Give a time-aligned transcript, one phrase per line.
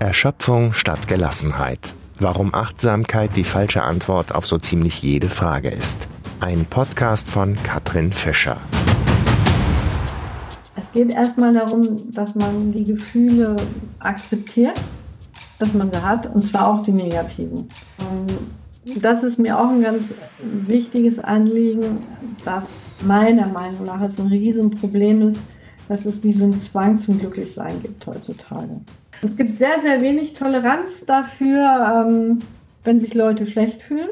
[0.00, 1.92] Erschöpfung statt Gelassenheit.
[2.18, 6.08] Warum Achtsamkeit die falsche Antwort auf so ziemlich jede Frage ist.
[6.40, 8.56] Ein Podcast von Katrin Fischer.
[10.74, 11.82] Es geht erstmal darum,
[12.14, 13.56] dass man die Gefühle
[13.98, 14.80] akzeptiert,
[15.58, 17.68] dass man sie hat, und zwar auch die negativen.
[17.98, 20.04] Und das ist mir auch ein ganz
[20.40, 21.98] wichtiges Anliegen,
[22.46, 22.64] dass
[23.02, 25.40] meiner Meinung nach es ein Riesenproblem ist,
[25.88, 28.80] dass es wie so ein Zwang zum Glücklichsein gibt heutzutage.
[29.22, 32.38] Es gibt sehr, sehr wenig Toleranz dafür, ähm,
[32.84, 34.08] wenn sich Leute schlecht fühlen.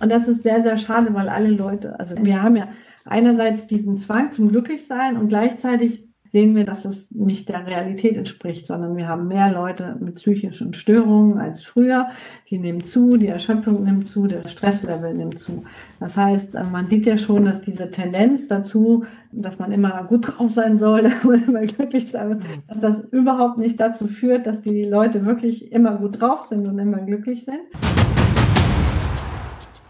[0.00, 2.68] Und das ist sehr, sehr schade, weil alle Leute, also wir haben ja
[3.04, 8.66] einerseits diesen Zwang zum Glücklichsein und gleichzeitig sehen wir, dass es nicht der Realität entspricht,
[8.66, 12.08] sondern wir haben mehr Leute mit psychischen Störungen als früher.
[12.50, 15.64] Die nehmen zu, die Erschöpfung nimmt zu, der Stresslevel nimmt zu.
[16.00, 20.28] Das heißt, äh, man sieht ja schon, dass diese Tendenz dazu, dass man immer gut
[20.28, 22.38] drauf sein soll und immer glücklich sein muss,
[22.68, 26.78] dass das überhaupt nicht dazu führt, dass die Leute wirklich immer gut drauf sind und
[26.78, 27.60] immer glücklich sind.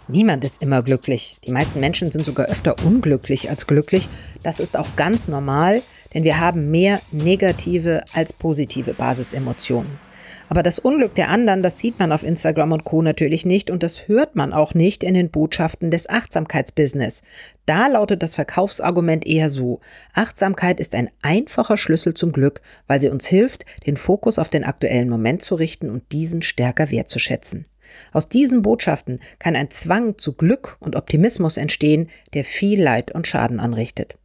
[0.08, 1.38] Niemand ist immer glücklich.
[1.44, 4.08] Die meisten Menschen sind sogar öfter unglücklich als glücklich.
[4.44, 5.82] Das ist auch ganz normal,
[6.14, 10.06] denn wir haben mehr negative als positive Basisemotionen.
[10.48, 13.82] Aber das Unglück der anderen, das sieht man auf Instagram und Co natürlich nicht und
[13.82, 17.22] das hört man auch nicht in den Botschaften des Achtsamkeitsbusiness.
[17.66, 19.80] Da lautet das Verkaufsargument eher so.
[20.14, 24.64] Achtsamkeit ist ein einfacher Schlüssel zum Glück, weil sie uns hilft, den Fokus auf den
[24.64, 27.66] aktuellen Moment zu richten und diesen stärker wertzuschätzen.
[28.12, 33.26] Aus diesen Botschaften kann ein Zwang zu Glück und Optimismus entstehen, der viel Leid und
[33.26, 34.16] Schaden anrichtet.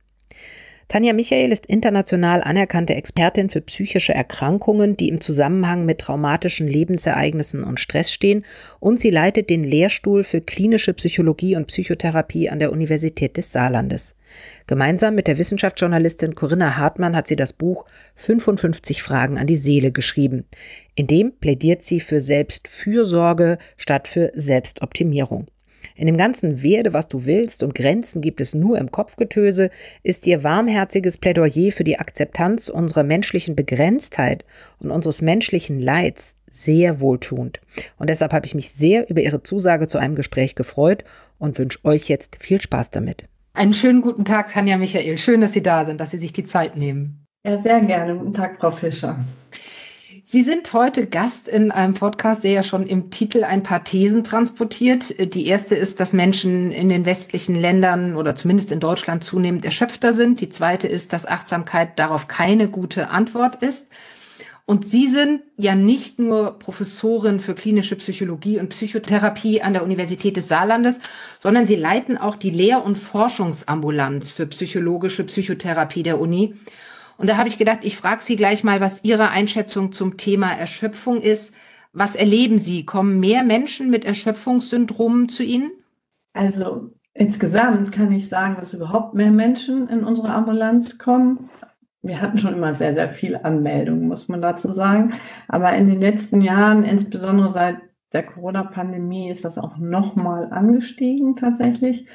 [0.92, 7.64] Tanja Michael ist international anerkannte Expertin für psychische Erkrankungen, die im Zusammenhang mit traumatischen Lebensereignissen
[7.64, 8.44] und Stress stehen,
[8.82, 14.18] und sie leitet den Lehrstuhl für klinische Psychologie und Psychotherapie an der Universität des Saarlandes.
[14.68, 19.94] Gemeinsam mit der Wissenschaftsjournalistin Corinna Hartmann hat sie das Buch 55 Fragen an die Seele
[19.94, 20.44] geschrieben.
[20.96, 25.48] In dem plädiert sie für Selbstfürsorge statt für Selbstoptimierung.
[26.02, 29.70] In dem ganzen Werde, was du willst und Grenzen gibt es nur im Kopfgetöse,
[30.02, 34.44] ist ihr warmherziges Plädoyer für die Akzeptanz unserer menschlichen Begrenztheit
[34.80, 37.62] und unseres menschlichen Leids sehr wohltuend.
[38.00, 41.04] Und deshalb habe ich mich sehr über ihre Zusage zu einem Gespräch gefreut
[41.38, 43.26] und wünsche euch jetzt viel Spaß damit.
[43.54, 45.20] Einen schönen guten Tag, Tanja Michael.
[45.20, 47.28] Schön, dass Sie da sind, dass Sie sich die Zeit nehmen.
[47.46, 48.16] Ja, sehr gerne.
[48.16, 49.24] Guten Tag, Frau Fischer.
[50.34, 54.24] Sie sind heute Gast in einem Podcast, der ja schon im Titel ein paar Thesen
[54.24, 55.14] transportiert.
[55.36, 60.14] Die erste ist, dass Menschen in den westlichen Ländern oder zumindest in Deutschland zunehmend erschöpfter
[60.14, 60.40] sind.
[60.40, 63.90] Die zweite ist, dass Achtsamkeit darauf keine gute Antwort ist.
[64.66, 70.38] Und Sie sind ja nicht nur Professorin für klinische Psychologie und Psychotherapie an der Universität
[70.38, 71.02] des Saarlandes,
[71.40, 76.56] sondern Sie leiten auch die Lehr- und Forschungsambulanz für psychologische Psychotherapie der Uni.
[77.22, 80.52] Und da habe ich gedacht, ich frage Sie gleich mal, was Ihre Einschätzung zum Thema
[80.52, 81.54] Erschöpfung ist.
[81.94, 82.84] Was erleben Sie?
[82.84, 85.72] Kommen mehr Menschen mit Erschöpfungssyndromen zu Ihnen?
[86.34, 91.50] Also insgesamt kann ich sagen, dass überhaupt mehr Menschen in unsere Ambulanz kommen.
[92.02, 95.14] Wir hatten schon immer sehr, sehr viele Anmeldungen, muss man dazu sagen.
[95.48, 97.78] Aber in den letzten Jahren, insbesondere seit
[98.14, 102.08] der Corona-Pandemie, ist das auch nochmal angestiegen tatsächlich.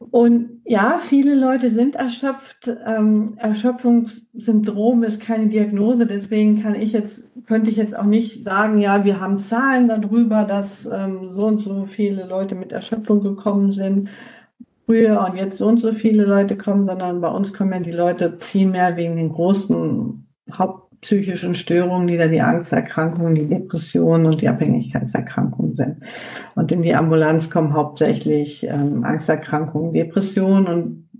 [0.00, 2.70] Und ja, viele Leute sind erschöpft.
[2.86, 8.78] Ähm, Erschöpfungssyndrom ist keine Diagnose, deswegen kann ich jetzt, könnte ich jetzt auch nicht sagen,
[8.78, 13.72] ja, wir haben Zahlen darüber, dass ähm, so und so viele Leute mit Erschöpfung gekommen
[13.72, 14.08] sind
[14.90, 17.92] früher und jetzt so und so viele Leute kommen, sondern bei uns kommen ja die
[17.92, 20.26] Leute primär wegen den großen
[20.58, 25.96] Haupt psychischen Störungen, die da die Angsterkrankungen, die Depressionen und die Abhängigkeitserkrankungen sind.
[26.54, 31.10] Und in die Ambulanz kommen hauptsächlich ähm, Angsterkrankungen, Depressionen und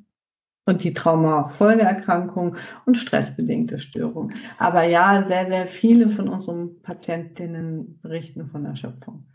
[0.67, 4.35] und die Traumafolgeerkrankungen und stressbedingte Störungen.
[4.59, 9.27] Aber ja, sehr, sehr viele von unseren Patientinnen berichten von Erschöpfung.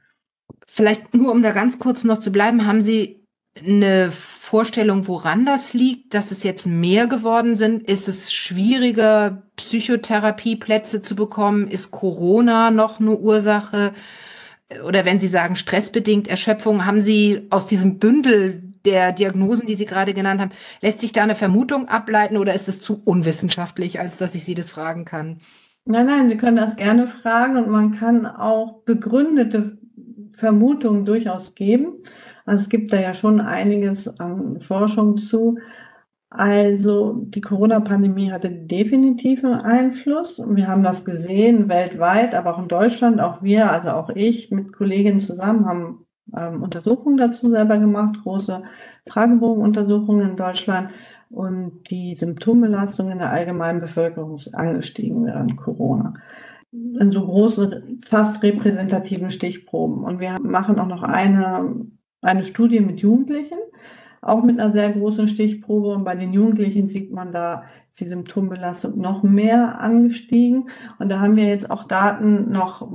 [0.65, 3.25] Vielleicht nur, um da ganz kurz noch zu bleiben, haben Sie
[3.57, 4.11] eine
[4.55, 7.83] Vorstellung, woran das liegt, dass es jetzt mehr geworden sind?
[7.83, 11.67] Ist es schwieriger, Psychotherapieplätze zu bekommen?
[11.67, 13.91] Ist Corona noch eine Ursache?
[14.87, 19.85] Oder wenn Sie sagen stressbedingt Erschöpfung, haben Sie aus diesem Bündel der Diagnosen, die Sie
[19.85, 24.15] gerade genannt haben, lässt sich da eine Vermutung ableiten oder ist es zu unwissenschaftlich, als
[24.15, 25.41] dass ich Sie das fragen kann?
[25.83, 29.79] Nein, nein, Sie können das gerne fragen und man kann auch begründete
[30.31, 32.03] Vermutungen durchaus geben.
[32.45, 35.57] Also es gibt da ja schon einiges an Forschung zu.
[36.29, 40.41] Also die Corona-Pandemie hatte definitiv einen Einfluss.
[40.47, 44.73] Wir haben das gesehen weltweit, aber auch in Deutschland, auch wir, also auch ich mit
[44.73, 46.05] Kolleginnen zusammen haben
[46.35, 48.63] ähm, Untersuchungen dazu selber gemacht, große
[49.07, 50.89] Fragebogenuntersuchungen in Deutschland.
[51.29, 56.13] Und die Symptombelastung in der allgemeinen Bevölkerung ist angestiegen während Corona.
[56.71, 60.03] in so großen, fast repräsentativen Stichproben.
[60.03, 61.75] Und wir machen auch noch eine,
[62.25, 63.57] eine Studie mit Jugendlichen,
[64.21, 65.89] auch mit einer sehr großen Stichprobe.
[65.89, 67.63] Und bei den Jugendlichen sieht man da
[67.99, 70.69] die Symptombelastung noch mehr angestiegen.
[70.99, 72.87] Und da haben wir jetzt auch Daten, noch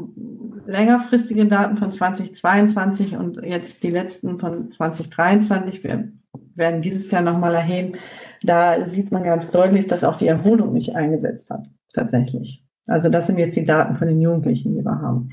[0.66, 5.82] längerfristige Daten von 2022 und jetzt die letzten von 2023.
[5.84, 6.12] Wir
[6.54, 7.94] werden dieses Jahr nochmal erheben.
[8.42, 12.64] Da sieht man ganz deutlich, dass auch die Erholung nicht eingesetzt hat, tatsächlich.
[12.86, 15.30] Also das sind jetzt die Daten von den Jugendlichen, die wir haben.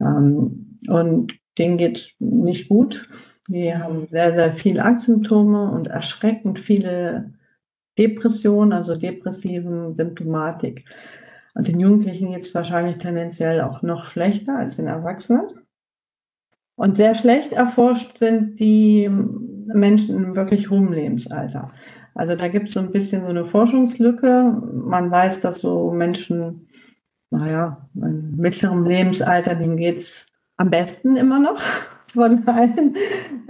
[0.00, 3.08] Ähm, und denen geht nicht gut.
[3.48, 7.34] Die haben sehr, sehr viele Angstsymptome und erschreckend viele
[7.98, 10.84] Depression, also depressiven Symptomatik.
[11.54, 15.48] Und den Jugendlichen geht es wahrscheinlich tendenziell auch noch schlechter als den Erwachsenen.
[16.76, 19.10] Und sehr schlecht erforscht sind die
[19.66, 21.72] Menschen im wirklich hohen Lebensalter.
[22.14, 24.62] Also da gibt es so ein bisschen so eine Forschungslücke.
[24.72, 26.68] Man weiß, dass so Menschen,
[27.30, 30.27] naja, in mittlerem Lebensalter, denen geht es
[30.58, 31.60] am besten immer noch
[32.12, 32.94] von allen.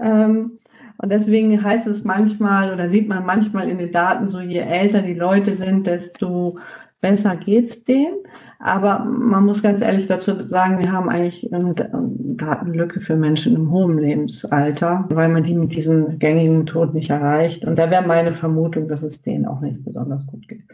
[0.00, 0.58] Ähm,
[1.00, 5.02] und deswegen heißt es manchmal oder sieht man manchmal in den Daten so, je älter
[5.02, 6.58] die Leute sind, desto
[7.00, 8.16] besser geht's denen.
[8.60, 13.70] Aber man muss ganz ehrlich dazu sagen, wir haben eigentlich eine Datenlücke für Menschen im
[13.70, 17.64] hohen Lebensalter, weil man die mit diesen gängigen Methoden nicht erreicht.
[17.64, 20.64] Und da wäre meine Vermutung, dass es denen auch nicht besonders gut geht.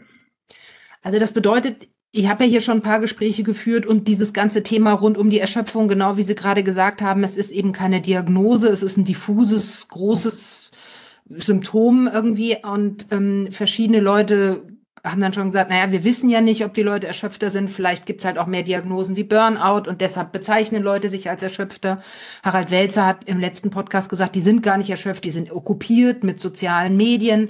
[1.03, 4.63] Also das bedeutet, ich habe ja hier schon ein paar Gespräche geführt und dieses ganze
[4.63, 7.99] Thema rund um die Erschöpfung, genau wie Sie gerade gesagt haben, es ist eben keine
[7.99, 10.71] Diagnose, es ist ein diffuses, großes
[11.29, 14.63] Symptom irgendwie und ähm, verschiedene Leute
[15.03, 17.69] haben dann schon gesagt, naja, wir wissen ja nicht, ob die Leute erschöpfter sind.
[17.69, 21.99] Vielleicht gibt's halt auch mehr Diagnosen wie Burnout und deshalb bezeichnen Leute sich als erschöpfter.
[22.43, 26.23] Harald Welzer hat im letzten Podcast gesagt, die sind gar nicht erschöpft, die sind okkupiert
[26.23, 27.49] mit sozialen Medien.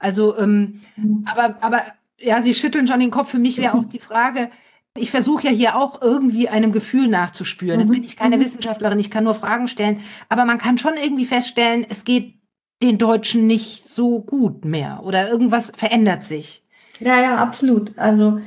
[0.00, 1.24] Also, ähm, mhm.
[1.26, 1.82] aber, aber
[2.20, 3.30] ja, Sie schütteln schon den Kopf.
[3.30, 4.50] Für mich wäre auch die Frage,
[4.96, 7.80] ich versuche ja hier auch irgendwie einem Gefühl nachzuspüren.
[7.80, 8.40] Jetzt bin ich keine mhm.
[8.40, 12.34] Wissenschaftlerin, ich kann nur Fragen stellen, aber man kann schon irgendwie feststellen, es geht
[12.82, 16.64] den Deutschen nicht so gut mehr oder irgendwas verändert sich.
[17.00, 17.96] Ja, ja, absolut.
[17.96, 18.40] Also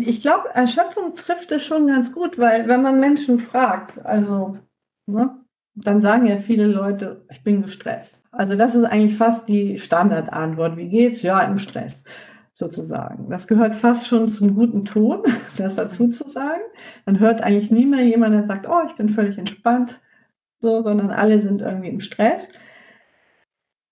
[0.00, 4.58] ich glaube, Erschöpfung trifft es schon ganz gut, weil wenn man Menschen fragt, also
[5.06, 5.36] ne,
[5.74, 8.22] dann sagen ja viele Leute, ich bin gestresst.
[8.30, 10.76] Also das ist eigentlich fast die Standardantwort.
[10.76, 11.22] Wie geht's?
[11.22, 12.04] Ja, im Stress
[12.62, 13.28] sozusagen.
[13.28, 15.22] Das gehört fast schon zum guten Ton,
[15.58, 16.62] das dazu zu sagen.
[17.06, 20.00] Man hört eigentlich nie mehr jemanden, der sagt, oh, ich bin völlig entspannt,
[20.60, 22.42] so, sondern alle sind irgendwie im Stress.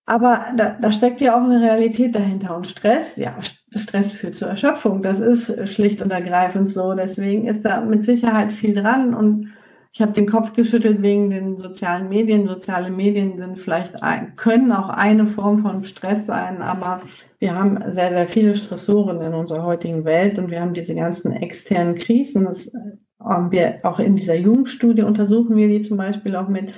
[0.06, 2.56] Aber da, da steckt ja auch eine Realität dahinter.
[2.56, 3.36] Und Stress, ja,
[3.76, 5.02] Stress führt zur Erschöpfung.
[5.02, 6.94] Das ist schlicht und ergreifend so.
[6.94, 9.14] Deswegen ist da mit Sicherheit viel dran.
[9.14, 9.52] Und
[9.92, 12.46] ich habe den Kopf geschüttelt wegen den sozialen Medien.
[12.46, 17.02] Soziale Medien sind vielleicht ein, können auch eine Form von Stress sein, aber
[17.40, 21.32] wir haben sehr, sehr viele Stressoren in unserer heutigen Welt und wir haben diese ganzen
[21.32, 22.44] externen Krisen.
[22.44, 22.70] Das
[23.18, 26.72] haben wir auch in dieser Jugendstudie untersuchen wir die zum Beispiel auch mit.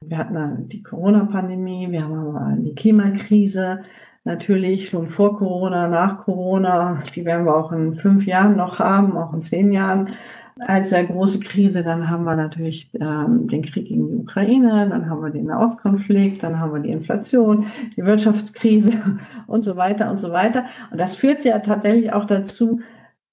[0.00, 3.82] Wir hatten die Corona-Pandemie, wir haben die Klimakrise,
[4.24, 7.02] natürlich schon vor Corona, nach Corona.
[7.14, 10.10] Die werden wir auch in fünf Jahren noch haben, auch in zehn Jahren
[10.58, 11.82] als sehr große Krise.
[11.82, 16.42] Dann haben wir natürlich ähm, den Krieg in die Ukraine, dann haben wir den Nahostkonflikt,
[16.42, 17.66] dann haben wir die Inflation,
[17.96, 20.64] die Wirtschaftskrise und so weiter und so weiter.
[20.90, 22.80] Und das führt ja tatsächlich auch dazu,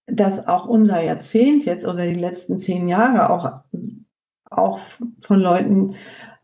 [0.08, 3.62] dass auch unser Jahrzehnt jetzt oder die letzten zehn Jahre auch,
[4.50, 4.80] auch
[5.22, 5.96] von Leuten,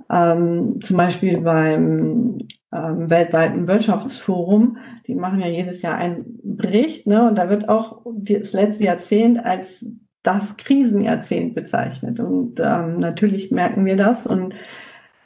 [0.09, 2.37] ähm, zum Beispiel beim
[2.71, 8.01] ähm, weltweiten Wirtschaftsforum, die machen ja jedes Jahr einen Bericht, ne, und da wird auch
[8.05, 9.89] das letzte Jahrzehnt als
[10.25, 12.19] das Krisenjahrzehnt bezeichnet.
[12.19, 14.53] Und ähm, natürlich merken wir das und,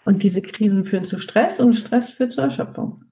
[0.06, 3.04] und diese Krisen führen zu Stress und Stress führt zur Erschöpfung.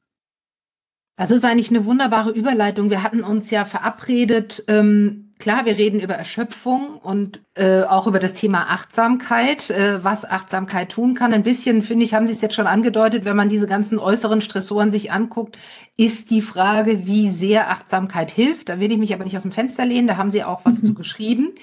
[1.18, 2.90] Das ist eigentlich eine wunderbare Überleitung.
[2.90, 8.20] Wir hatten uns ja verabredet, ähm, klar, wir reden über Erschöpfung und äh, auch über
[8.20, 11.34] das Thema Achtsamkeit, äh, was Achtsamkeit tun kann.
[11.34, 14.42] Ein bisschen, finde ich, haben Sie es jetzt schon angedeutet, wenn man diese ganzen äußeren
[14.42, 15.58] Stressoren sich anguckt,
[15.96, 18.70] ist die Frage, wie sehr Achtsamkeit hilft.
[18.70, 20.82] Da will ich mich aber nicht aus dem Fenster lehnen, da haben Sie auch was
[20.82, 20.88] mhm.
[20.88, 21.54] zu geschrieben.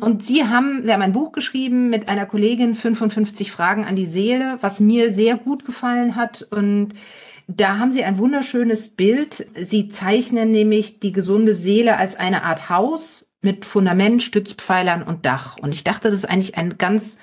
[0.00, 4.06] Und Sie haben, Sie haben ein Buch geschrieben mit einer Kollegin, 55 Fragen an die
[4.06, 6.94] Seele, was mir sehr gut gefallen hat und
[7.48, 9.46] da haben Sie ein wunderschönes Bild.
[9.56, 15.56] Sie zeichnen nämlich die gesunde Seele als eine Art Haus mit Fundament, Stützpfeilern und Dach.
[15.58, 17.16] Und ich dachte, das ist eigentlich ein ganz,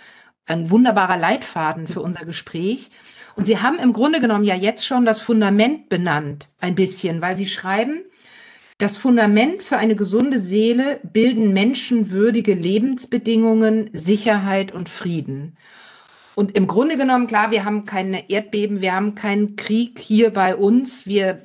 [0.48, 2.90] ein wunderbarer Leitfaden für unser Gespräch.
[3.36, 7.38] Und Sie haben im Grunde genommen ja jetzt schon das Fundament benannt, ein bisschen, weil
[7.38, 8.04] Sie schreiben,
[8.80, 15.56] das Fundament für eine gesunde Seele bilden menschenwürdige Lebensbedingungen, Sicherheit und Frieden.
[16.36, 20.56] Und im Grunde genommen, klar, wir haben keine Erdbeben, wir haben keinen Krieg hier bei
[20.56, 21.42] uns, wir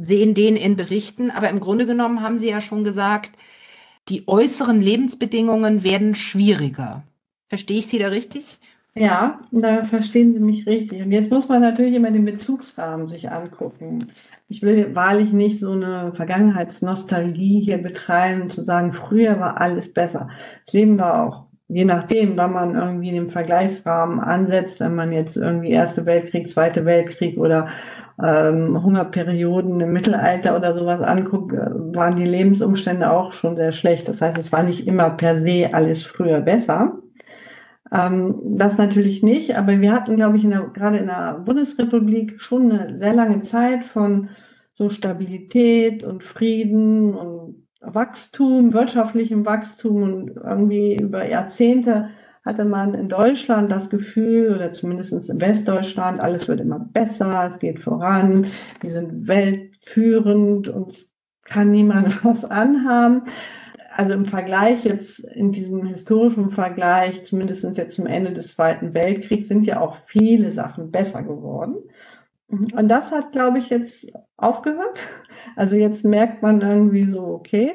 [0.00, 3.30] sehen den in Berichten, aber im Grunde genommen haben Sie ja schon gesagt,
[4.08, 7.04] die äußeren Lebensbedingungen werden schwieriger.
[7.48, 8.58] Verstehe ich Sie da richtig?
[8.96, 11.02] Ja, da verstehen Sie mich richtig.
[11.02, 14.06] Und jetzt muss man natürlich immer den Bezugsrahmen sich angucken.
[14.48, 20.28] Ich will wahrlich nicht so eine Vergangenheitsnostalgie hier betreiben, zu sagen, früher war alles besser.
[20.66, 25.36] Das Leben war auch, je nachdem, wann man irgendwie den Vergleichsrahmen ansetzt, wenn man jetzt
[25.36, 27.66] irgendwie Erste Weltkrieg, Zweite Weltkrieg oder
[28.22, 31.66] ähm, Hungerperioden im Mittelalter oder sowas anguckt, äh,
[31.96, 34.08] waren die Lebensumstände auch schon sehr schlecht.
[34.08, 36.98] Das heißt, es war nicht immer per se alles früher besser.
[37.92, 42.40] Ähm, das natürlich nicht, aber wir hatten, glaube ich, in der, gerade in der Bundesrepublik
[42.40, 44.28] schon eine sehr lange Zeit von
[44.74, 52.10] so Stabilität und Frieden und Wachstum, wirtschaftlichem Wachstum und irgendwie über Jahrzehnte
[52.44, 57.58] hatte man in Deutschland das Gefühl, oder zumindest in Westdeutschland, alles wird immer besser, es
[57.58, 58.46] geht voran,
[58.80, 61.10] wir sind weltführend, uns
[61.44, 63.22] kann niemand was anhaben
[63.96, 69.48] also im Vergleich jetzt, in diesem historischen Vergleich, zumindest jetzt zum Ende des Zweiten Weltkriegs,
[69.48, 71.76] sind ja auch viele Sachen besser geworden.
[72.48, 74.98] Und das hat, glaube ich, jetzt aufgehört.
[75.56, 77.72] Also jetzt merkt man irgendwie so, okay,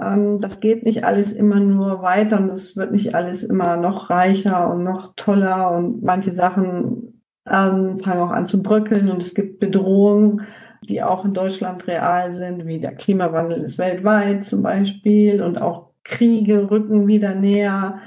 [0.00, 4.10] ähm, das geht nicht alles immer nur weiter und es wird nicht alles immer noch
[4.10, 9.34] reicher und noch toller und manche Sachen ähm, fangen auch an zu bröckeln und es
[9.34, 10.46] gibt Bedrohungen
[10.88, 15.88] die auch in Deutschland real sind, wie der Klimawandel ist weltweit zum Beispiel und auch
[16.04, 17.98] Kriege rücken wieder näher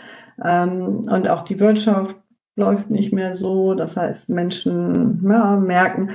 [0.43, 2.15] ähm, und auch die Wirtschaft
[2.55, 3.73] läuft nicht mehr so.
[3.73, 6.11] Das heißt, Menschen ja, merken,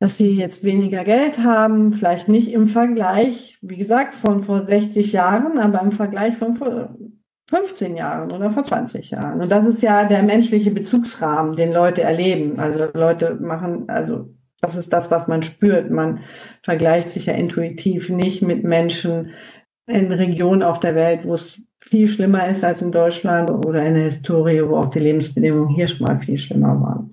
[0.00, 5.12] dass sie jetzt weniger Geld haben, vielleicht nicht im Vergleich, wie gesagt, von vor 60
[5.12, 6.96] Jahren, aber im Vergleich von vor
[7.50, 9.42] 15 Jahren oder vor 20 Jahren.
[9.42, 12.58] Und das ist ja der menschliche Bezugsrahmen, den Leute erleben.
[12.58, 15.90] Also Leute machen, also das ist das, was man spürt.
[15.90, 16.20] Man
[16.62, 19.30] vergleicht sich ja intuitiv nicht mit Menschen
[19.90, 23.94] in Regionen auf der Welt, wo es viel schlimmer ist als in Deutschland oder in
[23.94, 27.10] der Historie, wo auch die Lebensbedingungen hier schon mal viel schlimmer waren.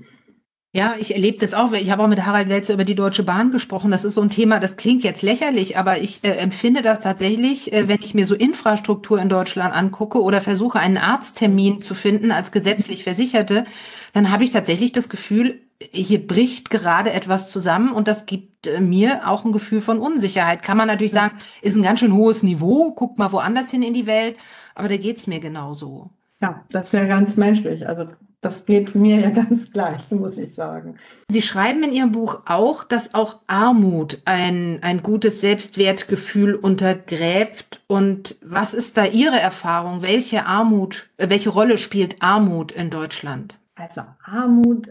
[0.73, 1.71] Ja, ich erlebe das auch.
[1.71, 3.89] Ich habe auch mit Harald Welzer über die Deutsche Bahn gesprochen.
[3.89, 7.73] Das ist so ein Thema, das klingt jetzt lächerlich, aber ich äh, empfinde das tatsächlich,
[7.73, 12.31] äh, wenn ich mir so Infrastruktur in Deutschland angucke oder versuche, einen Arzttermin zu finden
[12.31, 13.65] als gesetzlich Versicherte,
[14.13, 18.81] dann habe ich tatsächlich das Gefühl, hier bricht gerade etwas zusammen und das gibt äh,
[18.81, 20.63] mir auch ein Gefühl von Unsicherheit.
[20.63, 23.93] Kann man natürlich sagen, ist ein ganz schön hohes Niveau, guckt mal woanders hin in
[23.93, 24.37] die Welt,
[24.75, 26.09] aber da geht's mir genauso.
[26.41, 27.87] Ja, das wäre ganz menschlich.
[27.87, 28.05] Also
[28.41, 30.97] das geht mir ja ganz gleich, muss ich sagen.
[31.29, 37.81] Sie schreiben in Ihrem Buch auch, dass auch Armut ein, ein gutes Selbstwertgefühl untergräbt.
[37.87, 40.01] Und was ist da Ihre Erfahrung?
[40.01, 43.55] Welche Armut, äh, welche Rolle spielt Armut in Deutschland?
[43.75, 44.87] Also Armut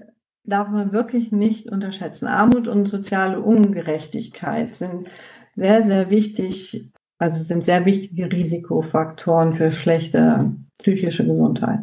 [0.47, 2.27] darf man wirklich nicht unterschätzen.
[2.27, 5.09] Armut und soziale Ungerechtigkeit sind
[5.57, 11.81] sehr, sehr wichtig, also sind sehr wichtige Risikofaktoren für schlechte psychische Gesundheit.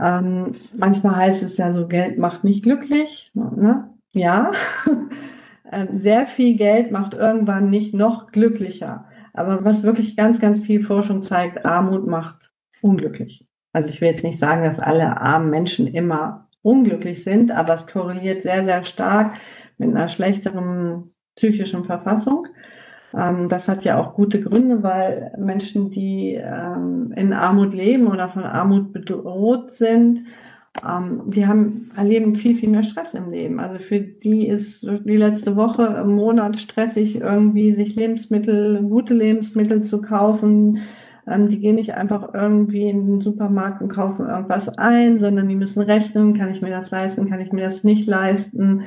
[0.00, 3.30] Ähm, manchmal heißt es ja so, Geld macht nicht glücklich.
[3.34, 3.90] Ne?
[4.14, 4.50] Ja,
[5.72, 9.06] ähm, sehr viel Geld macht irgendwann nicht noch glücklicher.
[9.34, 12.50] Aber was wirklich ganz, ganz viel Forschung zeigt, Armut macht
[12.80, 13.46] unglücklich.
[13.72, 17.86] Also ich will jetzt nicht sagen, dass alle armen Menschen immer unglücklich sind, aber es
[17.86, 19.34] korreliert sehr, sehr stark
[19.78, 22.46] mit einer schlechteren psychischen Verfassung.
[23.14, 28.28] Ähm, das hat ja auch gute Gründe, weil Menschen, die ähm, in Armut leben oder
[28.28, 30.26] von Armut bedroht sind,
[30.88, 33.60] ähm, die haben, erleben viel, viel mehr Stress im Leben.
[33.60, 39.82] Also für die ist die letzte Woche im Monat stressig, irgendwie sich Lebensmittel, gute Lebensmittel
[39.82, 40.80] zu kaufen,
[41.26, 45.56] ähm, die gehen nicht einfach irgendwie in den Supermarkt und kaufen irgendwas ein, sondern die
[45.56, 48.84] müssen rechnen, kann ich mir das leisten, kann ich mir das nicht leisten.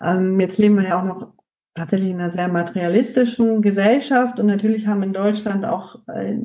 [0.00, 1.28] Ähm, jetzt leben wir ja auch noch
[1.74, 6.36] tatsächlich in einer sehr materialistischen Gesellschaft und natürlich haben in Deutschland auch äh,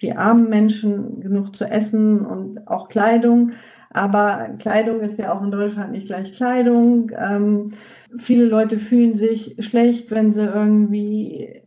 [0.00, 3.52] die armen Menschen genug zu essen und auch Kleidung.
[3.90, 7.10] Aber Kleidung ist ja auch in Deutschland nicht gleich Kleidung.
[7.16, 7.72] Ähm,
[8.18, 11.62] viele Leute fühlen sich schlecht, wenn sie irgendwie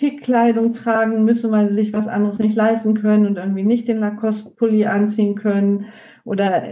[0.00, 3.98] Kickkleidung tragen müssen, weil sie sich was anderes nicht leisten können und irgendwie nicht den
[3.98, 5.84] Lacoste-Pulli anziehen können.
[6.24, 6.62] Oder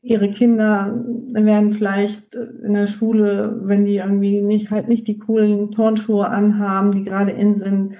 [0.00, 5.70] ihre Kinder werden vielleicht in der Schule, wenn die irgendwie nicht halt nicht die coolen
[5.70, 7.96] Turnschuhe anhaben, die gerade in sind,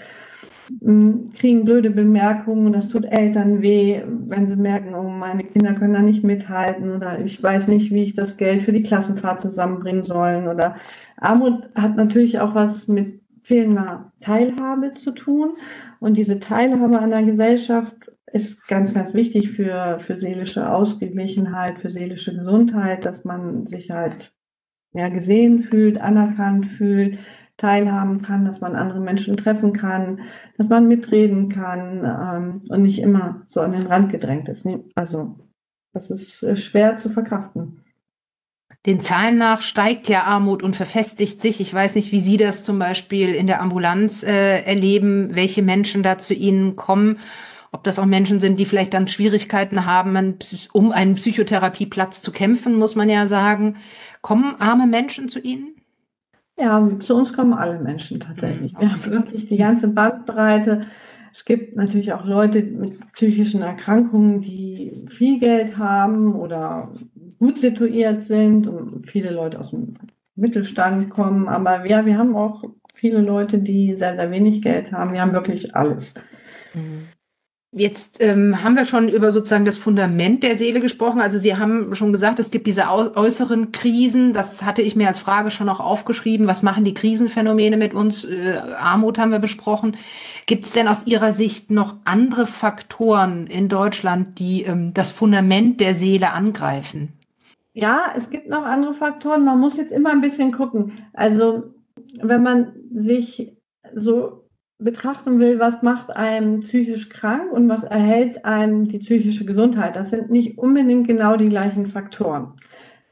[1.38, 5.92] kriegen blöde Bemerkungen und das tut Eltern weh, wenn sie merken, oh, meine Kinder können
[5.92, 10.02] da nicht mithalten oder ich weiß nicht, wie ich das Geld für die Klassenfahrt zusammenbringen
[10.02, 10.76] sollen oder
[11.18, 15.56] Armut hat natürlich auch was mit fehlender Teilhabe zu tun.
[16.00, 21.90] Und diese Teilhabe an der Gesellschaft ist ganz, ganz wichtig für, für seelische Ausgeglichenheit, für
[21.90, 24.32] seelische Gesundheit, dass man sich halt
[24.94, 27.18] ja, gesehen fühlt, anerkannt fühlt,
[27.56, 30.20] teilhaben kann, dass man andere Menschen treffen kann,
[30.56, 34.66] dass man mitreden kann ähm, und nicht immer so an den Rand gedrängt ist.
[34.94, 35.36] Also
[35.92, 37.81] das ist äh, schwer zu verkraften.
[38.84, 41.60] Den Zahlen nach steigt ja Armut und verfestigt sich.
[41.60, 46.02] Ich weiß nicht, wie Sie das zum Beispiel in der Ambulanz äh, erleben, welche Menschen
[46.02, 47.18] da zu Ihnen kommen.
[47.70, 50.36] Ob das auch Menschen sind, die vielleicht dann Schwierigkeiten haben,
[50.72, 53.76] um einen Psychotherapieplatz zu kämpfen, muss man ja sagen.
[54.20, 55.76] Kommen arme Menschen zu Ihnen?
[56.58, 58.74] Ja, zu uns kommen alle Menschen tatsächlich.
[58.78, 60.82] Wir haben wirklich die ganze Bandbreite.
[61.34, 66.92] Es gibt natürlich auch Leute mit psychischen Erkrankungen, die viel Geld haben oder
[67.42, 69.94] gut situiert sind und viele Leute aus dem
[70.36, 71.48] Mittelstand kommen.
[71.48, 72.62] Aber ja, wir haben auch
[72.94, 75.12] viele Leute, die sehr, sehr wenig Geld haben.
[75.12, 76.14] Wir haben wirklich alles.
[76.72, 77.08] Mhm.
[77.74, 81.20] Jetzt ähm, haben wir schon über sozusagen das Fundament der Seele gesprochen.
[81.20, 84.34] Also Sie haben schon gesagt, es gibt diese äußeren Krisen.
[84.34, 86.46] Das hatte ich mir als Frage schon auch aufgeschrieben.
[86.46, 88.24] Was machen die Krisenphänomene mit uns?
[88.24, 89.96] Äh, Armut haben wir besprochen.
[90.46, 95.80] Gibt es denn aus Ihrer Sicht noch andere Faktoren in Deutschland, die ähm, das Fundament
[95.80, 97.14] der Seele angreifen?
[97.72, 99.44] Ja, es gibt noch andere Faktoren.
[99.44, 100.92] Man muss jetzt immer ein bisschen gucken.
[101.12, 101.74] Also
[102.20, 103.56] wenn man sich
[103.94, 104.48] so
[104.78, 109.96] betrachten will, was macht einem psychisch krank und was erhält einem die psychische Gesundheit.
[109.96, 112.54] Das sind nicht unbedingt genau die gleichen Faktoren.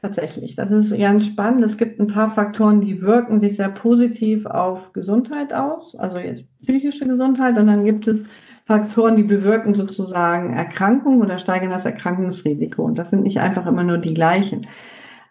[0.01, 0.55] Tatsächlich.
[0.55, 1.63] Das ist ganz spannend.
[1.63, 6.43] Es gibt ein paar Faktoren, die wirken sich sehr positiv auf Gesundheit aus, also jetzt
[6.63, 7.57] psychische Gesundheit.
[7.57, 8.25] Und dann gibt es
[8.71, 12.83] Faktoren, die bewirken sozusagen Erkrankungen oder steigern das Erkrankungsrisiko.
[12.83, 14.65] Und das sind nicht einfach immer nur die gleichen.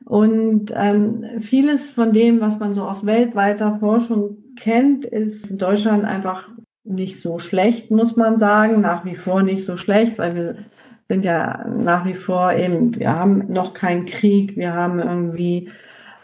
[0.04, 6.04] Und ähm, vieles von dem, was man so aus weltweiter Forschung kennt, ist in Deutschland
[6.04, 6.48] einfach
[6.84, 8.82] nicht so schlecht, muss man sagen.
[8.82, 10.56] Nach wie vor nicht so schlecht, weil wir
[11.08, 15.70] sind ja nach wie vor eben, wir haben noch keinen Krieg, wir haben irgendwie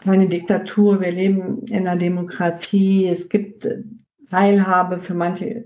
[0.03, 3.67] keine Diktatur, wir leben in einer Demokratie, es gibt
[4.29, 5.65] Teilhabe für manche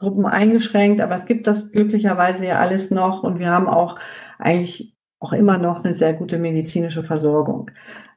[0.00, 3.98] Gruppen eingeschränkt, aber es gibt das glücklicherweise ja alles noch und wir haben auch
[4.38, 7.70] eigentlich auch immer noch eine sehr gute medizinische Versorgung.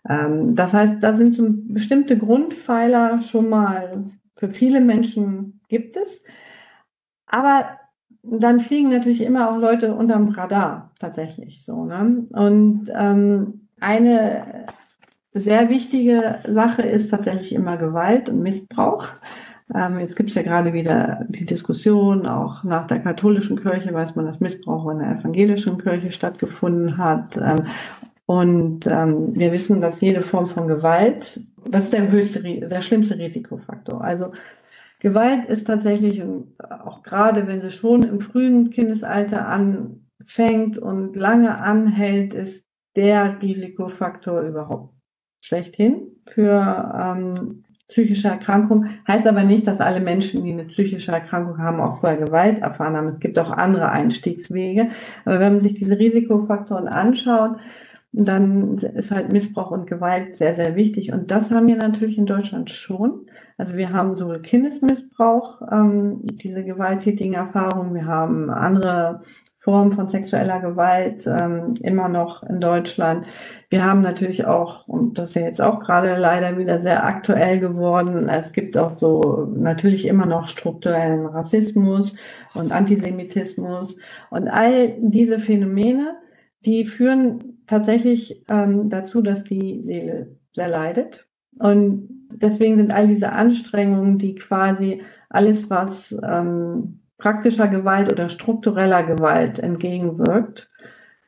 [0.09, 6.23] Ähm, das heißt, da sind so bestimmte Grundpfeiler schon mal für viele Menschen gibt es.
[7.27, 7.65] Aber
[8.23, 11.85] dann fliegen natürlich immer auch Leute unterm Radar tatsächlich so.
[11.85, 12.25] Ne?
[12.31, 14.65] Und ähm, eine
[15.33, 19.07] sehr wichtige Sache ist tatsächlich immer Gewalt und Missbrauch.
[19.75, 24.15] Ähm, jetzt gibt es ja gerade wieder die Diskussion, auch nach der katholischen Kirche weiß
[24.15, 27.37] man, dass Missbrauch in der evangelischen Kirche stattgefunden hat.
[27.37, 27.65] Ähm,
[28.25, 33.17] und ähm, wir wissen, dass jede Form von Gewalt, das ist der höchste, der schlimmste
[33.17, 34.01] Risikofaktor.
[34.01, 34.31] Also
[34.99, 36.23] Gewalt ist tatsächlich,
[36.85, 42.63] auch gerade wenn sie schon im frühen Kindesalter anfängt und lange anhält, ist
[42.95, 44.93] der Risikofaktor überhaupt
[45.41, 48.85] schlechthin für ähm, psychische Erkrankung.
[49.07, 52.95] Heißt aber nicht, dass alle Menschen, die eine psychische Erkrankung haben, auch vorher Gewalt erfahren
[52.95, 53.07] haben.
[53.07, 54.89] Es gibt auch andere Einstiegswege.
[55.25, 57.57] Aber wenn man sich diese Risikofaktoren anschaut,
[58.13, 61.11] dann ist halt Missbrauch und Gewalt sehr, sehr wichtig.
[61.11, 63.25] Und das haben wir natürlich in Deutschland schon.
[63.57, 69.21] Also wir haben sowohl Kindesmissbrauch, ähm, diese gewalttätigen Erfahrungen, wir haben andere
[69.63, 73.27] Formen von sexueller Gewalt ähm, immer noch in Deutschland.
[73.69, 77.61] Wir haben natürlich auch, und das ist ja jetzt auch gerade leider wieder sehr aktuell
[77.61, 82.13] geworden, es gibt auch so natürlich immer noch strukturellen Rassismus
[82.53, 83.95] und Antisemitismus
[84.29, 86.17] und all diese Phänomene,
[86.65, 91.25] die führen tatsächlich ähm, dazu, dass die Seele sehr leidet.
[91.59, 99.01] Und deswegen sind all diese Anstrengungen, die quasi alles, was ähm, praktischer Gewalt oder struktureller
[99.01, 100.69] Gewalt entgegenwirkt,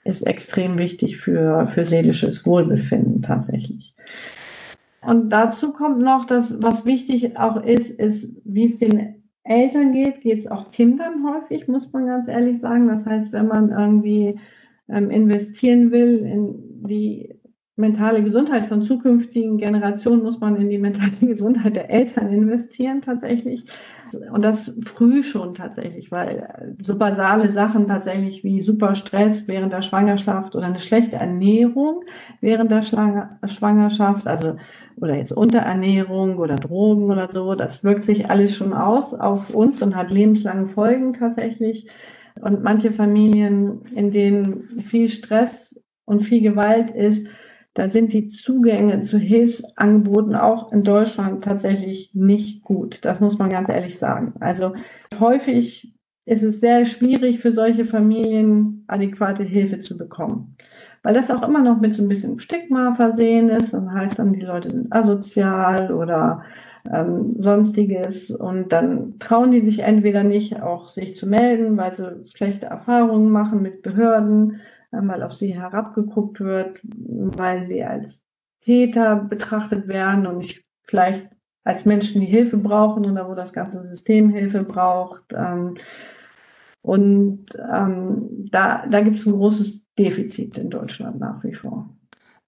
[0.04, 3.96] ist extrem wichtig für, für seelisches Wohlbefinden tatsächlich.
[5.00, 10.20] Und dazu kommt noch, dass was wichtig auch ist, ist, wie es den Eltern geht,
[10.20, 12.90] geht es auch Kindern häufig, muss man ganz ehrlich sagen.
[12.90, 14.38] Das heißt, wenn man irgendwie
[14.90, 17.40] ähm, investieren will in die
[17.78, 23.66] mentale Gesundheit von zukünftigen Generationen, muss man in die mentale Gesundheit der Eltern investieren tatsächlich.
[24.32, 29.82] Und das früh schon tatsächlich, weil so basale Sachen tatsächlich wie super Stress während der
[29.82, 32.04] Schwangerschaft oder eine schlechte Ernährung
[32.40, 34.56] während der Schwangerschaft, also
[34.98, 39.82] oder jetzt Unterernährung oder Drogen oder so, das wirkt sich alles schon aus auf uns
[39.82, 41.90] und hat lebenslange Folgen tatsächlich.
[42.42, 47.28] Und manche Familien, in denen viel Stress und viel Gewalt ist,
[47.76, 53.00] da sind die Zugänge zu Hilfsangeboten auch in Deutschland tatsächlich nicht gut.
[53.04, 54.34] Das muss man ganz ehrlich sagen.
[54.40, 54.74] Also
[55.20, 55.94] häufig
[56.26, 60.56] ist es sehr schwierig für solche Familien adäquate Hilfe zu bekommen.
[61.04, 63.74] Weil das auch immer noch mit so ein bisschen Stigma versehen ist.
[63.74, 66.44] Dann heißt dann, die Leute sind asozial oder
[66.90, 68.32] ähm, sonstiges.
[68.32, 73.32] Und dann trauen die sich entweder nicht, auch sich zu melden, weil sie schlechte Erfahrungen
[73.32, 74.62] machen mit Behörden,
[75.04, 78.24] weil auf sie herabgeguckt wird, weil sie als
[78.62, 81.30] Täter betrachtet werden und nicht vielleicht
[81.64, 85.24] als Menschen, die Hilfe brauchen oder wo das ganze System Hilfe braucht.
[85.36, 85.76] Ähm,
[86.82, 91.90] und ähm, da, da gibt es ein großes Defizit in Deutschland nach wie vor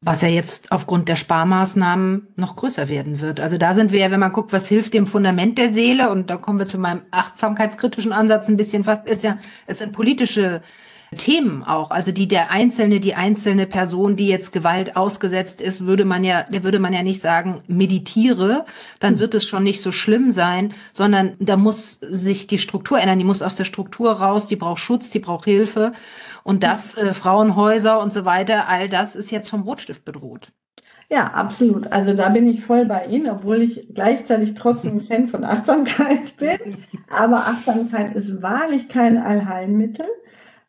[0.01, 3.39] was ja jetzt aufgrund der Sparmaßnahmen noch größer werden wird.
[3.39, 6.29] Also da sind wir ja, wenn man guckt, was hilft dem Fundament der Seele, und
[6.29, 10.61] da kommen wir zu meinem achtsamkeitskritischen Ansatz ein bisschen fast, ist ja, es sind politische
[11.15, 16.03] Themen auch, also die der einzelne, die einzelne Person, die jetzt Gewalt ausgesetzt ist, würde
[16.03, 18.65] man ja, der würde man ja nicht sagen, meditiere,
[18.99, 23.19] dann wird es schon nicht so schlimm sein, sondern da muss sich die Struktur ändern,
[23.19, 25.93] die muss aus der Struktur raus, die braucht Schutz, die braucht Hilfe
[26.43, 30.51] und das äh, Frauenhäuser und so weiter, all das ist jetzt vom Rotstift bedroht.
[31.09, 31.89] Ja, absolut.
[31.91, 36.77] Also da bin ich voll bei Ihnen, obwohl ich gleichzeitig trotzdem Fan von Achtsamkeit bin.
[37.09, 40.05] Aber Achtsamkeit ist wahrlich kein Allheilmittel.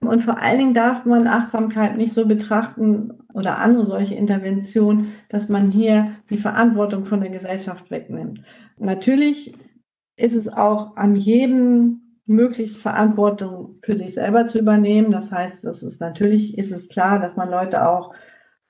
[0.00, 5.48] Und vor allen Dingen darf man Achtsamkeit nicht so betrachten oder andere solche Interventionen, dass
[5.48, 8.42] man hier die Verantwortung von der Gesellschaft wegnimmt.
[8.78, 9.54] Natürlich
[10.16, 15.10] ist es auch an jedem möglichst Verantwortung für sich selber zu übernehmen.
[15.10, 18.14] Das heißt, das ist natürlich ist es klar, dass man Leute auch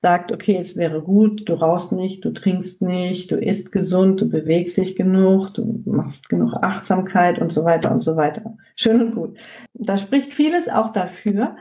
[0.01, 4.29] sagt, okay, es wäre gut, du rauchst nicht, du trinkst nicht, du isst gesund, du
[4.29, 8.57] bewegst dich genug, du machst genug Achtsamkeit und so weiter und so weiter.
[8.77, 9.39] Schön und gut.
[9.75, 11.57] Da spricht vieles auch dafür.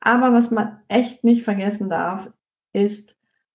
[0.00, 2.30] Aber was man echt nicht vergessen darf,
[2.72, 3.14] ist,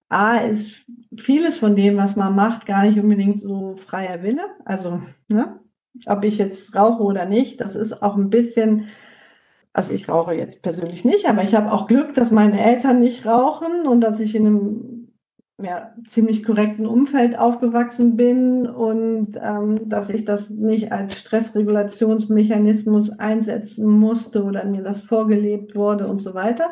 [0.10, 0.86] A, ist
[1.18, 4.44] vieles von dem, was man macht, gar nicht unbedingt so freier Wille.
[4.64, 5.60] Also, ne,
[6.06, 8.88] ob ich jetzt rauche oder nicht, das ist auch ein bisschen
[9.78, 13.28] also ich rauche jetzt persönlich nicht, aber ich habe auch Glück, dass meine Eltern nicht
[13.28, 15.10] rauchen und dass ich in einem
[15.62, 23.86] ja, ziemlich korrekten Umfeld aufgewachsen bin und ähm, dass ich das nicht als Stressregulationsmechanismus einsetzen
[23.86, 26.72] musste oder mir das vorgelebt wurde und so weiter.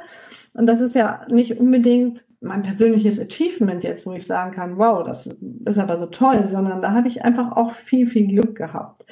[0.56, 5.04] Und das ist ja nicht unbedingt mein persönliches Achievement jetzt, wo ich sagen kann, wow,
[5.04, 5.28] das
[5.66, 9.06] ist aber so toll, sondern da habe ich einfach auch viel, viel Glück gehabt.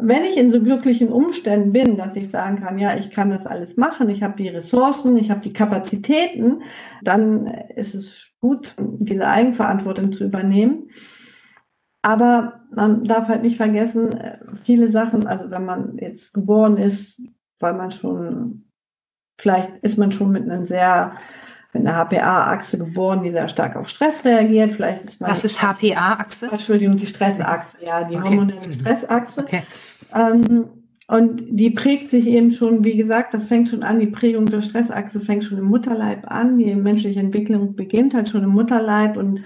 [0.00, 3.46] Wenn ich in so glücklichen Umständen bin, dass ich sagen kann, ja, ich kann das
[3.46, 6.62] alles machen, ich habe die Ressourcen, ich habe die Kapazitäten,
[7.02, 10.90] dann ist es gut, diese Eigenverantwortung zu übernehmen.
[12.02, 14.10] Aber man darf halt nicht vergessen,
[14.64, 17.22] viele Sachen, also wenn man jetzt geboren ist,
[17.60, 18.64] weil man schon,
[19.38, 21.14] vielleicht ist man schon mit einem sehr
[21.74, 24.72] mit einer HPA-Achse geboren, die sehr stark auf Stress reagiert.
[24.72, 26.48] Vielleicht ist Was ist HPA-Achse?
[26.50, 28.28] Entschuldigung, die Stressachse, ja, die okay.
[28.28, 29.42] hormonelle Stressachse.
[29.42, 29.62] Okay.
[30.14, 30.66] Ähm,
[31.08, 34.62] und die prägt sich eben schon, wie gesagt, das fängt schon an, die Prägung der
[34.62, 39.44] Stressachse fängt schon im Mutterleib an, die menschliche Entwicklung beginnt halt schon im Mutterleib und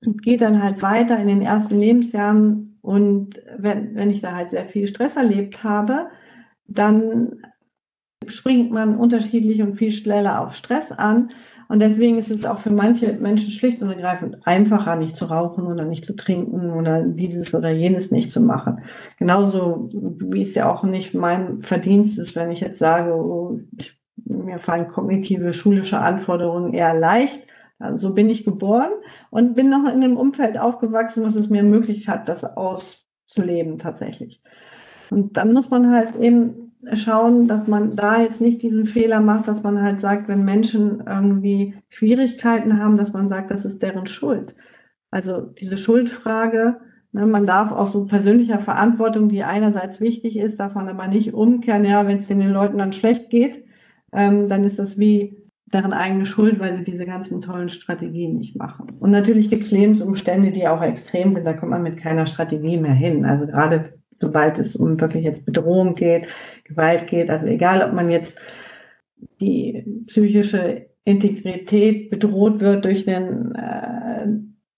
[0.00, 2.78] geht dann halt weiter in den ersten Lebensjahren.
[2.80, 6.08] Und wenn, wenn ich da halt sehr viel Stress erlebt habe,
[6.66, 7.42] dann
[8.26, 11.30] springt man unterschiedlich und viel schneller auf Stress an.
[11.68, 15.66] Und deswegen ist es auch für manche Menschen schlicht und ergreifend einfacher, nicht zu rauchen
[15.66, 18.80] oder nicht zu trinken oder dieses oder jenes nicht zu machen.
[19.18, 23.98] Genauso wie es ja auch nicht mein Verdienst ist, wenn ich jetzt sage, oh, ich,
[24.24, 27.46] mir fallen kognitive schulische Anforderungen eher leicht.
[27.78, 28.90] Also so bin ich geboren
[29.30, 34.42] und bin noch in einem Umfeld aufgewachsen, was es mir ermöglicht hat, das auszuleben tatsächlich.
[35.10, 39.48] Und dann muss man halt eben schauen, dass man da jetzt nicht diesen Fehler macht,
[39.48, 44.06] dass man halt sagt, wenn Menschen irgendwie Schwierigkeiten haben, dass man sagt, das ist deren
[44.06, 44.54] Schuld.
[45.10, 46.80] Also diese Schuldfrage,
[47.12, 51.34] ne, man darf auch so persönlicher Verantwortung, die einerseits wichtig ist, darf man aber nicht
[51.34, 53.64] umkehren, ja, wenn es den Leuten dann schlecht geht,
[54.12, 55.36] ähm, dann ist das wie
[55.72, 58.92] deren eigene Schuld, weil sie diese ganzen tollen Strategien nicht machen.
[59.00, 62.78] Und natürlich gibt es Lebensumstände, die auch extrem sind, da kommt man mit keiner Strategie
[62.78, 63.26] mehr hin.
[63.26, 66.26] Also gerade sobald es um wirklich jetzt Bedrohung geht,
[66.64, 67.30] Gewalt geht.
[67.30, 68.38] Also egal, ob man jetzt
[69.40, 74.26] die psychische Integrität bedroht wird durch den äh,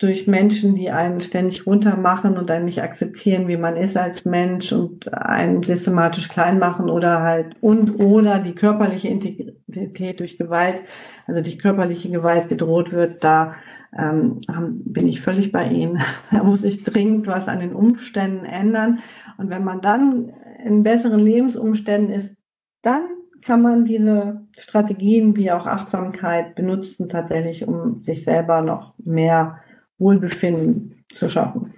[0.00, 4.72] durch Menschen, die einen ständig runtermachen und einen nicht akzeptieren, wie man ist als Mensch
[4.72, 10.76] und einen systematisch klein machen oder halt und oder die körperliche Integrität durch Gewalt,
[11.26, 13.56] also durch körperliche Gewalt gedroht wird, da
[13.96, 14.40] ähm,
[14.84, 16.00] bin ich völlig bei Ihnen.
[16.30, 19.00] Da muss sich dringend was an den Umständen ändern.
[19.40, 22.36] Und wenn man dann in besseren Lebensumständen ist,
[22.82, 23.04] dann
[23.40, 29.60] kann man diese Strategien wie auch Achtsamkeit benutzen, tatsächlich, um sich selber noch mehr
[29.96, 31.72] Wohlbefinden zu schaffen.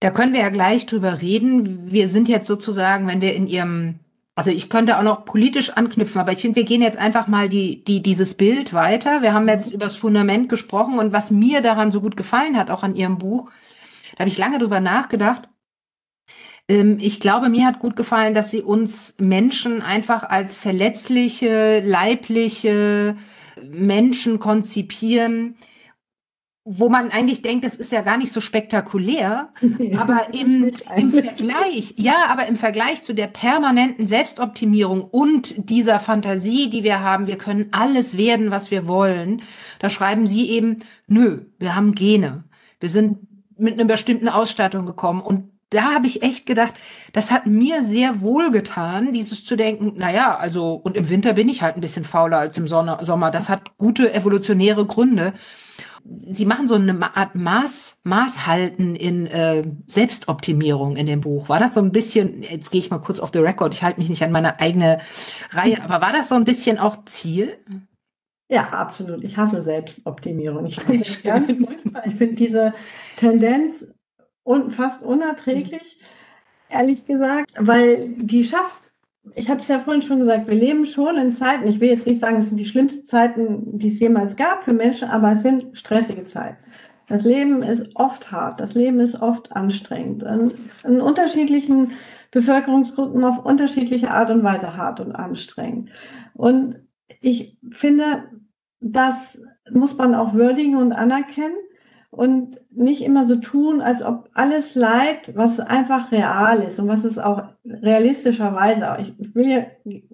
[0.00, 1.92] Da können wir ja gleich drüber reden.
[1.92, 4.00] Wir sind jetzt sozusagen, wenn wir in Ihrem
[4.38, 7.48] also ich könnte auch noch politisch anknüpfen, aber ich finde, wir gehen jetzt einfach mal
[7.48, 9.22] die, die, dieses Bild weiter.
[9.22, 12.70] Wir haben jetzt über das Fundament gesprochen und was mir daran so gut gefallen hat,
[12.70, 13.50] auch an Ihrem Buch,
[14.12, 15.48] da habe ich lange drüber nachgedacht.
[16.68, 23.16] Ähm, ich glaube, mir hat gut gefallen, dass sie uns Menschen einfach als verletzliche, leibliche
[23.62, 25.56] Menschen konzipieren,
[26.68, 31.12] wo man eigentlich denkt, das ist ja gar nicht so spektakulär, ja, aber im, im
[31.12, 37.28] Vergleich, ja, aber im Vergleich zu der permanenten Selbstoptimierung und dieser Fantasie, die wir haben,
[37.28, 39.42] wir können alles werden, was wir wollen,
[39.78, 42.42] da schreiben sie eben, nö, wir haben Gene.
[42.80, 43.18] Wir sind
[43.56, 46.74] mit einer bestimmten Ausstattung gekommen und da habe ich echt gedacht,
[47.12, 51.48] das hat mir sehr wohl getan, dieses zu denken, naja, also, und im Winter bin
[51.48, 53.30] ich halt ein bisschen fauler als im Sommer.
[53.30, 55.32] Das hat gute evolutionäre Gründe.
[56.04, 61.48] Sie machen so eine Art Maß, Maßhalten in äh, Selbstoptimierung in dem Buch.
[61.48, 63.98] War das so ein bisschen, jetzt gehe ich mal kurz auf the record, ich halte
[63.98, 65.00] mich nicht an meine eigene
[65.50, 67.58] Reihe, aber war das so ein bisschen auch Ziel?
[68.48, 69.24] Ja, absolut.
[69.24, 70.66] Ich hasse Selbstoptimierung.
[70.66, 72.06] Ich finde ganz furchtbar.
[72.06, 72.74] Ich finde diese
[73.16, 73.86] Tendenz
[74.46, 75.98] un fast unerträglich,
[76.70, 78.92] ehrlich gesagt, weil die schafft,
[79.34, 82.06] ich habe es ja vorhin schon gesagt, wir leben schon in Zeiten, ich will jetzt
[82.06, 85.42] nicht sagen, es sind die schlimmsten Zeiten, die es jemals gab für Menschen, aber es
[85.42, 86.58] sind stressige Zeiten.
[87.08, 90.22] Das Leben ist oft hart, das Leben ist oft anstrengend.
[90.22, 90.54] Und
[90.84, 91.92] in unterschiedlichen
[92.30, 95.90] Bevölkerungsgruppen auf unterschiedliche Art und Weise hart und anstrengend.
[96.34, 96.80] Und
[97.20, 98.24] ich finde,
[98.80, 99.40] das
[99.72, 101.56] muss man auch würdigen und anerkennen
[102.16, 107.04] und nicht immer so tun, als ob alles Leid, was einfach real ist und was
[107.04, 109.66] es auch realistischerweise, auch, ich will ja,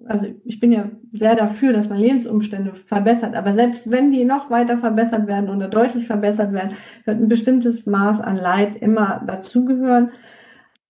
[0.05, 4.49] also ich bin ja sehr dafür, dass man Lebensumstände verbessert, aber selbst wenn die noch
[4.49, 6.73] weiter verbessert werden oder deutlich verbessert werden,
[7.05, 10.11] wird ein bestimmtes Maß an Leid immer dazugehören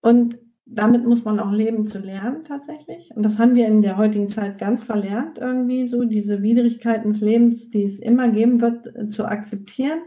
[0.00, 3.10] und damit muss man auch leben zu lernen tatsächlich.
[3.14, 7.20] Und das haben wir in der heutigen Zeit ganz verlernt, irgendwie so diese Widrigkeiten des
[7.20, 10.00] Lebens, die es immer geben wird, zu akzeptieren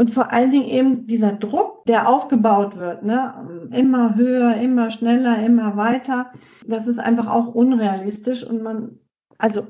[0.00, 3.68] und vor allen Dingen eben dieser Druck, der aufgebaut wird, ne?
[3.70, 6.32] immer höher, immer schneller, immer weiter,
[6.66, 8.92] das ist einfach auch unrealistisch und man,
[9.36, 9.66] also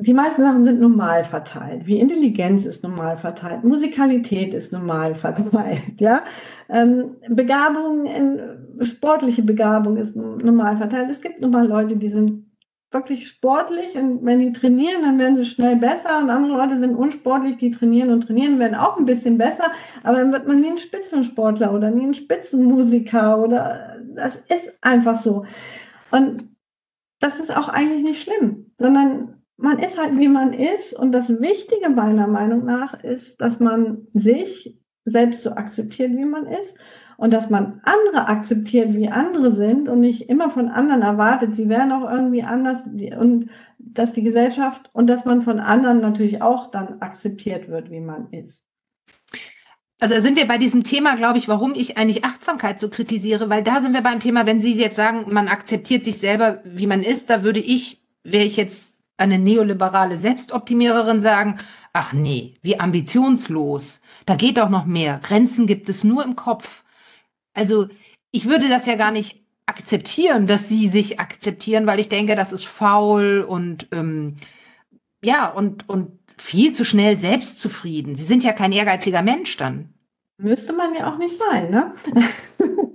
[0.00, 6.00] die meisten Sachen sind normal verteilt, wie Intelligenz ist normal verteilt, Musikalität ist normal verteilt,
[6.00, 6.22] ja,
[6.68, 8.08] ähm, Begabung,
[8.80, 11.08] sportliche Begabung ist normal verteilt.
[11.08, 12.47] Es gibt nun mal Leute, die sind
[12.90, 13.94] wirklich sportlich.
[13.96, 16.18] Und wenn die trainieren, dann werden sie schnell besser.
[16.18, 19.64] Und andere Leute sind unsportlich, die trainieren und trainieren, werden auch ein bisschen besser,
[20.02, 25.18] aber dann wird man nie ein Spitzensportler oder nie ein Spitzenmusiker oder das ist einfach
[25.18, 25.44] so.
[26.10, 26.48] Und
[27.20, 30.92] das ist auch eigentlich nicht schlimm, sondern man ist halt wie man ist.
[30.92, 36.46] Und das Wichtige meiner Meinung nach ist, dass man sich selbst so akzeptiert, wie man
[36.46, 36.76] ist
[37.18, 41.68] und dass man andere akzeptiert, wie andere sind und nicht immer von anderen erwartet, sie
[41.68, 42.84] wären auch irgendwie anders
[43.18, 47.98] und dass die Gesellschaft und dass man von anderen natürlich auch dann akzeptiert wird, wie
[47.98, 48.64] man ist.
[49.98, 53.64] Also sind wir bei diesem Thema, glaube ich, warum ich eigentlich Achtsamkeit so kritisiere, weil
[53.64, 57.02] da sind wir beim Thema, wenn Sie jetzt sagen, man akzeptiert sich selber, wie man
[57.02, 61.58] ist, da würde ich, wäre ich jetzt eine neoliberale Selbstoptimiererin sagen,
[61.92, 66.84] ach nee, wie ambitionslos, da geht doch noch mehr, Grenzen gibt es nur im Kopf.
[67.58, 67.88] Also
[68.30, 72.52] ich würde das ja gar nicht akzeptieren, dass sie sich akzeptieren, weil ich denke, das
[72.52, 74.36] ist faul und ähm,
[75.22, 78.14] ja und und viel zu schnell selbstzufrieden.
[78.14, 79.92] Sie sind ja kein ehrgeiziger Mensch dann.
[80.38, 81.94] Müsste man ja auch nicht sein, ne?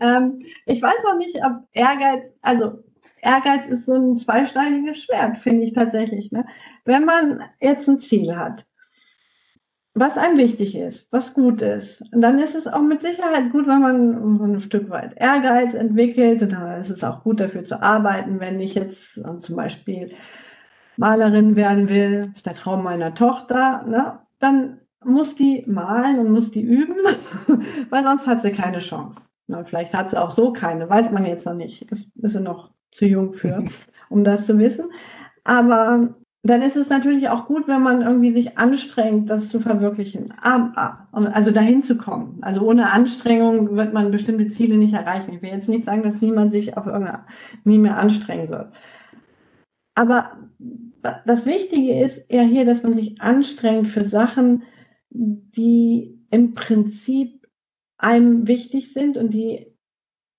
[0.00, 2.82] ähm, ich weiß auch nicht, ob Ehrgeiz, also
[3.22, 6.32] Ehrgeiz ist so ein zweischneidiges Schwert, finde ich tatsächlich.
[6.32, 6.46] Ne?
[6.84, 8.66] Wenn man jetzt ein Ziel hat
[9.98, 12.02] was einem wichtig ist, was gut ist.
[12.12, 16.42] Und dann ist es auch mit Sicherheit gut, wenn man ein Stück weit Ehrgeiz entwickelt.
[16.42, 20.12] Und dann ist es auch gut dafür zu arbeiten, wenn ich jetzt äh, zum Beispiel
[20.98, 24.18] Malerin werden will, ist der Traum meiner Tochter, ne?
[24.38, 26.96] dann muss die malen und muss die üben,
[27.90, 29.28] weil sonst hat sie keine Chance.
[29.46, 31.90] Na, vielleicht hat sie auch so keine, weiß man jetzt noch nicht.
[31.92, 33.64] Ist sie noch zu jung für,
[34.08, 34.90] um das zu wissen.
[35.44, 36.14] Aber
[36.50, 41.50] dann ist es natürlich auch gut, wenn man irgendwie sich anstrengt, das zu verwirklichen, also
[41.50, 42.38] dahin zu kommen.
[42.42, 45.32] Also ohne Anstrengung wird man bestimmte Ziele nicht erreichen.
[45.32, 47.24] Ich will jetzt nicht sagen, dass niemand sich auf irgendeine
[47.64, 48.70] nie mehr anstrengen soll.
[49.94, 50.32] Aber
[51.24, 54.64] das Wichtige ist eher hier, dass man sich anstrengt für Sachen,
[55.10, 57.46] die im Prinzip
[57.96, 59.74] einem wichtig sind und die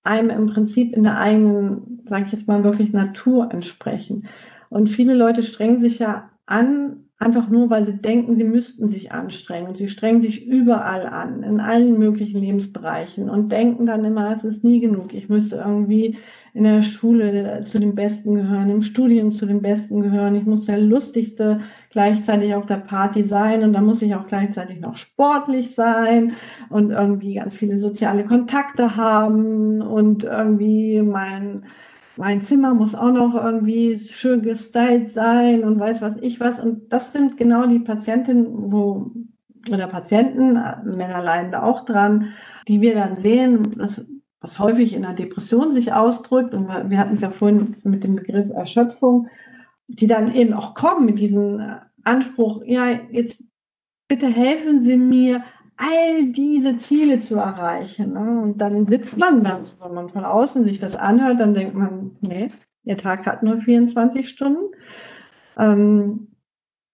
[0.04, 4.28] einem im Prinzip in der eigenen, sage ich jetzt mal, wirklich Natur entsprechen.
[4.70, 9.10] Und viele Leute strengen sich ja an, einfach nur, weil sie denken, sie müssten sich
[9.10, 9.68] anstrengen.
[9.68, 14.44] Und sie strengen sich überall an, in allen möglichen Lebensbereichen und denken dann immer, es
[14.44, 15.12] ist nie genug.
[15.14, 16.16] Ich müsste irgendwie
[16.54, 20.36] in der Schule zu den Besten gehören, im Studium zu den Besten gehören.
[20.36, 24.80] Ich muss der Lustigste gleichzeitig auf der Party sein und dann muss ich auch gleichzeitig
[24.80, 26.32] noch sportlich sein
[26.70, 31.64] und irgendwie ganz viele soziale Kontakte haben und irgendwie mein
[32.18, 36.58] mein Zimmer muss auch noch irgendwie schön gestylt sein und weiß was ich was.
[36.58, 39.12] Und das sind genau die Patientinnen, wo,
[39.70, 40.54] oder Patienten,
[40.84, 42.32] Männer leiden da auch dran,
[42.66, 44.04] die wir dann sehen, was,
[44.40, 46.54] was häufig in der Depression sich ausdrückt.
[46.54, 49.28] Und wir hatten es ja vorhin mit dem Begriff Erschöpfung,
[49.86, 51.62] die dann eben auch kommen mit diesem
[52.02, 53.42] Anspruch, ja, jetzt
[54.08, 55.44] bitte helfen Sie mir,
[55.78, 58.12] all diese Ziele zu erreichen.
[58.12, 58.40] Ne?
[58.42, 62.16] Und dann sitzt man dann, wenn man von außen sich das anhört, dann denkt man,
[62.20, 62.50] nee,
[62.84, 64.74] der Tag hat nur 24 Stunden.
[65.56, 66.28] Ähm,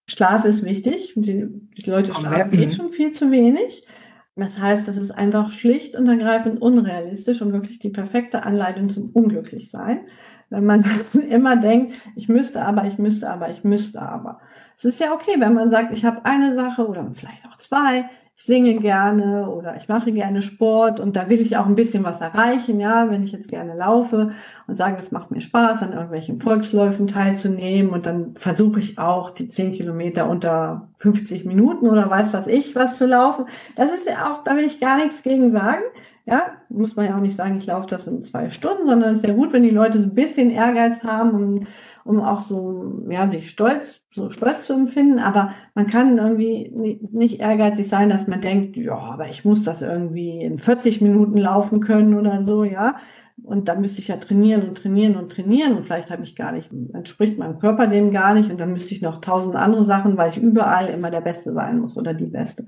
[0.07, 1.13] Schlaf ist wichtig.
[1.15, 3.87] Die, die Leute schlafen eh schon viel zu wenig.
[4.35, 9.09] Das heißt, das ist einfach schlicht und ergreifend unrealistisch und wirklich die perfekte Anleitung zum
[9.11, 10.01] Unglücklichsein.
[10.49, 10.85] Wenn man
[11.29, 14.41] immer denkt, ich müsste aber, ich müsste aber, ich müsste aber.
[14.77, 18.09] Es ist ja okay, wenn man sagt, ich habe eine Sache oder vielleicht auch zwei,
[18.37, 22.03] ich singe gerne oder ich mache gerne Sport und da will ich auch ein bisschen
[22.03, 24.31] was erreichen, ja, wenn ich jetzt gerne laufe
[24.67, 29.31] und sage, es macht mir Spaß, an irgendwelchen Volksläufen teilzunehmen und dann versuche ich auch
[29.31, 33.45] die zehn Kilometer unter 50 Minuten oder weiß was ich was zu laufen.
[33.77, 35.83] Das ist ja auch, da will ich gar nichts gegen sagen.
[36.25, 39.19] Ja, muss man ja auch nicht sagen, ich laufe das in zwei Stunden, sondern es
[39.19, 41.67] ist ja gut, wenn die Leute so ein bisschen Ehrgeiz haben und
[42.05, 45.17] um auch so, ja, sich stolz, so stolz zu empfinden.
[45.17, 46.71] Aber man kann irgendwie
[47.11, 51.37] nicht ehrgeizig sein, dass man denkt, ja, aber ich muss das irgendwie in 40 Minuten
[51.37, 52.97] laufen können oder so, ja.
[53.43, 56.51] Und dann müsste ich ja trainieren und trainieren und trainieren und vielleicht habe ich gar
[56.51, 60.15] nicht, entspricht meinem Körper dem gar nicht und dann müsste ich noch tausend andere Sachen,
[60.15, 62.67] weil ich überall immer der Beste sein muss oder die Beste.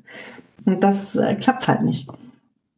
[0.66, 2.10] Und das äh, klappt halt nicht.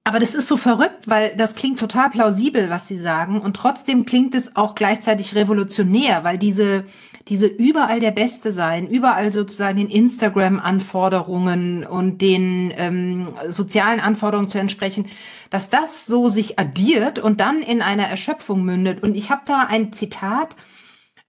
[0.09, 3.41] Aber das ist so verrückt, weil das klingt total plausibel, was Sie sagen.
[3.41, 6.85] Und trotzdem klingt es auch gleichzeitig revolutionär, weil diese,
[7.27, 14.57] diese überall der Beste sein, überall sozusagen den Instagram-Anforderungen und den ähm, sozialen Anforderungen zu
[14.57, 15.05] entsprechen,
[15.51, 19.03] dass das so sich addiert und dann in einer Erschöpfung mündet.
[19.03, 20.55] Und ich habe da ein Zitat,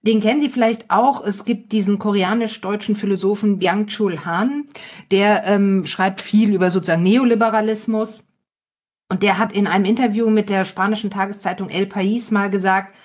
[0.01, 1.23] den kennen Sie vielleicht auch.
[1.23, 4.63] Es gibt diesen koreanisch-deutschen Philosophen Byung-Chul Han,
[5.11, 8.23] der ähm, schreibt viel über sozusagen Neoliberalismus.
[9.11, 12.95] Und der hat in einem Interview mit der spanischen Tageszeitung El País mal gesagt,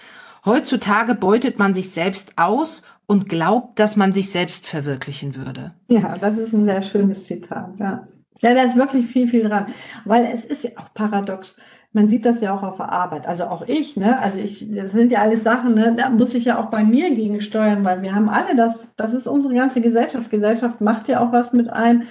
[0.45, 5.73] heutzutage beutet man sich selbst aus und glaubt, dass man sich selbst verwirklichen würde.
[5.89, 8.07] Ja, das ist ein sehr schönes Zitat, ja.
[8.41, 9.75] Ja, da ist wirklich viel, viel dran.
[10.05, 11.57] Weil es ist ja auch paradox.
[11.93, 13.27] Man sieht das ja auch auf der Arbeit.
[13.27, 14.21] Also auch ich, ne?
[14.21, 15.93] Also ich, das sind ja alles Sachen, ne?
[15.97, 19.27] Da muss ich ja auch bei mir gegensteuern, weil wir haben alle das, das ist
[19.27, 20.31] unsere ganze Gesellschaft.
[20.31, 22.05] Gesellschaft macht ja auch was mit einem.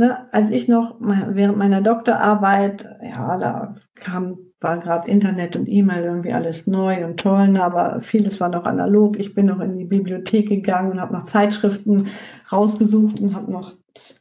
[0.00, 6.04] Ne, als ich noch während meiner Doktorarbeit, ja, da kam, war gerade Internet und E-Mail
[6.04, 9.18] irgendwie alles neu und toll, ne, aber vieles war noch analog.
[9.18, 12.06] Ich bin noch in die Bibliothek gegangen und habe noch Zeitschriften
[12.50, 13.74] rausgesucht und habe noch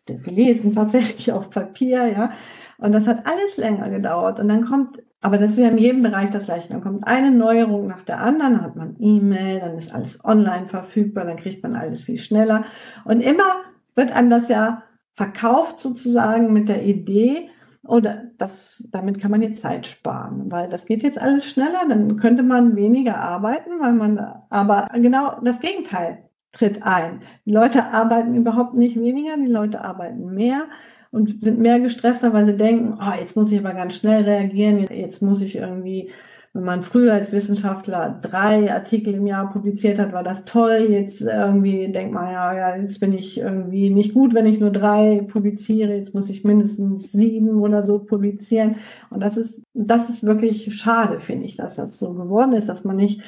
[0.05, 2.31] gelesen, tatsächlich auf Papier, ja.
[2.77, 4.41] Und das hat alles länger gedauert.
[4.41, 6.67] Und dann kommt, aber das ist ja in jedem Bereich das gleiche.
[6.67, 10.67] Dann kommt eine Neuerung nach der anderen, dann hat man E-Mail, dann ist alles online
[10.67, 12.65] verfügbar, dann kriegt man alles viel schneller.
[13.05, 13.61] Und immer
[13.95, 14.83] wird einem das ja
[15.19, 17.49] verkauft sozusagen mit der Idee,
[17.85, 22.15] oder das, damit kann man jetzt Zeit sparen, weil das geht jetzt alles schneller, dann
[22.15, 24.17] könnte man weniger arbeiten, weil man,
[24.49, 26.19] aber genau das Gegenteil
[26.53, 27.19] tritt ein.
[27.45, 30.67] Die Leute arbeiten überhaupt nicht weniger, die Leute arbeiten mehr
[31.11, 34.87] und sind mehr gestresster, weil sie denken, oh, jetzt muss ich aber ganz schnell reagieren,
[34.89, 36.11] jetzt muss ich irgendwie
[36.53, 40.87] wenn man früher als Wissenschaftler drei Artikel im Jahr publiziert hat, war das toll.
[40.89, 44.71] Jetzt irgendwie denkt man, ja, ja, jetzt bin ich irgendwie nicht gut, wenn ich nur
[44.71, 45.95] drei publiziere.
[45.95, 48.77] Jetzt muss ich mindestens sieben oder so publizieren.
[49.11, 52.83] Und das ist, das ist wirklich schade, finde ich, dass das so geworden ist, dass
[52.83, 53.21] man nicht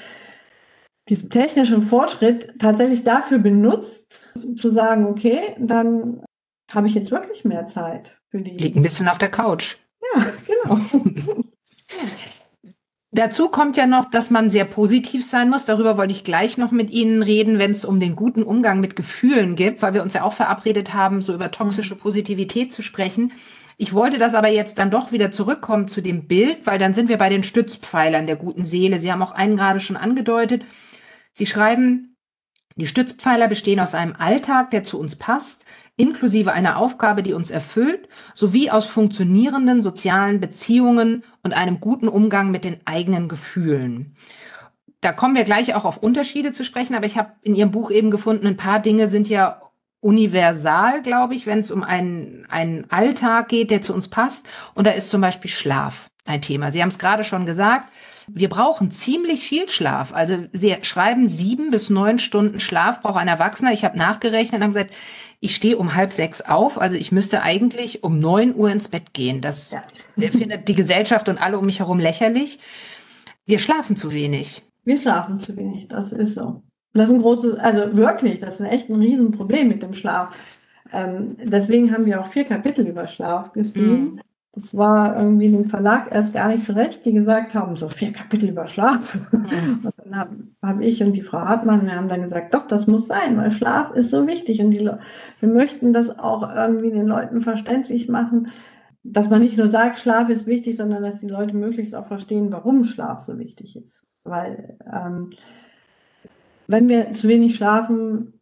[1.07, 4.21] diesen technischen Fortschritt tatsächlich dafür benutzt,
[4.59, 6.23] zu sagen, okay, dann
[6.73, 8.57] habe ich jetzt wirklich mehr Zeit für die.
[8.57, 9.77] Liegt ein bisschen auf der Couch.
[10.15, 10.79] Ja, genau.
[13.13, 15.65] Dazu kommt ja noch, dass man sehr positiv sein muss.
[15.65, 18.95] Darüber wollte ich gleich noch mit Ihnen reden, wenn es um den guten Umgang mit
[18.95, 21.99] Gefühlen geht, weil wir uns ja auch verabredet haben, so über toxische mhm.
[21.99, 23.33] Positivität zu sprechen.
[23.75, 27.09] Ich wollte das aber jetzt dann doch wieder zurückkommen zu dem Bild, weil dann sind
[27.09, 29.01] wir bei den Stützpfeilern der guten Seele.
[29.01, 30.63] Sie haben auch einen gerade schon angedeutet.
[31.33, 32.15] Sie schreiben,
[32.77, 35.65] die Stützpfeiler bestehen aus einem Alltag, der zu uns passt,
[36.01, 42.51] inklusive einer Aufgabe, die uns erfüllt, sowie aus funktionierenden sozialen Beziehungen und einem guten Umgang
[42.51, 44.15] mit den eigenen Gefühlen.
[44.99, 47.91] Da kommen wir gleich auch auf Unterschiede zu sprechen, aber ich habe in Ihrem Buch
[47.91, 49.61] eben gefunden, ein paar Dinge sind ja
[49.99, 54.47] universal, glaube ich, wenn es um einen, einen Alltag geht, der zu uns passt.
[54.73, 56.71] Und da ist zum Beispiel Schlaf ein Thema.
[56.71, 57.87] Sie haben es gerade schon gesagt.
[58.27, 60.13] Wir brauchen ziemlich viel Schlaf.
[60.13, 63.73] Also Sie schreiben sieben bis neun Stunden Schlaf braucht ein Erwachsener.
[63.73, 64.93] Ich habe nachgerechnet und habe gesagt,
[65.41, 69.11] ich stehe um halb sechs auf, also ich müsste eigentlich um neun Uhr ins Bett
[69.13, 69.41] gehen.
[69.41, 70.29] Das ja.
[70.31, 72.59] findet die Gesellschaft und alle um mich herum lächerlich.
[73.45, 74.63] Wir schlafen zu wenig.
[74.85, 76.61] Wir schlafen zu wenig, das ist so.
[76.93, 80.37] Das ist ein großes, also wirklich, das ist echt ein Riesenproblem mit dem Schlaf.
[80.93, 84.15] Ähm, deswegen haben wir auch vier Kapitel über Schlaf geschrieben.
[84.15, 84.21] Mhm.
[84.53, 88.11] Das war irgendwie dem Verlag erst gar nicht so recht, die gesagt haben, so vier
[88.11, 89.17] Kapitel über Schlaf.
[89.31, 89.79] Mhm.
[89.83, 92.85] Und dann habe hab ich und die Frau Hartmann, wir haben dann gesagt, doch, das
[92.85, 94.61] muss sein, weil Schlaf ist so wichtig.
[94.61, 98.49] Und die, wir möchten das auch irgendwie den Leuten verständlich machen,
[99.03, 102.51] dass man nicht nur sagt, Schlaf ist wichtig, sondern dass die Leute möglichst auch verstehen,
[102.51, 104.05] warum Schlaf so wichtig ist.
[104.23, 105.31] Weil ähm,
[106.67, 108.33] wenn wir zu wenig schlafen,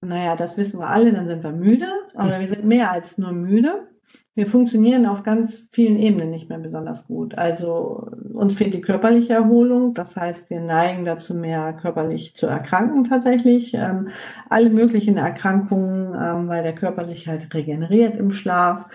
[0.00, 3.32] naja, das wissen wir alle, dann sind wir müde, aber wir sind mehr als nur
[3.32, 3.86] müde.
[4.34, 7.36] Wir funktionieren auf ganz vielen Ebenen nicht mehr besonders gut.
[7.36, 13.04] Also uns fehlt die körperliche Erholung, das heißt, wir neigen dazu, mehr körperlich zu erkranken
[13.04, 13.74] tatsächlich.
[13.74, 14.08] Ähm,
[14.48, 18.86] alle möglichen Erkrankungen, ähm, weil der Körper sich halt regeneriert im Schlaf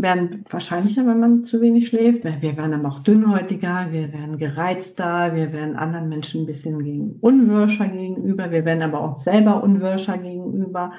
[0.00, 2.24] werden wahrscheinlicher, wenn man zu wenig schläft.
[2.24, 7.16] Wir werden aber auch dünnhäutiger, wir werden gereizter, wir werden anderen Menschen ein bisschen gegen
[7.20, 10.92] unwürscher gegenüber, wir werden aber auch selber unwürscher gegenüber.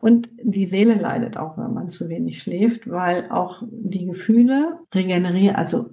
[0.00, 5.56] Und die Seele leidet auch, wenn man zu wenig schläft, weil auch die Gefühle regenerieren,
[5.56, 5.90] also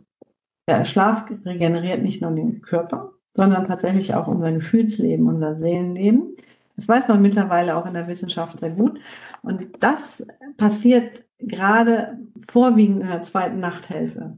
[0.67, 6.35] der Schlaf regeneriert nicht nur den Körper, sondern tatsächlich auch unser Gefühlsleben, unser Seelenleben.
[6.75, 8.99] Das weiß man mittlerweile auch in der Wissenschaft sehr gut.
[9.41, 10.25] Und das
[10.57, 12.17] passiert gerade
[12.49, 14.37] vorwiegend in der zweiten Nachthälfte.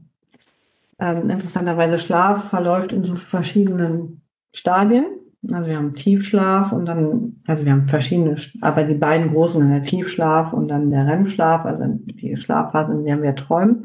[0.98, 5.06] Ähm, interessanterweise Schlaf verläuft in so verschiedenen Stadien.
[5.46, 9.82] Also wir haben Tiefschlaf und dann, also wir haben verschiedene, aber die beiden großen der
[9.82, 13.84] Tiefschlaf und dann der REM-Schlaf, also die Schlafphasen, in denen wir träumen.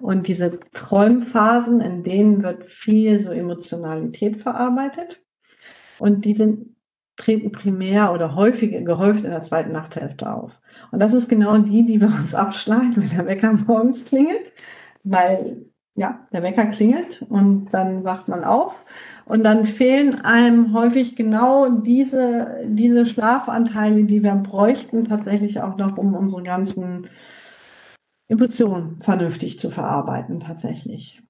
[0.00, 5.20] Und diese Träumphasen, in denen wird viel so Emotionalität verarbeitet.
[5.98, 6.76] Und die sind,
[7.18, 10.52] treten primär oder häufig, gehäuft in der zweiten Nachthälfte auf.
[10.92, 14.52] Und das ist genau die, die wir uns abschneiden, wenn der Wecker morgens klingelt,
[15.04, 18.74] weil ja, der Wecker klingelt und dann wacht man auf
[19.26, 25.98] und dann fehlen einem häufig genau diese, diese Schlafanteile, die wir bräuchten, tatsächlich auch noch,
[25.98, 27.08] um unsere ganzen
[28.28, 31.25] Emotionen vernünftig zu verarbeiten, tatsächlich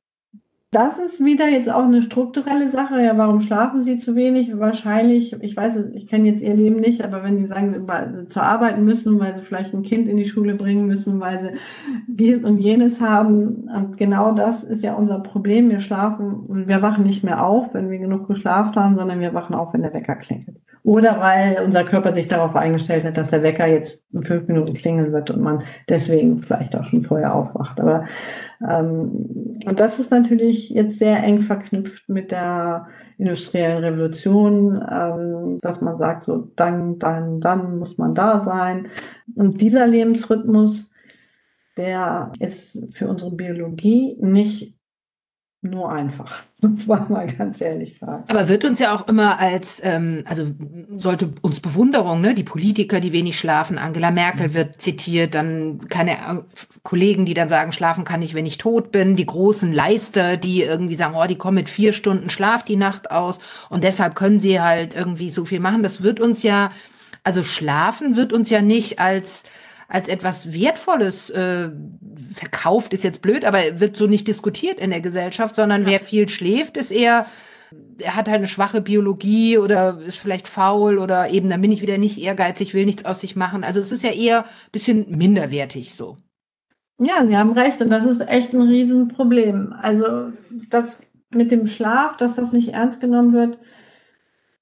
[0.72, 3.00] das ist wieder jetzt auch eine strukturelle Sache.
[3.02, 4.58] Ja, warum schlafen Sie zu wenig?
[4.58, 8.28] Wahrscheinlich, ich weiß es, ich kenne jetzt Ihr Leben nicht, aber wenn Sie sagen, Sie
[8.28, 11.50] zu arbeiten müssen, weil Sie vielleicht ein Kind in die Schule bringen müssen, weil Sie
[12.08, 15.70] dies und jenes haben, und genau das ist ja unser Problem.
[15.70, 19.34] Wir schlafen und wir wachen nicht mehr auf, wenn wir genug geschlafen haben, sondern wir
[19.34, 20.58] wachen auf, wenn der Wecker klingelt.
[20.86, 24.72] Oder weil unser Körper sich darauf eingestellt hat, dass der Wecker jetzt in fünf Minuten
[24.72, 27.80] klingeln wird und man deswegen vielleicht auch schon vorher aufwacht.
[27.80, 28.04] Aber
[28.60, 32.86] ähm, und das ist natürlich jetzt sehr eng verknüpft mit der
[33.18, 38.86] industriellen Revolution, ähm, dass man sagt, so dann, dann, dann muss man da sein.
[39.34, 40.92] Und dieser Lebensrhythmus,
[41.76, 44.75] der ist für unsere Biologie nicht
[45.62, 46.42] nur einfach.
[46.60, 48.24] Muss man mal ganz ehrlich sagen.
[48.28, 50.46] Aber wird uns ja auch immer als, ähm, also
[50.96, 52.34] sollte uns Bewunderung, ne?
[52.34, 56.42] Die Politiker, die wenig schlafen, Angela Merkel wird zitiert, dann keine äh,
[56.82, 60.62] Kollegen, die dann sagen, schlafen kann ich, wenn ich tot bin, die großen Leister, die
[60.62, 63.38] irgendwie sagen, oh, die kommen mit vier Stunden Schlaf die Nacht aus
[63.68, 65.82] und deshalb können sie halt irgendwie so viel machen.
[65.82, 66.70] Das wird uns ja,
[67.22, 69.44] also schlafen wird uns ja nicht als
[69.88, 71.70] als etwas Wertvolles äh,
[72.32, 75.88] verkauft, ist jetzt blöd, aber wird so nicht diskutiert in der Gesellschaft, sondern ja.
[75.88, 77.26] wer viel schläft, ist eher,
[77.98, 81.82] er hat halt eine schwache Biologie oder ist vielleicht faul oder eben, dann bin ich
[81.82, 83.64] wieder nicht ehrgeizig, will nichts aus sich machen.
[83.64, 86.16] Also es ist ja eher ein bisschen minderwertig so.
[86.98, 89.74] Ja, Sie haben recht und das ist echt ein Riesenproblem.
[89.80, 90.32] Also
[90.70, 93.58] das mit dem Schlaf, dass das nicht ernst genommen wird,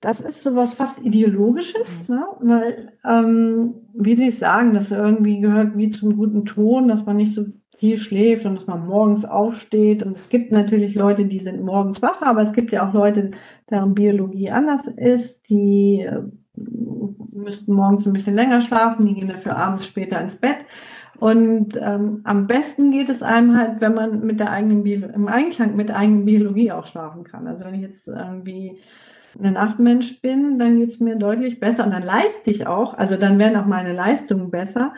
[0.04, 2.14] das ist sowas fast Ideologisches, mhm.
[2.14, 2.26] ne?
[2.40, 7.16] weil, ähm, wie Sie es sagen, das irgendwie gehört wie zum guten Ton, dass man
[7.16, 7.46] nicht so
[7.78, 10.02] viel schläft und dass man morgens aufsteht.
[10.02, 13.30] Und es gibt natürlich Leute, die sind morgens wach, aber es gibt ja auch Leute,
[13.70, 16.20] deren Biologie anders ist, die äh,
[17.32, 20.58] müssten morgens ein bisschen länger schlafen, die gehen dafür abends später ins Bett.
[21.18, 25.28] Und ähm, am besten geht es einem halt, wenn man mit der eigenen Bio im
[25.28, 27.46] Einklang mit der eigenen Biologie auch schlafen kann.
[27.46, 28.80] Also wenn ich jetzt irgendwie
[29.42, 33.16] ein Nachtmensch bin, dann geht es mir deutlich besser und dann leiste ich auch, also
[33.16, 34.94] dann werden auch meine Leistungen besser,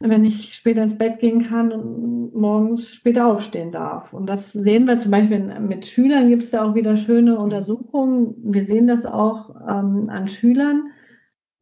[0.00, 4.12] wenn ich später ins Bett gehen kann und morgens später aufstehen darf.
[4.12, 8.34] Und das sehen wir zum Beispiel mit Schülern, gibt es da auch wieder schöne Untersuchungen.
[8.42, 10.90] Wir sehen das auch ähm, an Schülern,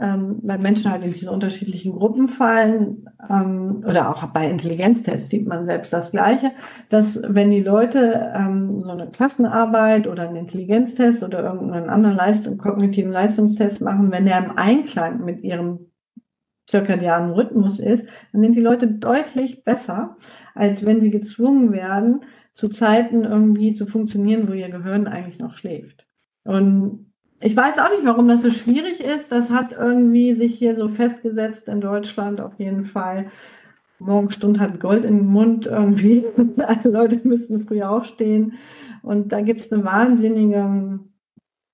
[0.00, 5.46] ähm, weil Menschen halt in diese unterschiedlichen Gruppen fallen, ähm, oder auch bei Intelligenztests sieht
[5.46, 6.50] man selbst das Gleiche,
[6.88, 12.58] dass wenn die Leute ähm, so eine Klassenarbeit oder einen Intelligenztest oder irgendeinen anderen Leistung,
[12.58, 15.90] kognitiven Leistungstest machen, wenn der im Einklang mit ihrem
[16.66, 20.16] zirkadianen Rhythmus ist, dann sind die Leute deutlich besser,
[20.54, 22.22] als wenn sie gezwungen werden,
[22.54, 26.06] zu Zeiten irgendwie zu funktionieren, wo ihr Gehirn eigentlich noch schläft.
[26.44, 27.03] Und
[27.44, 29.30] ich weiß auch nicht, warum das so schwierig ist.
[29.30, 33.26] Das hat irgendwie sich hier so festgesetzt in Deutschland auf jeden Fall.
[33.98, 36.24] Morgenstund hat Gold im Mund irgendwie.
[36.56, 38.54] Alle Leute müssen früh aufstehen.
[39.02, 41.00] Und da gibt es eine wahnsinnige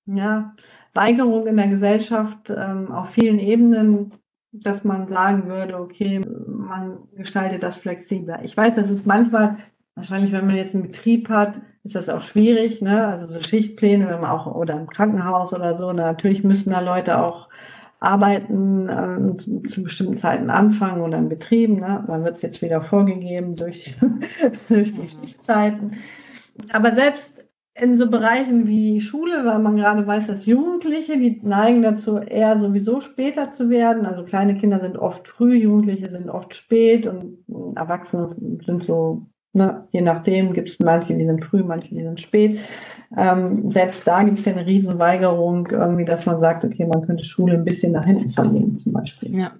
[0.07, 0.55] ja,
[0.93, 4.11] Weigerung in der Gesellschaft ähm, auf vielen Ebenen,
[4.51, 8.43] dass man sagen würde, okay, man gestaltet das flexibler.
[8.43, 9.59] Ich weiß, das ist manchmal
[10.01, 13.05] Wahrscheinlich, wenn man jetzt einen Betrieb hat, ist das auch schwierig, ne?
[13.05, 15.93] Also so Schichtpläne, wenn man auch oder im Krankenhaus oder so.
[15.93, 17.49] natürlich müssen da Leute auch
[17.99, 21.75] arbeiten äh, zu, zu, bestimmten Zeiten anfangen oder in Betrieben.
[21.81, 22.03] Ne?
[22.07, 23.95] Dann wird es jetzt wieder vorgegeben durch,
[24.69, 25.97] durch die Schichtzeiten.
[26.71, 27.37] Aber selbst
[27.75, 32.59] in so Bereichen wie Schule, weil man gerade weiß, dass Jugendliche, die neigen dazu, eher
[32.59, 34.07] sowieso später zu werden.
[34.07, 37.37] Also kleine Kinder sind oft früh, Jugendliche sind oft spät und
[37.75, 38.35] Erwachsene
[38.65, 39.85] sind so Ne?
[39.91, 42.59] Je nachdem gibt es manche, die sind früh, manche, die sind spät.
[43.17, 47.25] Ähm, selbst da gibt es ja eine Riesenweigerung, irgendwie, dass man sagt, okay, man könnte
[47.25, 49.35] Schule ein bisschen nach hinten verlegen, zum Beispiel.
[49.37, 49.51] Ja.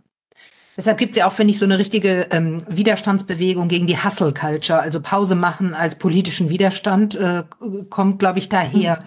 [0.78, 4.34] Deshalb gibt es ja auch, finde ich, so eine richtige ähm, Widerstandsbewegung gegen die Hustle
[4.34, 7.44] Culture, also Pause machen als politischen Widerstand, äh,
[7.90, 9.00] kommt, glaube ich, daher.
[9.02, 9.06] Mhm.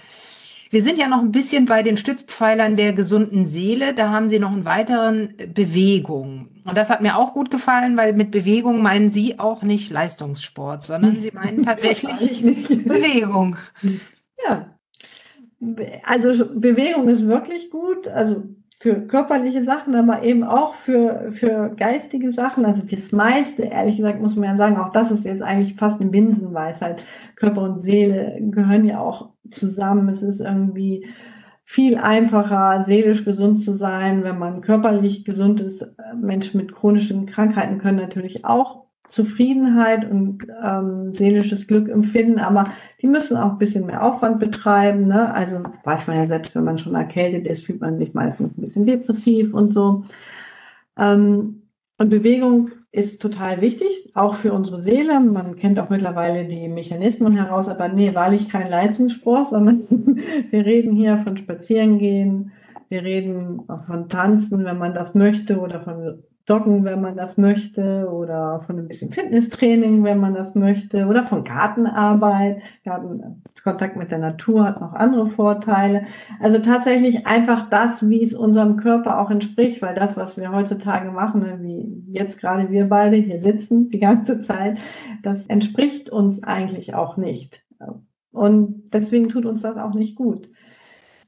[0.71, 3.95] Wir sind ja noch ein bisschen bei den Stützpfeilern der gesunden Seele.
[3.95, 6.49] Da haben Sie noch einen weiteren Bewegung.
[6.65, 10.83] Und das hat mir auch gut gefallen, weil mit Bewegung meinen Sie auch nicht Leistungssport,
[10.83, 13.57] sondern Sie meinen tatsächlich Bewegung.
[14.47, 14.75] Ja.
[16.05, 18.09] Also Bewegung ist wirklich gut.
[18.09, 18.43] Also
[18.81, 22.67] für körperliche Sachen, aber eben auch für, für geistige Sachen.
[22.67, 26.01] Also das meiste, ehrlich gesagt, muss man ja sagen, auch das ist jetzt eigentlich fast
[26.01, 27.03] eine Binsenweisheit.
[27.37, 30.09] Körper und Seele gehören ja auch zusammen.
[30.11, 31.07] Es ist irgendwie
[31.65, 35.87] viel einfacher, seelisch gesund zu sein, wenn man körperlich gesund ist.
[36.21, 42.71] Menschen mit chronischen Krankheiten können natürlich auch Zufriedenheit und ähm, seelisches Glück empfinden, aber
[43.03, 45.07] die müssen auch ein bisschen mehr Aufwand betreiben.
[45.07, 45.33] Ne?
[45.33, 48.63] Also weiß man ja selbst, wenn man schon erkältet ist, fühlt man sich meistens ein
[48.63, 50.05] bisschen depressiv und so.
[50.99, 51.63] Ähm,
[51.99, 55.19] und Bewegung ist total wichtig, auch für unsere Seele.
[55.19, 59.83] Man kennt auch mittlerweile die Mechanismen heraus, aber nee, wahrlich kein Leistungssport, sondern
[60.51, 62.53] wir reden hier von Spazierengehen,
[62.89, 68.09] wir reden von Tanzen, wenn man das möchte, oder von Joggen, wenn man das möchte,
[68.13, 72.61] oder von ein bisschen Fitnesstraining, wenn man das möchte, oder von Gartenarbeit.
[72.85, 76.05] Garten, Kontakt mit der Natur hat noch andere Vorteile.
[76.41, 81.11] Also tatsächlich einfach das, wie es unserem Körper auch entspricht, weil das, was wir heutzutage
[81.11, 84.79] machen, ne, wie jetzt gerade wir beide hier sitzen die ganze Zeit,
[85.23, 87.65] das entspricht uns eigentlich auch nicht.
[88.33, 90.51] Und deswegen tut uns das auch nicht gut.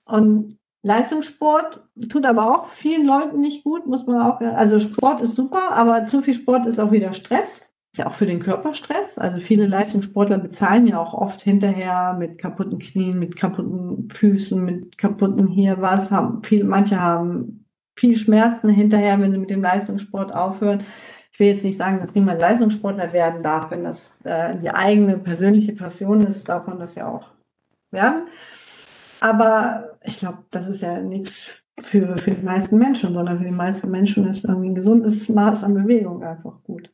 [0.04, 4.40] Und Leistungssport tut aber auch vielen Leuten nicht gut, muss man auch.
[4.40, 7.60] Also Sport ist super, aber zu viel Sport ist auch wieder Stress.
[7.92, 9.18] Ist ja auch für den Körper Stress.
[9.18, 14.98] Also viele Leistungssportler bezahlen ja auch oft hinterher mit kaputten Knien, mit kaputten Füßen, mit
[14.98, 16.10] kaputten hier was.
[16.10, 17.64] Haben viel, manche haben
[17.98, 20.84] viel Schmerzen hinterher, wenn sie mit dem Leistungssport aufhören.
[21.32, 23.70] Ich will jetzt nicht sagen, dass niemand Leistungssportler werden darf.
[23.70, 27.28] Wenn das äh, die eigene persönliche Passion ist, darf man das ja auch
[27.90, 28.28] werden.
[29.20, 33.50] Aber ich glaube, das ist ja nichts für, für die meisten Menschen, sondern für die
[33.50, 36.90] meisten Menschen ist irgendwie ein gesundes Maß an Bewegung einfach gut.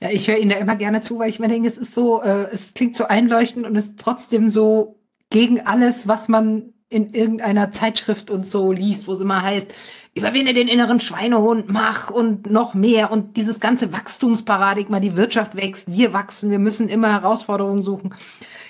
[0.00, 2.22] Ja, ich höre Ihnen da immer gerne zu, weil ich mir denke, es ist so,
[2.22, 4.98] äh, es klingt so einleuchtend und ist trotzdem so
[5.30, 9.72] gegen alles, was man in irgendeiner Zeitschrift und so liest, wo es immer heißt,
[10.14, 15.90] überwinde den inneren Schweinehund, mach und noch mehr und dieses ganze Wachstumsparadigma, die Wirtschaft wächst,
[15.90, 18.14] wir wachsen, wir müssen immer Herausforderungen suchen.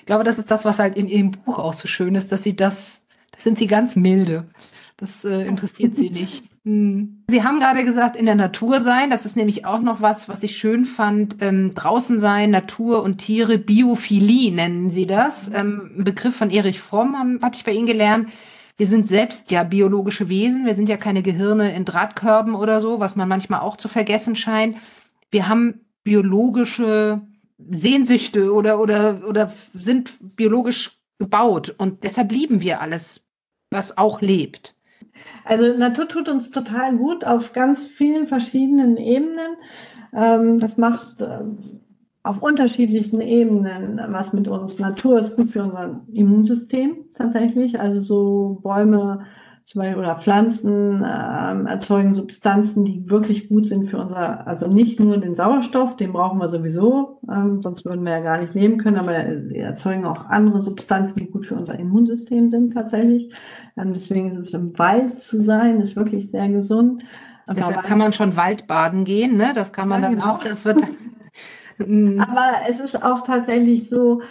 [0.00, 2.42] Ich glaube, das ist das, was halt in ihrem Buch auch so schön ist, dass
[2.42, 3.03] sie das,
[3.34, 4.46] da sind sie ganz milde.
[4.96, 6.44] Das äh, interessiert sie nicht.
[6.64, 7.24] Hm.
[7.28, 9.10] Sie haben gerade gesagt, in der Natur sein.
[9.10, 11.36] Das ist nämlich auch noch was, was ich schön fand.
[11.40, 15.50] Ähm, draußen sein, Natur und Tiere, Biophilie nennen sie das.
[15.52, 18.30] Ähm, ein Begriff von Erich Fromm habe hab ich bei Ihnen gelernt.
[18.76, 20.64] Wir sind selbst ja biologische Wesen.
[20.64, 24.36] Wir sind ja keine Gehirne in Drahtkörben oder so, was man manchmal auch zu vergessen
[24.36, 24.76] scheint.
[25.30, 27.20] Wir haben biologische
[27.58, 33.23] Sehnsüchte oder, oder, oder sind biologisch gebaut und deshalb lieben wir alles,
[33.74, 34.74] was auch lebt.
[35.44, 39.56] Also Natur tut uns total gut auf ganz vielen verschiedenen Ebenen.
[40.14, 41.58] Ähm, das macht ähm,
[42.22, 44.78] auf unterschiedlichsten Ebenen was mit uns.
[44.78, 47.78] Natur ist gut für unser Immunsystem tatsächlich.
[47.78, 49.26] Also so Bäume
[49.64, 55.00] zum Beispiel oder Pflanzen äh, erzeugen Substanzen, die wirklich gut sind für unser, also nicht
[55.00, 58.76] nur den Sauerstoff, den brauchen wir sowieso, ähm, sonst würden wir ja gar nicht leben
[58.76, 59.14] können, aber
[59.48, 63.32] sie erzeugen auch andere Substanzen, die gut für unser Immunsystem sind tatsächlich.
[63.78, 67.02] Ähm, deswegen ist es im Wald zu sein, ist wirklich sehr gesund.
[67.48, 69.52] Deshalb kann man schon Waldbaden gehen, ne?
[69.54, 70.34] Das kann man ja, dann genau.
[70.34, 70.78] auch, das wird.
[71.78, 74.22] aber es ist auch tatsächlich so,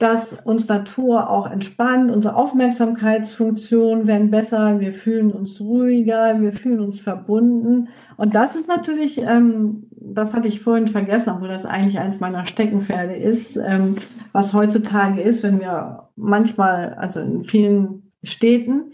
[0.00, 6.80] dass uns Natur auch entspannt, unsere Aufmerksamkeitsfunktionen werden besser, wir fühlen uns ruhiger, wir fühlen
[6.80, 7.88] uns verbunden.
[8.16, 12.46] Und das ist natürlich, ähm, das hatte ich vorhin vergessen, obwohl das eigentlich eines meiner
[12.46, 13.96] Steckenpferde ist, ähm,
[14.32, 18.92] was heutzutage ist, wenn wir manchmal, also in vielen Städten,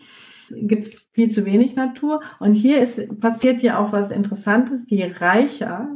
[0.51, 2.21] gibt es viel zu wenig Natur.
[2.41, 4.91] Und hier ist, passiert ja auch was Interessantes.
[4.91, 5.89] Je reicher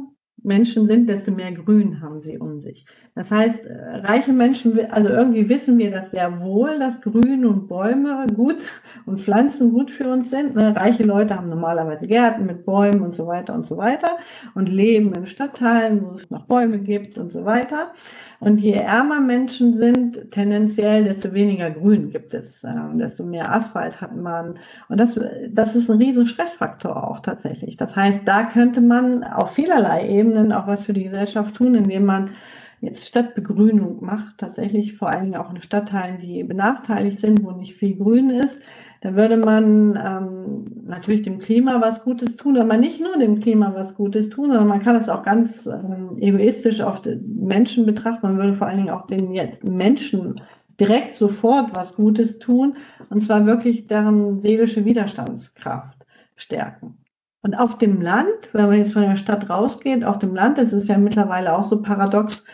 [0.43, 2.85] Menschen sind, desto mehr Grün haben sie um sich.
[3.15, 7.67] Das heißt, äh, reiche Menschen, also irgendwie wissen wir das sehr wohl, dass Grün und
[7.67, 8.57] Bäume gut
[9.05, 10.55] und Pflanzen gut für uns sind.
[10.55, 10.75] Ne?
[10.75, 14.17] Reiche Leute haben normalerweise Gärten mit Bäumen und so weiter und so weiter
[14.55, 17.93] und leben in Stadtteilen, wo es noch Bäume gibt und so weiter.
[18.41, 24.01] Und je ärmer Menschen sind, tendenziell, desto weniger Grün gibt es, äh, desto mehr Asphalt
[24.01, 24.55] hat man.
[24.89, 27.77] Und das, das ist ein riesen Stressfaktor auch tatsächlich.
[27.77, 32.05] Das heißt, da könnte man auf vielerlei Ebenen auch was für die Gesellschaft tun, indem
[32.05, 32.31] man
[32.79, 37.75] jetzt Stadtbegrünung macht, tatsächlich vor allen Dingen auch in Stadtteilen, die benachteiligt sind, wo nicht
[37.75, 38.59] viel Grün ist.
[39.01, 43.73] Da würde man ähm, natürlich dem Klima was Gutes tun, aber nicht nur dem Klima
[43.75, 48.27] was Gutes tun, sondern man kann es auch ganz ähm, egoistisch auf Menschen betrachten.
[48.27, 50.35] Man würde vor allen Dingen auch den jetzt Menschen
[50.79, 52.75] direkt sofort was Gutes tun,
[53.09, 55.97] und zwar wirklich deren seelische Widerstandskraft
[56.35, 56.97] stärken.
[57.41, 60.73] Und auf dem Land, wenn man jetzt von der Stadt rausgeht, auf dem Land, das
[60.73, 62.45] ist ja mittlerweile auch so paradox,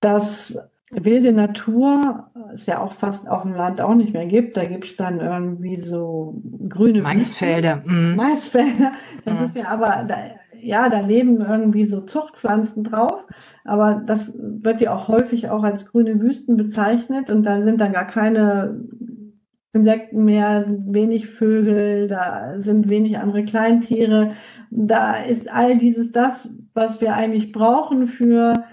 [0.00, 0.56] dass
[1.02, 4.56] wilde Natur es ja auch fast auf dem Land auch nicht mehr gibt.
[4.56, 7.82] Da gibt es dann irgendwie so grüne Maisfelder.
[7.84, 8.16] Mhm.
[8.16, 8.92] Maisfelder.
[9.24, 9.44] Das mhm.
[9.46, 10.16] ist ja aber, da,
[10.60, 13.24] ja, da leben irgendwie so Zuchtpflanzen drauf.
[13.64, 17.30] Aber das wird ja auch häufig auch als grüne Wüsten bezeichnet.
[17.30, 18.80] Und da sind dann gar keine
[19.72, 24.32] Insekten mehr, sind wenig Vögel, da sind wenig andere Kleintiere.
[24.70, 28.64] Da ist all dieses das, was wir eigentlich brauchen für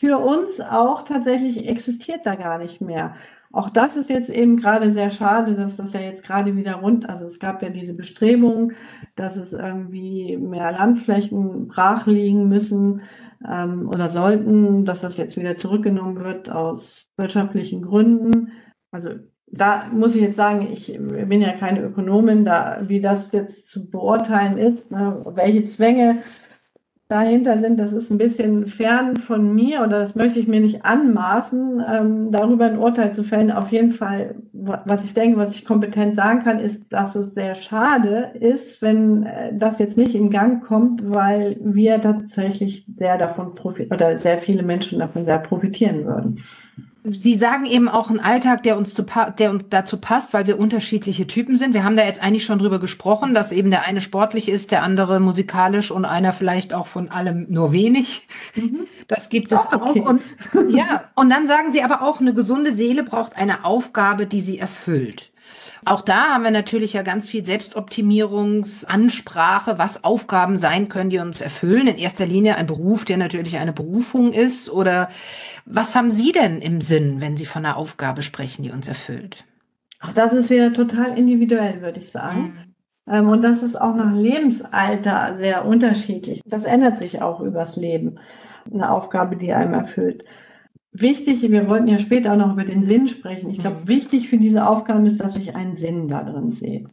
[0.00, 3.16] für uns auch tatsächlich existiert da gar nicht mehr.
[3.52, 7.06] Auch das ist jetzt eben gerade sehr schade, dass das ja jetzt gerade wieder rund,
[7.06, 8.72] also es gab ja diese Bestrebung,
[9.14, 13.02] dass es irgendwie mehr Landflächen brach liegen müssen
[13.46, 18.52] ähm, oder sollten, dass das jetzt wieder zurückgenommen wird aus wirtschaftlichen Gründen.
[18.92, 19.10] Also
[19.48, 23.90] da muss ich jetzt sagen, ich bin ja keine Ökonomin, da wie das jetzt zu
[23.90, 26.22] beurteilen ist, ne, welche Zwänge
[27.10, 30.84] dahinter sind, das ist ein bisschen fern von mir oder das möchte ich mir nicht
[30.84, 33.50] anmaßen, ähm, darüber ein Urteil zu fällen.
[33.50, 37.56] Auf jeden Fall, was ich denke, was ich kompetent sagen kann, ist, dass es sehr
[37.56, 43.54] schade ist, wenn äh, das jetzt nicht in Gang kommt, weil wir tatsächlich sehr davon
[43.56, 46.38] profitieren oder sehr viele Menschen davon sehr profitieren würden.
[47.02, 49.06] Sie sagen eben auch einen Alltag, der uns, zu,
[49.38, 51.72] der uns dazu passt, weil wir unterschiedliche Typen sind.
[51.72, 54.82] Wir haben da jetzt eigentlich schon drüber gesprochen, dass eben der eine sportlich ist, der
[54.82, 58.28] andere musikalisch und einer vielleicht auch von allem nur wenig.
[58.54, 58.86] Mhm.
[59.08, 59.76] Das gibt es okay.
[59.76, 59.94] auch.
[59.94, 60.22] Und,
[60.68, 64.58] ja, und dann sagen Sie aber auch, eine gesunde Seele braucht eine Aufgabe, die sie
[64.58, 65.29] erfüllt.
[65.84, 71.40] Auch da haben wir natürlich ja ganz viel Selbstoptimierungsansprache, was Aufgaben sein können, die uns
[71.40, 71.86] erfüllen.
[71.86, 74.68] In erster Linie ein Beruf, der natürlich eine Berufung ist.
[74.70, 75.08] Oder
[75.64, 79.44] was haben Sie denn im Sinn, wenn Sie von einer Aufgabe sprechen, die uns erfüllt?
[80.00, 82.74] Auch das ist wieder total individuell, würde ich sagen.
[83.06, 83.28] Mhm.
[83.28, 86.40] Und das ist auch nach Lebensalter sehr unterschiedlich.
[86.44, 88.18] Das ändert sich auch übers Leben.
[88.72, 90.24] Eine Aufgabe, die einem erfüllt
[90.92, 93.50] wichtig, wir wollten ja später auch noch über den Sinn sprechen.
[93.50, 93.88] Ich glaube, mhm.
[93.88, 96.84] wichtig für diese Aufgaben ist, dass ich einen Sinn da drin sehe.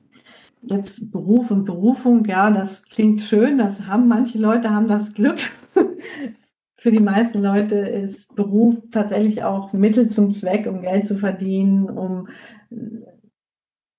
[0.62, 5.39] Jetzt Beruf und Berufung, ja, das klingt schön, das haben manche Leute haben das Glück.
[6.78, 11.89] für die meisten Leute ist Beruf tatsächlich auch Mittel zum Zweck, um Geld zu verdienen,
[11.89, 12.28] um,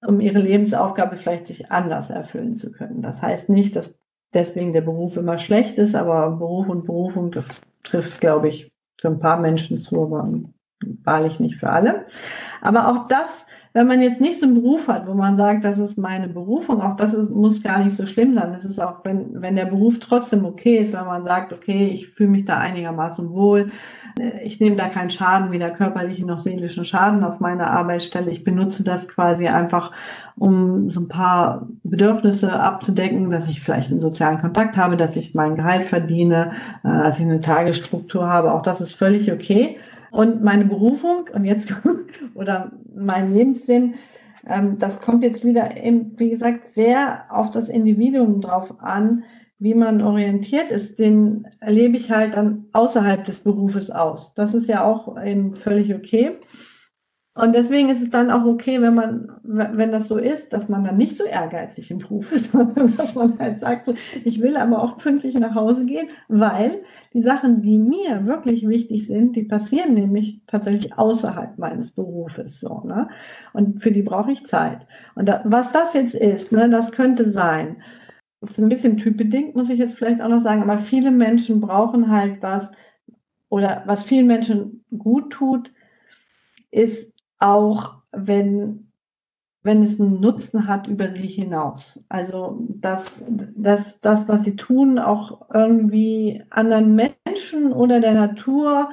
[0.07, 3.03] um ihre Lebensaufgabe vielleicht sich anders erfüllen zu können.
[3.03, 3.95] Das heißt nicht, dass
[4.33, 7.35] deswegen der Beruf immer schlecht ist, aber Beruf und Berufung,
[7.83, 10.29] trifft, glaube ich, für ein paar Menschen zu, aber
[11.05, 12.07] wahrlich nicht für alle.
[12.61, 15.79] Aber auch das, wenn man jetzt nicht so einen Beruf hat, wo man sagt, das
[15.79, 18.55] ist meine Berufung, auch das ist, muss gar nicht so schlimm sein.
[18.57, 22.09] Es ist auch, wenn, wenn der Beruf trotzdem okay ist, wenn man sagt, okay, ich
[22.09, 23.71] fühle mich da einigermaßen wohl,
[24.43, 28.31] ich nehme da keinen Schaden, weder körperlichen noch seelischen Schaden auf meiner Arbeitsstelle.
[28.31, 29.93] Ich benutze das quasi einfach,
[30.37, 35.35] um so ein paar Bedürfnisse abzudecken, dass ich vielleicht einen sozialen Kontakt habe, dass ich
[35.35, 36.53] mein Gehalt verdiene,
[36.85, 38.53] äh, dass ich eine Tagesstruktur habe.
[38.53, 39.79] Auch das ist völlig okay.
[40.11, 41.73] Und meine Berufung und jetzt
[42.35, 43.95] oder mein Lebenssinn,
[44.49, 49.25] Ähm, das kommt jetzt wieder, eben, wie gesagt, sehr auf das Individuum drauf an,
[49.59, 50.99] wie man orientiert ist.
[50.99, 54.35] Den erlebe ich halt dann außerhalb des Berufes aus.
[54.35, 56.39] Das ist ja auch eben völlig okay.
[57.39, 60.83] Und deswegen ist es dann auch okay, wenn man, wenn das so ist, dass man
[60.83, 63.89] dann nicht so ehrgeizig im Beruf ist, sondern dass man halt sagt,
[64.25, 66.83] ich will aber auch pünktlich nach Hause gehen, weil
[67.13, 72.83] die Sachen, die mir wirklich wichtig sind, die passieren nämlich tatsächlich außerhalb meines Berufes, so,
[72.85, 73.09] ne?
[73.53, 74.89] Und für die brauche ich Zeit.
[75.15, 77.77] Und da, was das jetzt ist, ne, das könnte sein.
[78.41, 81.61] Das ist ein bisschen typbedingt, muss ich jetzt vielleicht auch noch sagen, aber viele Menschen
[81.61, 82.73] brauchen halt was,
[83.49, 85.73] oder was vielen Menschen gut tut,
[86.73, 88.93] ist auch wenn,
[89.63, 92.01] wenn es einen Nutzen hat über sich hinaus.
[92.09, 98.91] Also, dass, dass das, was sie tun, auch irgendwie anderen Menschen oder der Natur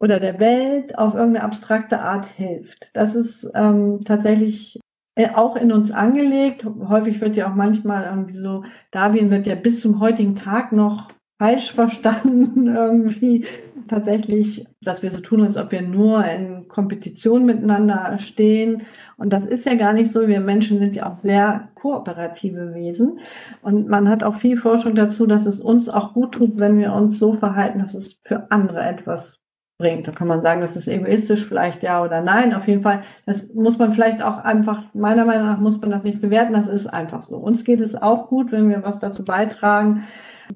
[0.00, 2.90] oder der Welt auf irgendeine abstrakte Art hilft.
[2.94, 4.80] Das ist ähm, tatsächlich
[5.14, 6.64] äh, auch in uns angelegt.
[6.64, 11.10] Häufig wird ja auch manchmal irgendwie so, Darwin wird ja bis zum heutigen Tag noch
[11.38, 13.46] falsch verstanden, irgendwie
[13.88, 18.82] tatsächlich, dass wir so tun, als ob wir nur in Kompetition miteinander stehen.
[19.16, 20.26] Und das ist ja gar nicht so.
[20.26, 23.20] Wir Menschen sind ja auch sehr kooperative Wesen.
[23.62, 26.92] Und man hat auch viel Forschung dazu, dass es uns auch gut tut, wenn wir
[26.92, 29.40] uns so verhalten, dass es für andere etwas
[29.80, 30.06] bringt.
[30.06, 32.54] Da kann man sagen, das ist egoistisch, vielleicht ja oder nein.
[32.54, 36.04] Auf jeden Fall, das muss man vielleicht auch einfach, meiner Meinung nach muss man das
[36.04, 36.52] nicht bewerten.
[36.52, 37.36] Das ist einfach so.
[37.36, 40.04] Uns geht es auch gut, wenn wir was dazu beitragen,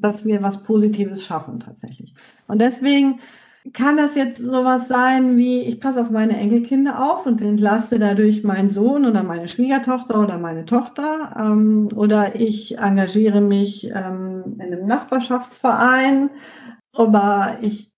[0.00, 2.14] dass wir was Positives schaffen tatsächlich.
[2.46, 3.20] Und deswegen
[3.72, 8.44] kann das jetzt sowas sein wie, ich passe auf meine Enkelkinder auf und entlaste dadurch
[8.44, 11.34] meinen Sohn oder meine Schwiegertochter oder meine Tochter.
[11.38, 16.30] Ähm, oder ich engagiere mich ähm, in einem Nachbarschaftsverein.
[16.94, 17.90] Aber ich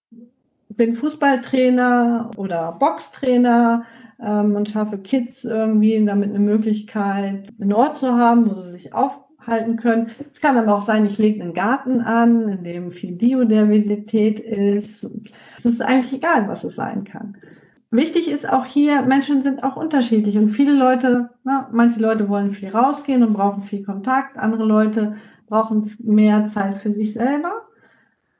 [0.68, 3.84] bin Fußballtrainer oder Boxtrainer
[4.20, 8.94] ähm, und schaffe Kids irgendwie damit eine Möglichkeit, einen Ort zu haben, wo sie sich
[8.94, 10.08] auf halten können.
[10.32, 15.08] Es kann aber auch sein, ich lege einen Garten an, in dem viel Biodiversität ist.
[15.58, 17.36] Es ist eigentlich egal, was es sein kann.
[17.90, 22.50] Wichtig ist auch hier, Menschen sind auch unterschiedlich und viele Leute, na, manche Leute wollen
[22.50, 25.16] viel rausgehen und brauchen viel Kontakt, andere Leute
[25.46, 27.62] brauchen mehr Zeit für sich selber.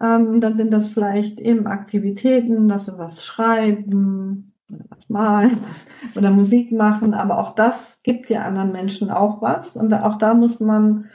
[0.00, 5.58] Ähm, dann sind das vielleicht eben Aktivitäten, dass sie was schreiben, oder was malen
[6.14, 10.34] oder Musik machen, aber auch das gibt ja anderen Menschen auch was und auch da
[10.34, 11.10] muss man,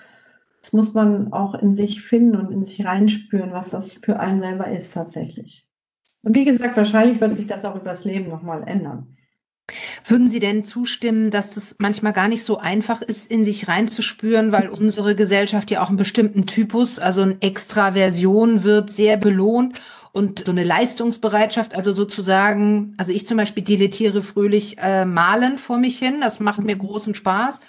[0.62, 4.40] das muss man auch in sich finden und in sich reinspüren, was das für einen
[4.40, 5.68] selber ist tatsächlich.
[6.24, 9.18] Und wie gesagt, wahrscheinlich wird sich das auch übers Leben nochmal ändern.
[10.06, 14.52] Würden Sie denn zustimmen, dass es manchmal gar nicht so einfach ist, in sich reinzuspüren,
[14.52, 19.80] weil unsere Gesellschaft ja auch einen bestimmten Typus, also eine Extraversion wird sehr belohnt
[20.12, 25.78] und so eine Leistungsbereitschaft, also sozusagen, also ich zum Beispiel dilettiere fröhlich äh, malen vor
[25.78, 27.60] mich hin, das macht mir großen Spaß.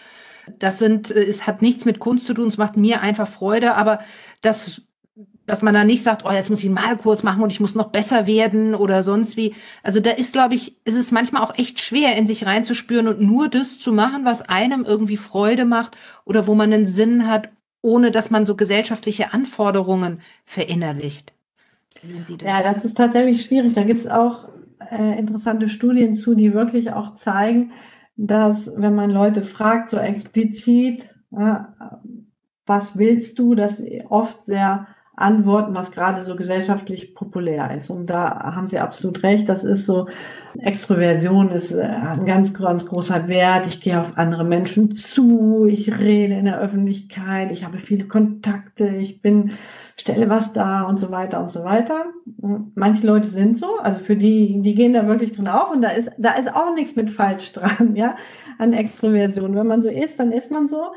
[0.58, 3.74] Das sind, äh, es hat nichts mit Kunst zu tun, es macht mir einfach Freude,
[3.74, 4.00] aber
[4.40, 4.82] das
[5.46, 7.74] dass man da nicht sagt, oh, jetzt muss ich einen Malkurs machen und ich muss
[7.74, 9.54] noch besser werden oder sonst wie.
[9.82, 13.20] Also da ist, glaube ich, ist es manchmal auch echt schwer, in sich reinzuspüren und
[13.20, 17.50] nur das zu machen, was einem irgendwie Freude macht oder wo man einen Sinn hat,
[17.80, 21.32] ohne dass man so gesellschaftliche Anforderungen verinnerlicht.
[22.24, 22.50] Sie das?
[22.50, 23.74] Ja, das ist tatsächlich schwierig.
[23.74, 24.48] Da gibt es auch
[24.90, 27.72] äh, interessante Studien zu, die wirklich auch zeigen,
[28.16, 31.54] dass wenn man Leute fragt, so explizit, äh,
[32.66, 37.90] was willst du, dass oft sehr antworten, was gerade so gesellschaftlich populär ist.
[37.90, 39.46] Und da haben Sie absolut recht.
[39.46, 40.08] Das ist so,
[40.58, 43.66] Extroversion ist äh, ein ganz, ganz großer Wert.
[43.66, 45.66] Ich gehe auf andere Menschen zu.
[45.66, 47.50] Ich rede in der Öffentlichkeit.
[47.52, 48.88] Ich habe viele Kontakte.
[48.88, 49.52] Ich bin,
[49.96, 52.06] stelle was da und so weiter und so weiter.
[52.74, 53.78] Manche Leute sind so.
[53.80, 55.70] Also für die, die gehen da wirklich drin auf.
[55.70, 58.16] Und da ist, da ist auch nichts mit falsch dran, ja,
[58.58, 59.54] an Extroversion.
[59.54, 60.92] Wenn man so ist, dann ist man so.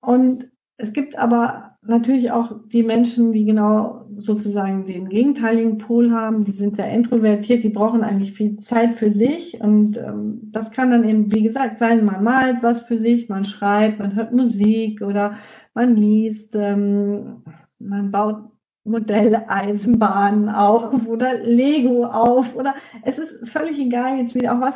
[0.00, 6.44] Und es gibt aber natürlich auch die Menschen, die genau sozusagen den gegenteiligen Pol haben.
[6.44, 9.60] Die sind sehr introvertiert, die brauchen eigentlich viel Zeit für sich.
[9.60, 13.44] Und ähm, das kann dann eben, wie gesagt, sein, man malt was für sich, man
[13.44, 15.36] schreibt, man hört Musik oder
[15.74, 17.42] man liest, ähm,
[17.78, 18.50] man baut
[18.84, 24.74] Modelle, Eisenbahnen auf oder Lego auf oder es ist völlig egal, jetzt wieder auch was.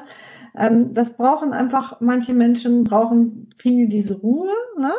[0.57, 4.92] Ähm, das brauchen einfach, manche Menschen brauchen viel diese Ruhe, ne?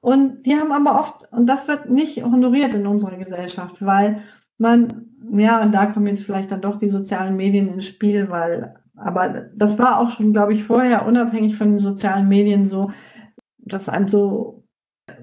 [0.00, 4.22] Und die haben aber oft, und das wird nicht honoriert in unserer Gesellschaft, weil
[4.58, 8.76] man, ja, und da kommen jetzt vielleicht dann doch die sozialen Medien ins Spiel, weil,
[8.94, 12.90] aber das war auch schon, glaube ich, vorher unabhängig von den sozialen Medien so,
[13.58, 14.64] dass einem so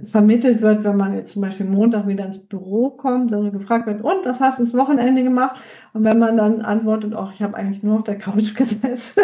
[0.04, 4.02] vermittelt wird, wenn man jetzt zum Beispiel Montag wieder ins Büro kommt, also gefragt wird,
[4.04, 5.60] und was hast du das Wochenende gemacht?
[5.94, 9.22] Und wenn man dann antwortet, ach, ich habe eigentlich nur auf der Couch gesessen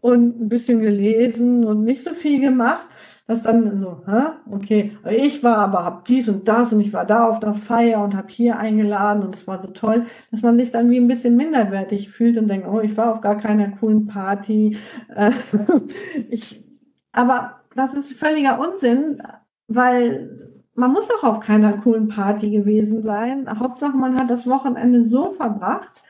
[0.00, 2.86] und ein bisschen gelesen und nicht so viel gemacht.
[3.30, 4.22] Das dann so, hä?
[4.50, 8.02] okay, ich war aber, hab dies und das und ich war da auf einer Feier
[8.02, 11.06] und habe hier eingeladen und es war so toll, dass man sich dann wie ein
[11.06, 14.78] bisschen minderwertig fühlt und denkt, oh, ich war auf gar keiner coolen Party.
[15.14, 15.30] Äh,
[16.28, 16.64] ich,
[17.12, 19.22] aber das ist völliger Unsinn,
[19.68, 23.48] weil man muss doch auf keiner coolen Party gewesen sein.
[23.60, 26.02] Hauptsache, man hat das Wochenende so verbracht,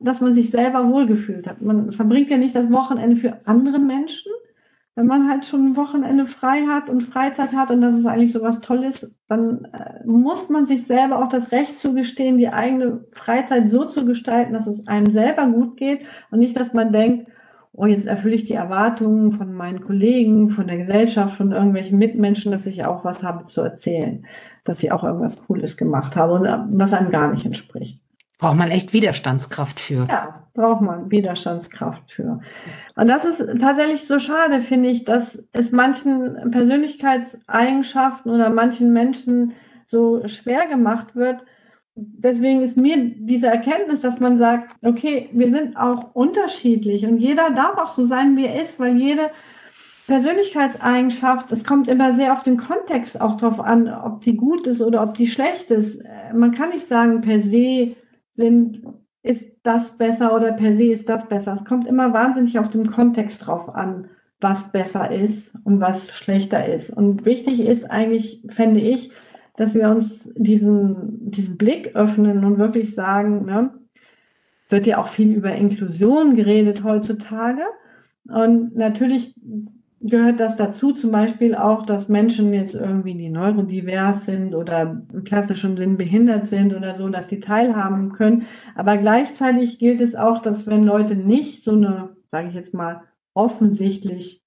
[0.00, 1.62] dass man sich selber wohlgefühlt hat.
[1.62, 4.32] Man verbringt ja nicht das Wochenende für andere Menschen,
[4.96, 8.32] wenn man halt schon ein Wochenende frei hat und Freizeit hat und das ist eigentlich
[8.32, 13.04] so was Tolles, dann äh, muss man sich selber auch das Recht zugestehen, die eigene
[13.12, 17.28] Freizeit so zu gestalten, dass es einem selber gut geht und nicht, dass man denkt,
[17.74, 22.50] oh, jetzt erfülle ich die Erwartungen von meinen Kollegen, von der Gesellschaft, von irgendwelchen Mitmenschen,
[22.50, 24.24] dass ich auch was habe zu erzählen,
[24.64, 28.00] dass ich auch irgendwas Cooles gemacht habe und äh, was einem gar nicht entspricht.
[28.38, 30.06] Braucht man echt Widerstandskraft für.
[30.10, 32.40] Ja, braucht man Widerstandskraft für.
[32.94, 39.52] Und das ist tatsächlich so schade, finde ich, dass es manchen Persönlichkeitseigenschaften oder manchen Menschen
[39.86, 41.44] so schwer gemacht wird.
[41.94, 47.50] Deswegen ist mir diese Erkenntnis, dass man sagt, okay, wir sind auch unterschiedlich und jeder
[47.50, 49.30] darf auch so sein, wie er ist, weil jede
[50.06, 54.82] Persönlichkeitseigenschaft, es kommt immer sehr auf den Kontext auch drauf an, ob die gut ist
[54.82, 56.02] oder ob die schlecht ist.
[56.34, 57.96] Man kann nicht sagen, per se
[58.36, 58.82] sind,
[59.22, 61.54] ist das besser oder per se ist das besser.
[61.54, 64.08] Es kommt immer wahnsinnig auf den Kontext drauf an,
[64.40, 66.90] was besser ist und was schlechter ist.
[66.90, 69.10] Und wichtig ist eigentlich, fände ich,
[69.56, 73.70] dass wir uns diesen, diesen Blick öffnen und wirklich sagen, ne,
[74.68, 77.62] wird ja auch viel über Inklusion geredet heutzutage.
[78.28, 79.34] Und natürlich
[80.00, 85.24] gehört das dazu, zum Beispiel auch, dass Menschen jetzt irgendwie die neurodivers sind oder im
[85.24, 88.46] klassischen Sinn behindert sind oder so, dass sie teilhaben können.
[88.74, 93.02] Aber gleichzeitig gilt es auch, dass wenn Leute nicht so eine, sage ich jetzt mal,
[93.34, 94.42] offensichtlich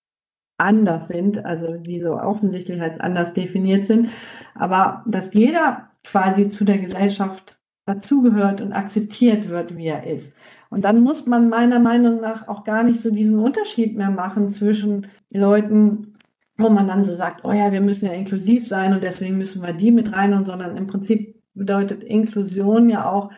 [0.58, 4.10] anders sind, also die so offensichtlich als anders definiert sind,
[4.56, 10.36] aber dass jeder quasi zu der Gesellschaft dazugehört und akzeptiert wird, wie er ist.
[10.70, 14.49] Und dann muss man meiner Meinung nach auch gar nicht so diesen Unterschied mehr machen
[14.49, 16.15] zwischen Leuten,
[16.57, 19.63] wo man dann so sagt, oh ja, wir müssen ja inklusiv sein und deswegen müssen
[19.63, 23.32] wir die mit rein und sondern im Prinzip bedeutet Inklusion ja auch,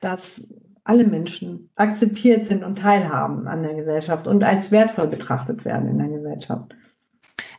[0.00, 0.48] dass
[0.84, 5.98] alle Menschen akzeptiert sind und teilhaben an der Gesellschaft und als wertvoll betrachtet werden in
[5.98, 6.74] der Gesellschaft.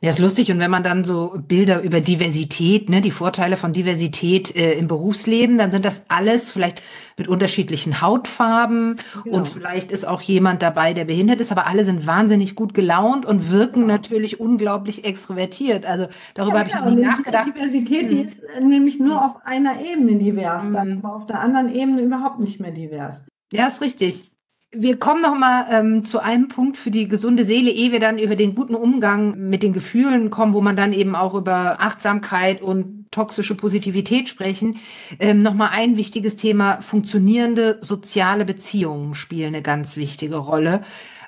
[0.04, 0.52] Ja, ist lustig.
[0.52, 4.88] Und wenn man dann so Bilder über Diversität, ne, die Vorteile von Diversität äh, im
[4.88, 6.84] Berufsleben, dann sind das alles vielleicht
[7.16, 9.38] mit unterschiedlichen Hautfarben genau.
[9.38, 13.26] und vielleicht ist auch jemand dabei, der behindert ist, aber alle sind wahnsinnig gut gelaunt
[13.26, 13.94] und wirken genau.
[13.94, 15.86] natürlich unglaublich extrovertiert.
[15.86, 16.90] Also darüber ja, habe genau.
[16.90, 17.48] ich nie nachgedacht.
[17.56, 18.28] Diversität, die hm.
[18.28, 19.30] ist nämlich nur hm.
[19.30, 20.98] auf einer Ebene divers, dann hm.
[21.02, 23.24] aber auf der anderen Ebene überhaupt nicht mehr divers.
[23.54, 24.33] Ja, ist richtig.
[24.76, 28.18] Wir kommen noch mal ähm, zu einem Punkt für die gesunde Seele, ehe wir dann
[28.18, 32.62] über den guten Umgang mit den Gefühlen kommen, wo man dann eben auch über Achtsamkeit
[32.62, 34.78] und toxische Positivität sprechen.
[35.20, 40.82] Ähm, noch mal ein wichtiges Thema: Funktionierende soziale Beziehungen spielen eine ganz wichtige Rolle.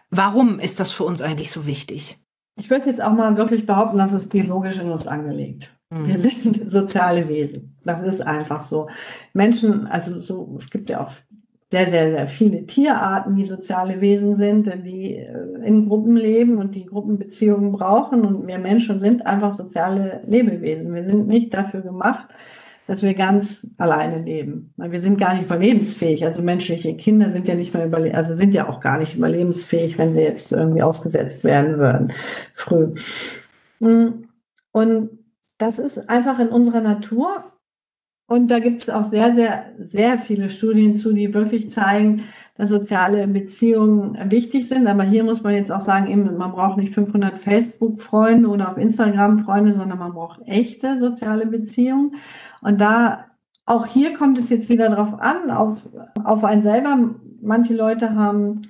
[0.09, 2.17] Warum ist das für uns eigentlich so wichtig?
[2.57, 5.71] Ich würde jetzt auch mal wirklich behaupten, dass es biologisch in uns angelegt.
[5.89, 6.07] Mhm.
[6.07, 7.77] Wir sind soziale Wesen.
[7.83, 8.87] Das ist einfach so.
[9.33, 11.11] Menschen, also so, es gibt ja auch
[11.71, 16.75] sehr, sehr, sehr viele Tierarten, die soziale Wesen sind, die äh, in Gruppen leben und
[16.75, 18.23] die Gruppenbeziehungen brauchen.
[18.23, 20.93] Und wir Menschen sind einfach soziale Lebewesen.
[20.93, 22.27] Wir sind nicht dafür gemacht,
[22.87, 24.73] dass wir ganz alleine leben.
[24.77, 26.23] Wir sind gar nicht überlebensfähig.
[26.23, 29.97] Also menschliche Kinder sind ja nicht mehr überle also sind ja auch gar nicht überlebensfähig,
[29.97, 32.13] wenn wir jetzt irgendwie ausgesetzt werden würden,
[32.53, 32.93] früh.
[33.79, 35.09] Und
[35.57, 37.43] das ist einfach in unserer Natur
[38.27, 42.23] und da gibt es auch sehr, sehr, sehr viele Studien zu, die wirklich zeigen,
[42.57, 44.87] dass soziale Beziehungen wichtig sind.
[44.87, 48.77] Aber hier muss man jetzt auch sagen, eben, man braucht nicht 500 Facebook-Freunde oder auf
[48.77, 52.15] Instagram Freunde, sondern man braucht echte soziale Beziehungen.
[52.61, 53.25] Und da,
[53.67, 55.77] auch hier kommt es jetzt wieder drauf an, auf,
[56.23, 56.97] auf einen selber.
[57.41, 58.63] Manche Leute haben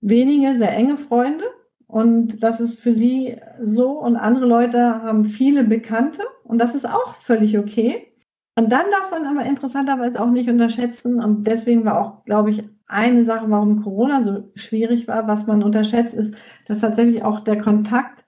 [0.00, 1.44] wenige, sehr enge Freunde.
[1.88, 3.98] Und das ist für sie so.
[3.98, 6.22] Und andere Leute haben viele Bekannte.
[6.44, 8.11] Und das ist auch völlig okay.
[8.54, 12.64] Und dann darf man aber interessanterweise auch nicht unterschätzen, und deswegen war auch, glaube ich,
[12.86, 16.34] eine Sache, warum Corona so schwierig war, was man unterschätzt, ist,
[16.66, 18.22] dass tatsächlich auch der Kontakt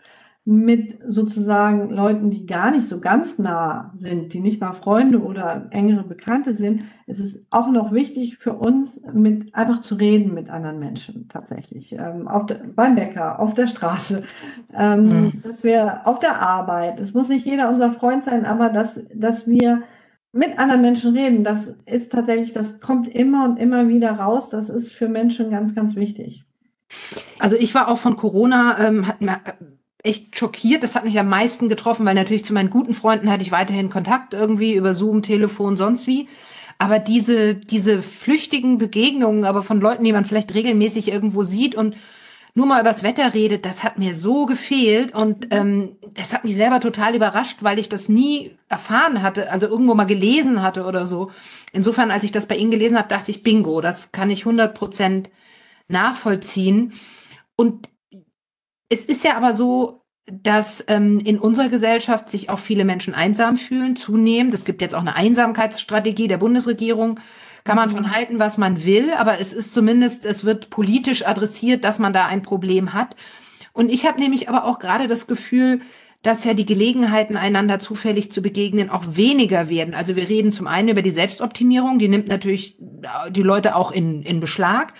[0.46, 5.68] mit sozusagen Leuten, die gar nicht so ganz nah sind, die nicht mal Freunde oder
[5.70, 10.50] engere Bekannte sind, es ist auch noch wichtig für uns, mit einfach zu reden mit
[10.50, 11.94] anderen Menschen tatsächlich.
[11.94, 14.24] Ähm, auf der, beim Bäcker, auf der Straße,
[14.74, 15.42] ähm, mhm.
[15.42, 19.46] dass wir auf der Arbeit, es muss nicht jeder unser Freund sein, aber dass, dass
[19.46, 19.82] wir
[20.34, 24.50] mit anderen Menschen reden, das ist tatsächlich, das kommt immer und immer wieder raus.
[24.50, 26.44] Das ist für Menschen ganz, ganz wichtig.
[27.38, 29.40] Also ich war auch von Corona, ähm, hat mir
[30.02, 30.82] echt schockiert.
[30.82, 33.90] Das hat mich am meisten getroffen, weil natürlich zu meinen guten Freunden hatte ich weiterhin
[33.90, 36.28] Kontakt irgendwie über Zoom, Telefon, sonst wie.
[36.78, 41.96] Aber diese, diese flüchtigen Begegnungen, aber von Leuten, die man vielleicht regelmäßig irgendwo sieht und
[42.56, 46.54] nur mal übers Wetter redet, das hat mir so gefehlt und ähm, das hat mich
[46.54, 51.04] selber total überrascht, weil ich das nie erfahren hatte, also irgendwo mal gelesen hatte oder
[51.04, 51.32] so.
[51.72, 54.72] Insofern, als ich das bei Ihnen gelesen habe, dachte ich, bingo, das kann ich 100
[54.72, 55.30] Prozent
[55.88, 56.92] nachvollziehen.
[57.56, 57.90] Und
[58.88, 63.56] es ist ja aber so, dass ähm, in unserer Gesellschaft sich auch viele Menschen einsam
[63.56, 64.54] fühlen, zunehmend.
[64.54, 67.18] Es gibt jetzt auch eine Einsamkeitsstrategie der Bundesregierung.
[67.64, 71.82] Kann man von halten, was man will, aber es ist zumindest, es wird politisch adressiert,
[71.84, 73.16] dass man da ein Problem hat.
[73.72, 75.80] Und ich habe nämlich aber auch gerade das Gefühl,
[76.22, 79.94] dass ja die Gelegenheiten, einander zufällig zu begegnen, auch weniger werden.
[79.94, 82.76] Also wir reden zum einen über die Selbstoptimierung, die nimmt natürlich
[83.30, 84.94] die Leute auch in, in Beschlag.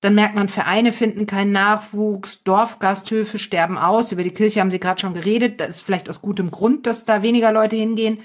[0.00, 4.12] Dann merkt man, Vereine finden keinen Nachwuchs, Dorfgasthöfe sterben aus.
[4.12, 5.60] Über die Kirche haben Sie gerade schon geredet.
[5.60, 8.18] Das ist vielleicht aus gutem Grund, dass da weniger Leute hingehen.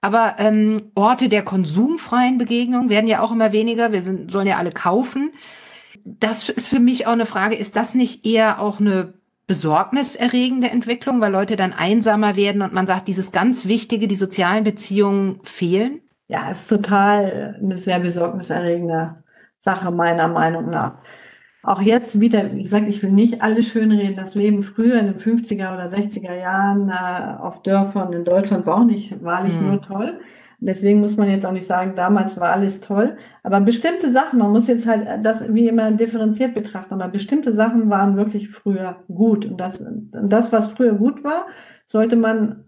[0.00, 3.92] Aber ähm, Orte der konsumfreien Begegnung werden ja auch immer weniger.
[3.92, 5.32] Wir sind, sollen ja alle kaufen.
[6.04, 9.12] Das ist für mich auch eine Frage, ist das nicht eher auch eine
[9.46, 14.64] besorgniserregende Entwicklung, weil Leute dann einsamer werden und man sagt, dieses ganz Wichtige, die sozialen
[14.64, 16.00] Beziehungen fehlen?
[16.28, 19.24] Ja, ist total eine sehr besorgniserregende
[19.62, 20.94] Sache meiner Meinung nach.
[21.62, 24.16] Auch jetzt wieder, wie gesagt, ich will nicht alles schönreden.
[24.16, 28.78] Das Leben früher in den 50er oder 60er Jahren äh, auf Dörfern in Deutschland war
[28.80, 29.66] auch nicht wahrlich mhm.
[29.66, 30.20] nur toll.
[30.62, 33.16] Deswegen muss man jetzt auch nicht sagen, damals war alles toll.
[33.42, 37.88] Aber bestimmte Sachen, man muss jetzt halt das wie immer differenziert betrachten, aber bestimmte Sachen
[37.88, 39.46] waren wirklich früher gut.
[39.46, 39.82] Und das,
[40.12, 41.46] das was früher gut war,
[41.88, 42.64] sollte man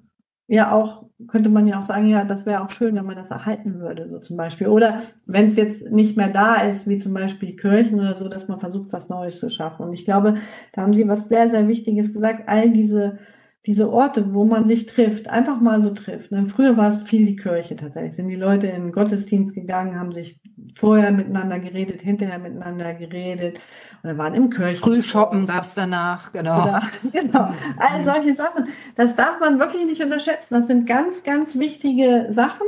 [0.48, 3.30] ja auch könnte man ja auch sagen, ja, das wäre auch schön, wenn man das
[3.30, 4.68] erhalten würde, so zum Beispiel.
[4.68, 8.48] Oder wenn es jetzt nicht mehr da ist, wie zum Beispiel Kirchen oder so, dass
[8.48, 9.84] man versucht, was Neues zu schaffen.
[9.86, 10.38] Und ich glaube,
[10.72, 12.48] da haben Sie was sehr, sehr Wichtiges gesagt.
[12.48, 13.18] All diese,
[13.66, 16.32] diese Orte, wo man sich trifft, einfach mal so trifft.
[16.32, 16.46] Ne?
[16.46, 18.16] Früher war es viel die Kirche tatsächlich.
[18.16, 20.40] Sind die Leute in den Gottesdienst gegangen, haben sich
[20.76, 23.60] vorher miteinander geredet, hinterher miteinander geredet
[24.02, 24.82] wir waren im Kirchen.
[24.82, 26.62] Frühshoppen gab es danach, genau.
[26.62, 26.82] Oder,
[27.12, 27.52] genau.
[27.78, 28.68] All solche Sachen.
[28.96, 30.54] Das darf man wirklich nicht unterschätzen.
[30.54, 32.66] Das sind ganz, ganz wichtige Sachen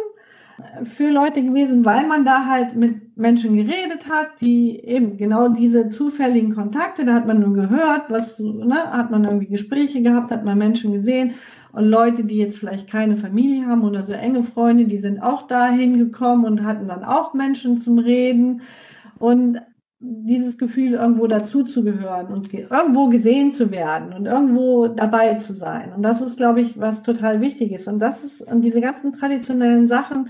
[0.85, 5.89] für Leute gewesen, weil man da halt mit Menschen geredet hat, die eben genau diese
[5.89, 10.45] zufälligen Kontakte, da hat man nur gehört, was, ne, hat man irgendwie Gespräche gehabt, hat
[10.45, 11.35] man Menschen gesehen
[11.73, 15.49] und Leute, die jetzt vielleicht keine Familie haben oder so enge Freunde, die sind auch
[15.49, 18.63] dahin gekommen und hatten dann auch Menschen zum Reden
[19.19, 19.59] und
[20.07, 25.93] dieses Gefühl, irgendwo dazuzugehören und irgendwo gesehen zu werden und irgendwo dabei zu sein.
[25.95, 27.89] Und das ist, glaube ich, was total wichtig ist.
[27.89, 30.29] Und das ist, und diese ganzen traditionellen Sachen,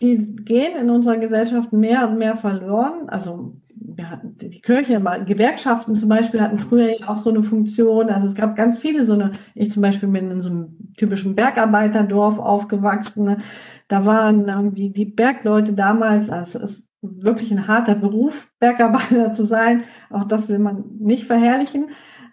[0.00, 3.08] die gehen in unserer Gesellschaft mehr und mehr verloren.
[3.08, 8.10] Also wir hatten die Kirche, Gewerkschaften zum Beispiel hatten früher auch so eine Funktion.
[8.10, 11.36] Also es gab ganz viele so eine, ich zum Beispiel bin in so einem typischen
[11.36, 13.24] Bergarbeiterdorf aufgewachsen.
[13.24, 13.38] Ne?
[13.86, 19.84] Da waren irgendwie die Bergleute damals, also es wirklich ein harter Beruf, Bergarbeiter zu sein.
[20.10, 21.90] Auch das will man nicht verherrlichen.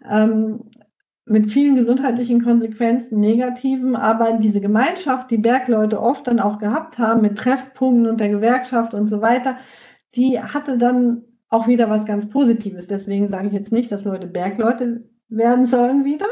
[0.09, 0.61] Ähm,
[1.27, 7.21] mit vielen gesundheitlichen Konsequenzen, negativen, aber diese Gemeinschaft, die Bergleute oft dann auch gehabt haben,
[7.21, 9.57] mit Treffpunkten und der Gewerkschaft und so weiter,
[10.15, 12.87] die hatte dann auch wieder was ganz Positives.
[12.87, 16.27] Deswegen sage ich jetzt nicht, dass Leute Bergleute werden sollen wieder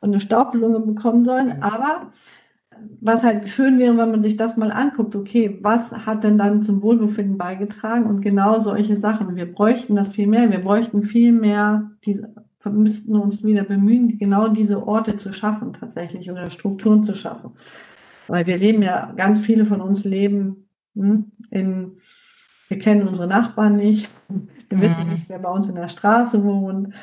[0.00, 2.12] und eine Staubbelunge bekommen sollen, aber
[3.00, 6.62] was halt schön wäre, wenn man sich das mal anguckt, okay, was hat denn dann
[6.62, 9.36] zum Wohlbefinden beigetragen und genau solche Sachen.
[9.36, 12.22] Wir bräuchten das viel mehr, wir bräuchten viel mehr, die
[12.64, 17.52] müssten uns wieder bemühen, genau diese Orte zu schaffen tatsächlich oder Strukturen zu schaffen.
[18.26, 21.92] Weil wir leben ja, ganz viele von uns leben hm, in,
[22.68, 24.08] wir kennen unsere Nachbarn nicht,
[24.70, 25.12] wir wissen mhm.
[25.12, 26.94] nicht, wer bei uns in der Straße wohnt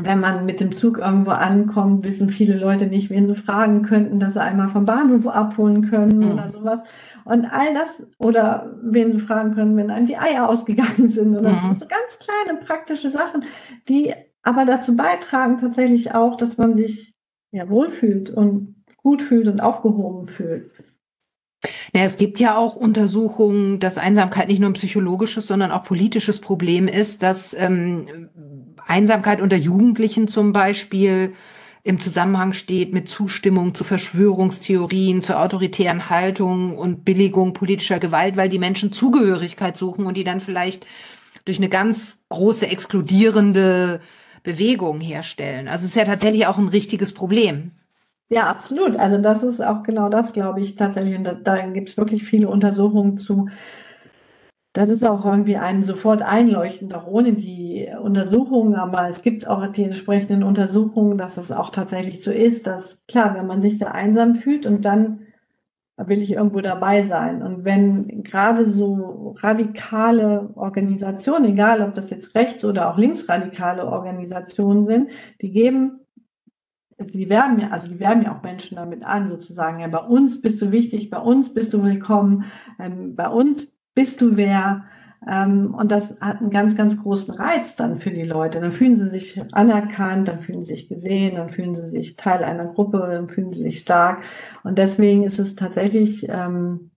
[0.00, 4.20] wenn man mit dem Zug irgendwo ankommt, wissen viele Leute nicht, wen sie fragen könnten,
[4.20, 6.32] dass sie einmal vom Bahnhof abholen können mhm.
[6.32, 6.80] oder sowas.
[7.24, 11.50] Und all das, oder wen sie fragen können, wenn einem die Eier ausgegangen sind oder
[11.50, 11.74] mhm.
[11.74, 13.44] so ganz kleine praktische Sachen,
[13.88, 17.12] die aber dazu beitragen tatsächlich auch, dass man sich
[17.50, 20.70] ja wohlfühlt und gut fühlt und aufgehoben fühlt.
[21.92, 26.40] Ja, es gibt ja auch Untersuchungen, dass Einsamkeit nicht nur ein psychologisches, sondern auch politisches
[26.40, 28.28] Problem ist, dass ähm,
[28.88, 31.34] Einsamkeit unter Jugendlichen zum Beispiel
[31.84, 38.48] im Zusammenhang steht mit Zustimmung zu Verschwörungstheorien, zur autoritären Haltung und Billigung politischer Gewalt, weil
[38.48, 40.84] die Menschen Zugehörigkeit suchen und die dann vielleicht
[41.44, 44.00] durch eine ganz große exkludierende
[44.42, 45.68] Bewegung herstellen.
[45.68, 47.72] Also es ist ja tatsächlich auch ein richtiges Problem.
[48.28, 48.96] Ja, absolut.
[48.96, 51.16] Also das ist auch genau das, glaube ich, tatsächlich.
[51.16, 53.48] Und da, da gibt es wirklich viele Untersuchungen zu,
[54.72, 58.74] das ist auch irgendwie einem sofort einleuchtend, auch ohne die Untersuchungen.
[58.74, 63.34] Aber es gibt auch die entsprechenden Untersuchungen, dass es auch tatsächlich so ist, dass klar,
[63.34, 65.20] wenn man sich da einsam fühlt und dann
[65.96, 67.42] will ich irgendwo dabei sein.
[67.42, 74.86] Und wenn gerade so radikale Organisationen, egal ob das jetzt rechts- oder auch linksradikale Organisationen
[74.86, 75.10] sind,
[75.40, 76.00] die geben,
[77.00, 80.40] die werben ja, also die werben ja auch Menschen damit an, sozusagen, ja, bei uns
[80.40, 82.44] bist du wichtig, bei uns bist du willkommen,
[82.78, 84.84] ähm, bei uns bist du wer.
[85.28, 88.60] Ähm, und das hat einen ganz, ganz großen Reiz dann für die Leute.
[88.60, 92.44] Dann fühlen sie sich anerkannt, dann fühlen sie sich gesehen, dann fühlen sie sich Teil
[92.44, 94.22] einer Gruppe, dann fühlen sie sich stark.
[94.62, 96.92] Und deswegen ist es tatsächlich ähm,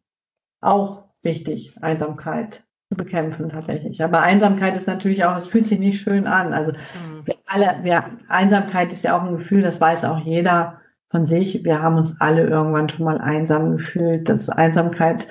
[0.62, 4.04] auch wichtig, Einsamkeit zu bekämpfen tatsächlich.
[4.04, 6.54] Aber Einsamkeit ist natürlich auch, es fühlt sich nicht schön an.
[6.54, 7.26] Also mhm.
[7.26, 11.64] wir alle, wir, Einsamkeit ist ja auch ein Gefühl, das weiß auch jeder von sich.
[11.64, 14.30] Wir haben uns alle irgendwann schon mal einsam gefühlt.
[14.30, 15.28] Das Einsamkeit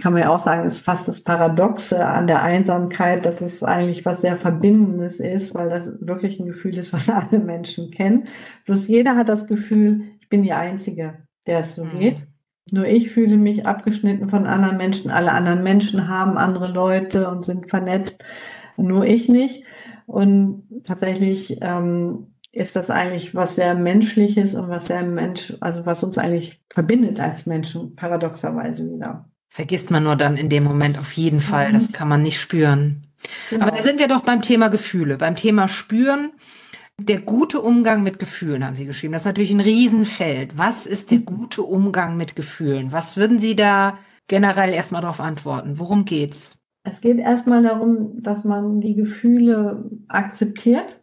[0.00, 4.04] kann man ja auch sagen, ist fast das Paradoxe an der Einsamkeit, dass es eigentlich
[4.04, 8.28] was sehr Verbindendes ist, weil das wirklich ein Gefühl ist, was alle Menschen kennen.
[8.66, 11.14] Bloß jeder hat das Gefühl, ich bin die Einzige,
[11.46, 11.98] der es so mhm.
[11.98, 12.16] geht.
[12.72, 15.10] Nur ich fühle mich abgeschnitten von anderen Menschen.
[15.10, 18.24] Alle anderen Menschen haben andere Leute und sind vernetzt.
[18.76, 19.64] Nur ich nicht.
[20.06, 26.02] Und tatsächlich ähm, ist das eigentlich was sehr Menschliches und was sehr Mensch, also was
[26.02, 29.28] uns eigentlich verbindet als Menschen, paradoxerweise wieder.
[29.48, 31.72] Vergisst man nur dann in dem Moment auf jeden Fall.
[31.72, 31.92] Das mhm.
[31.92, 33.06] kann man nicht spüren.
[33.50, 33.66] Genau.
[33.66, 36.32] Aber da sind wir doch beim Thema Gefühle, beim Thema Spüren.
[36.98, 39.12] Der gute Umgang mit Gefühlen, haben Sie geschrieben.
[39.12, 40.56] Das ist natürlich ein Riesenfeld.
[40.56, 41.26] Was ist der mhm.
[41.26, 42.92] gute Umgang mit Gefühlen?
[42.92, 45.78] Was würden Sie da generell erstmal darauf antworten?
[45.78, 46.56] Worum geht's?
[46.84, 51.02] Es geht erstmal darum, dass man die Gefühle akzeptiert,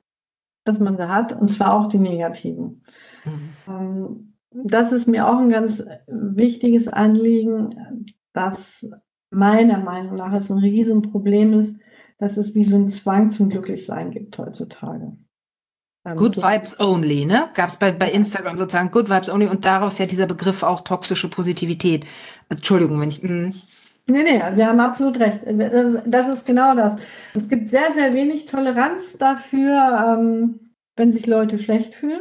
[0.63, 2.81] dass man sie hat, und zwar auch die negativen.
[3.25, 3.49] Mhm.
[3.67, 8.85] Ähm, das ist mir auch ein ganz wichtiges Anliegen, dass
[9.31, 11.79] meiner Meinung nach es ein Riesenproblem ist,
[12.19, 15.17] dass es wie so ein Zwang zum Glücklichsein gibt heutzutage.
[16.05, 17.49] Ähm, Good Vibes Only, ne?
[17.53, 20.81] Gab es bei, bei Instagram sozusagen Good Vibes Only und daraus ja dieser Begriff auch
[20.81, 22.05] toxische Positivität.
[22.49, 23.23] Entschuldigung, wenn ich.
[23.23, 23.53] Mh.
[24.05, 25.39] Nee, nee, Sie haben absolut recht.
[25.45, 26.97] Das, das, ist genau das.
[27.35, 32.19] Es gibt sehr, sehr wenig Toleranz dafür, ähm, wenn sich Leute schlecht fühlen.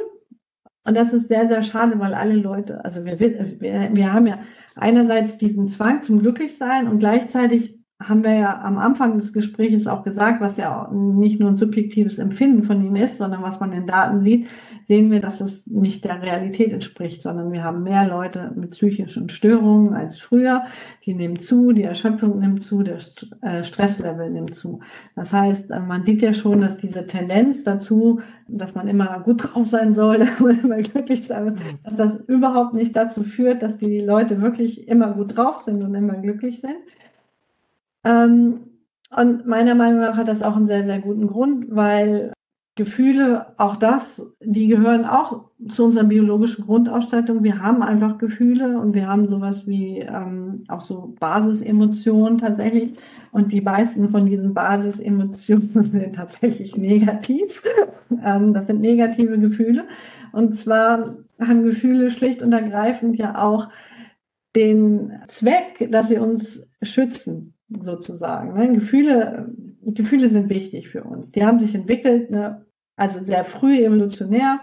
[0.85, 4.41] Und das ist sehr, sehr schade, weil alle Leute, also wir, wir, wir haben ja
[4.75, 10.05] einerseits diesen Zwang zum Glücklichsein und gleichzeitig haben wir ja am Anfang des Gesprächs auch
[10.05, 13.87] gesagt, was ja nicht nur ein subjektives Empfinden von ihnen ist, sondern was man in
[13.87, 14.49] Daten sieht,
[14.89, 19.29] sehen wir, dass es nicht der Realität entspricht, sondern wir haben mehr Leute mit psychischen
[19.29, 20.65] Störungen als früher.
[21.05, 22.99] Die nehmen zu, die Erschöpfung nimmt zu, der
[23.43, 24.81] äh, Stresslevel nimmt zu.
[25.15, 29.45] Das heißt, äh, man sieht ja schon, dass diese Tendenz dazu, dass man immer gut
[29.45, 33.79] drauf sein soll und immer glücklich sein muss, dass das überhaupt nicht dazu führt, dass
[33.79, 36.77] die Leute wirklich immer gut drauf sind und immer glücklich sind.
[38.05, 38.61] Ähm,
[39.15, 42.33] und meiner Meinung nach hat das auch einen sehr, sehr guten Grund, weil
[42.75, 47.45] Gefühle, auch das, die gehören auch zu unserer biologischen Grundausstattung.
[47.45, 52.95] Wir haben einfach Gefühle und wir haben sowas wie ähm, auch so Basisemotionen tatsächlich.
[53.31, 57.63] Und die meisten von diesen Basisemotionen sind tatsächlich negativ.
[58.25, 59.85] ähm, das sind negative Gefühle.
[60.33, 63.69] Und zwar haben Gefühle schlicht und ergreifend ja auch
[64.57, 68.55] den Zweck, dass sie uns schützen sozusagen.
[68.55, 68.73] Ne?
[68.73, 69.53] Gefühle,
[69.83, 71.33] Gefühle sind wichtig für uns.
[71.33, 72.65] Die haben sich entwickelt, ne?
[72.97, 74.61] also sehr früh evolutionär.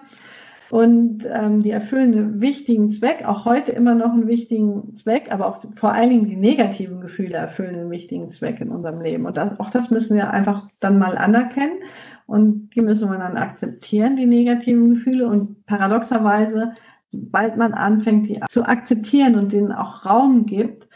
[0.70, 5.47] Und ähm, die erfüllen einen wichtigen Zweck, auch heute immer noch einen wichtigen Zweck, aber
[5.47, 9.26] auch vor allen Dingen die negativen Gefühle erfüllen einen wichtigen Zweck in unserem Leben.
[9.26, 11.80] Und das, auch das müssen wir einfach dann mal anerkennen
[12.28, 15.28] und die müssen wir dann akzeptieren, die negativen Gefühle.
[15.28, 16.74] Und paradoxerweise,
[17.08, 20.88] sobald man anfängt, die zu akzeptieren und denen auch Raum gibt,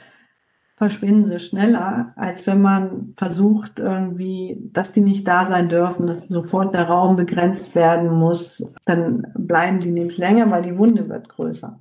[0.83, 6.27] verschwinden sie schneller, als wenn man versucht, irgendwie, dass die nicht da sein dürfen, dass
[6.27, 8.69] sofort der Raum begrenzt werden muss.
[8.83, 11.79] Dann bleiben die nämlich länger, weil die Wunde wird größer.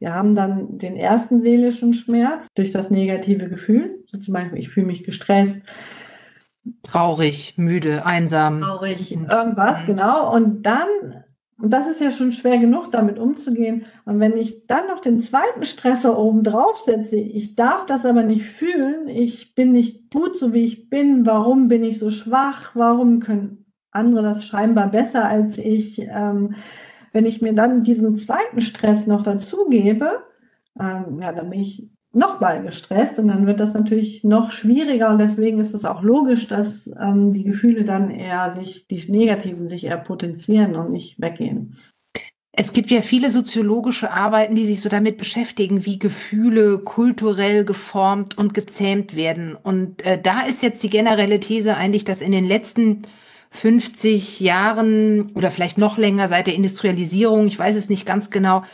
[0.00, 4.04] Wir haben dann den ersten seelischen Schmerz durch das negative Gefühl.
[4.06, 5.62] So zum Beispiel, ich fühle mich gestresst.
[6.82, 8.60] Traurig, müde, einsam.
[8.60, 10.30] Traurig, irgendwas, genau.
[10.34, 11.21] Und dann
[11.62, 13.84] und das ist ja schon schwer genug, damit umzugehen.
[14.04, 18.24] Und wenn ich dann noch den zweiten Stressor oben drauf setze, ich darf das aber
[18.24, 22.72] nicht fühlen, ich bin nicht gut, so wie ich bin, warum bin ich so schwach,
[22.74, 26.56] warum können andere das scheinbar besser als ich, ähm,
[27.12, 30.18] wenn ich mir dann diesen zweiten Stress noch dazu gebe,
[30.80, 35.18] ähm, ja, dann bin ich nochmal gestresst und dann wird das natürlich noch schwieriger und
[35.18, 39.84] deswegen ist es auch logisch, dass ähm, die Gefühle dann eher sich, die negativen sich
[39.84, 41.78] eher potenzieren und nicht weggehen.
[42.54, 48.36] Es gibt ja viele soziologische Arbeiten, die sich so damit beschäftigen, wie Gefühle kulturell geformt
[48.36, 49.56] und gezähmt werden.
[49.56, 53.04] Und äh, da ist jetzt die generelle These eigentlich, dass in den letzten
[53.52, 58.64] 50 Jahren oder vielleicht noch länger seit der Industrialisierung, ich weiß es nicht ganz genau,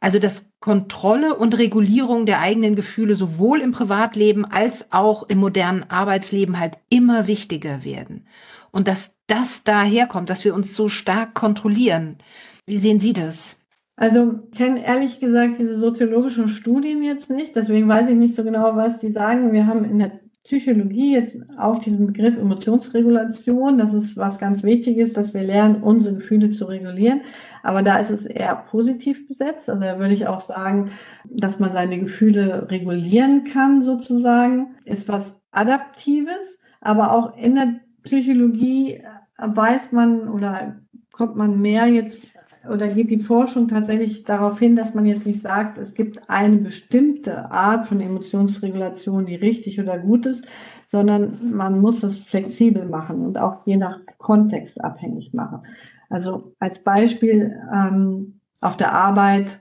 [0.00, 5.84] also dass Kontrolle und Regulierung der eigenen Gefühle sowohl im Privatleben als auch im modernen
[5.88, 8.26] Arbeitsleben halt immer wichtiger werden.
[8.70, 12.18] Und dass das daherkommt, dass wir uns so stark kontrollieren.
[12.66, 13.58] Wie sehen Sie das?
[13.96, 18.44] Also ich kenne ehrlich gesagt diese soziologischen Studien jetzt nicht, deswegen weiß ich nicht so
[18.44, 19.52] genau, was die sagen.
[19.52, 23.76] Wir haben in der Psychologie jetzt auch diesen Begriff Emotionsregulation.
[23.76, 27.20] Das ist was ganz Wichtiges, dass wir lernen, unsere Gefühle zu regulieren.
[27.68, 29.68] Aber da ist es eher positiv besetzt.
[29.68, 30.92] Also da würde ich auch sagen,
[31.24, 36.58] dass man seine Gefühle regulieren kann, sozusagen, ist was Adaptives.
[36.80, 37.74] Aber auch in der
[38.04, 39.02] Psychologie
[39.36, 40.76] weiß man oder
[41.12, 42.28] kommt man mehr jetzt
[42.66, 46.56] oder geht die Forschung tatsächlich darauf hin, dass man jetzt nicht sagt, es gibt eine
[46.56, 50.42] bestimmte Art von Emotionsregulation, die richtig oder gut ist,
[50.86, 55.64] sondern man muss das flexibel machen und auch je nach Kontext abhängig machen.
[56.08, 59.60] Also als Beispiel ähm, auf der Arbeit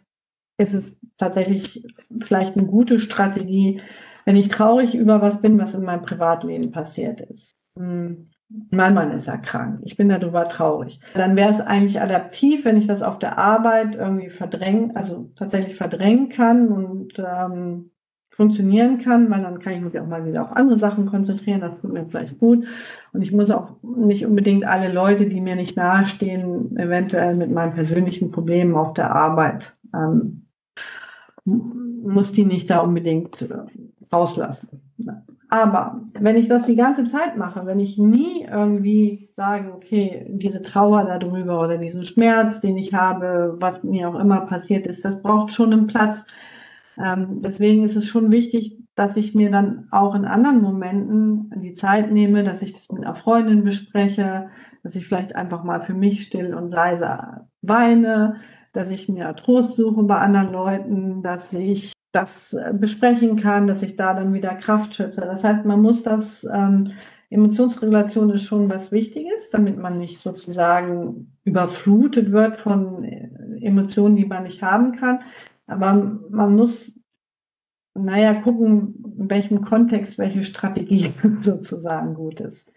[0.57, 1.85] ist es tatsächlich
[2.21, 3.81] vielleicht eine gute Strategie,
[4.25, 7.55] wenn ich traurig über was bin, was in meinem Privatleben passiert ist.
[7.77, 10.99] Hm mein Mann ist ja krank, ich bin darüber traurig.
[11.13, 15.75] Dann wäre es eigentlich adaptiv, wenn ich das auf der Arbeit irgendwie verdrängen, also tatsächlich
[15.75, 17.91] verdrängen kann und ähm,
[18.37, 21.81] funktionieren kann, weil dann kann ich mich auch mal wieder auf andere Sachen konzentrieren, das
[21.81, 22.65] tut mir vielleicht gut.
[23.11, 27.73] Und ich muss auch nicht unbedingt alle Leute, die mir nicht nahestehen, eventuell mit meinen
[27.73, 30.45] persönlichen Problemen auf der Arbeit, ähm,
[31.45, 33.55] muss die nicht da unbedingt äh,
[34.13, 34.81] rauslassen.
[35.49, 40.61] Aber wenn ich das die ganze Zeit mache, wenn ich nie irgendwie sage, okay, diese
[40.61, 45.23] Trauer darüber oder diesen Schmerz, den ich habe, was mir auch immer passiert ist, das
[45.23, 46.27] braucht schon einen Platz.
[47.03, 51.75] Ähm, deswegen ist es schon wichtig, dass ich mir dann auch in anderen Momenten die
[51.75, 54.49] Zeit nehme, dass ich das mit einer Freundin bespreche,
[54.83, 58.37] dass ich vielleicht einfach mal für mich still und leise weine,
[58.73, 63.83] dass ich mir Trost suche bei anderen Leuten, dass ich das äh, besprechen kann, dass
[63.83, 65.21] ich da dann wieder Kraft schütze.
[65.21, 66.91] Das heißt, man muss das, ähm,
[67.29, 73.29] Emotionsregulation ist schon was Wichtiges, damit man nicht sozusagen überflutet wird von äh,
[73.61, 75.19] Emotionen, die man nicht haben kann.
[75.67, 76.93] Aber man muss,
[77.93, 82.71] naja, gucken, in welchem Kontext welche Strategie sozusagen gut ist.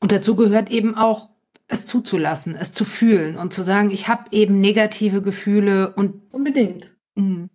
[0.00, 1.30] Und dazu gehört eben auch,
[1.66, 6.90] es zuzulassen, es zu fühlen und zu sagen, ich habe eben negative Gefühle und unbedingt.
[7.14, 7.48] Mh.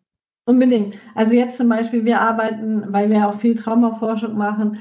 [0.45, 0.97] Unbedingt.
[1.13, 4.79] Also jetzt zum Beispiel, wir arbeiten, weil wir auch viel Traumaforschung machen.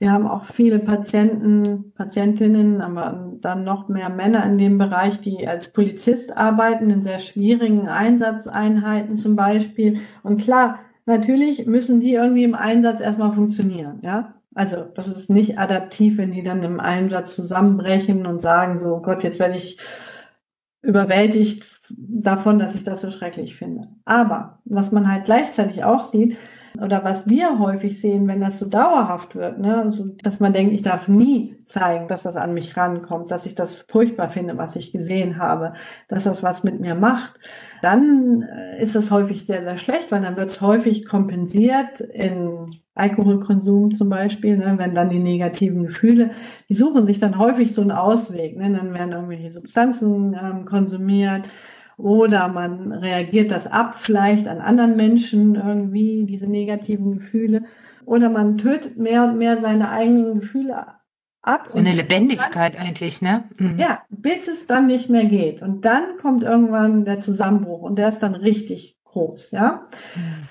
[0.00, 5.48] Wir haben auch viele Patienten, Patientinnen, aber dann noch mehr Männer in dem Bereich, die
[5.48, 10.00] als Polizist arbeiten, in sehr schwierigen Einsatzeinheiten zum Beispiel.
[10.22, 14.34] Und klar, natürlich müssen die irgendwie im Einsatz erstmal funktionieren, ja.
[14.54, 19.02] Also das ist nicht adaptiv, wenn die dann im Einsatz zusammenbrechen und sagen so, oh
[19.02, 19.78] Gott, jetzt werde ich
[20.82, 23.88] überwältigt davon, dass ich das so schrecklich finde.
[24.04, 26.36] Aber was man halt gleichzeitig auch sieht,
[26.80, 30.72] oder was wir häufig sehen, wenn das so dauerhaft wird, ne, also, dass man denkt,
[30.72, 34.76] ich darf nie zeigen, dass das an mich rankommt, dass ich das furchtbar finde, was
[34.76, 35.74] ich gesehen habe,
[36.08, 37.34] dass das was mit mir macht,
[37.82, 42.70] dann äh, ist es häufig sehr, sehr schlecht, weil dann wird es häufig kompensiert in
[42.94, 46.30] Alkoholkonsum zum Beispiel, ne, wenn dann die negativen Gefühle,
[46.68, 51.44] die suchen sich dann häufig so einen Ausweg, ne, dann werden irgendwelche Substanzen ähm, konsumiert,
[51.98, 57.64] oder man reagiert das ab, vielleicht an anderen Menschen irgendwie, diese negativen Gefühle.
[58.06, 60.86] Oder man tötet mehr und mehr seine eigenen Gefühle
[61.42, 61.64] ab.
[61.66, 63.44] So eine Lebendigkeit dann, eigentlich, ne?
[63.58, 63.78] Mhm.
[63.78, 65.60] Ja, bis es dann nicht mehr geht.
[65.60, 69.82] Und dann kommt irgendwann der Zusammenbruch und der ist dann richtig groß, ja.
[70.14, 70.48] Mhm.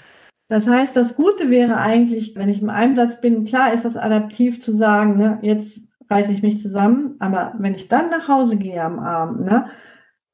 [0.49, 4.61] Das heißt, das Gute wäre eigentlich, wenn ich im Einsatz bin, klar ist das adaptiv
[4.61, 5.80] zu sagen, ne, jetzt
[6.10, 9.69] reiße ich mich zusammen, aber wenn ich dann nach Hause gehe am Abend, ne,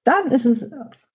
[0.03, 0.69] dann ist es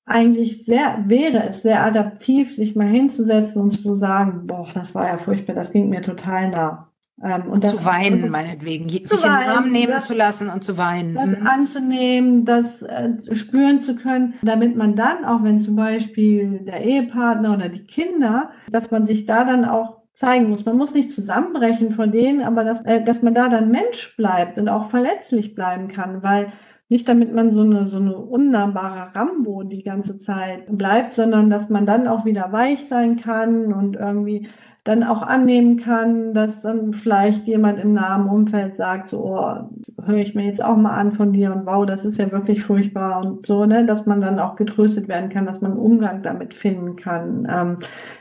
[0.08, 5.06] eigentlich sehr, wäre es sehr adaptiv, sich mal hinzusetzen und zu sagen, boah, das war
[5.06, 6.88] ja furchtbar, das ging mir total nah.
[7.22, 10.06] Ähm, und, und das, zu weinen, also, meinetwegen, sich weinen, in den Arm nehmen das,
[10.06, 11.14] zu lassen und zu weinen.
[11.14, 11.46] Das mhm.
[11.46, 17.54] anzunehmen, das äh, spüren zu können, damit man dann, auch wenn zum Beispiel der Ehepartner
[17.54, 20.64] oder die Kinder, dass man sich da dann auch zeigen muss.
[20.64, 24.58] Man muss nicht zusammenbrechen von denen, aber dass, äh, dass man da dann Mensch bleibt
[24.58, 26.52] und auch verletzlich bleiben kann, weil
[26.88, 31.68] nicht damit man so eine, so eine unnahbare Rambo die ganze Zeit bleibt, sondern dass
[31.68, 34.48] man dann auch wieder weich sein kann und irgendwie
[34.88, 39.68] dann auch annehmen kann, dass dann vielleicht jemand im nahen Umfeld sagt, so, oh,
[40.02, 42.62] höre ich mir jetzt auch mal an von dir und wow, das ist ja wirklich
[42.62, 46.22] furchtbar und so, ne, dass man dann auch getröstet werden kann, dass man einen Umgang
[46.22, 47.76] damit finden kann, ähm,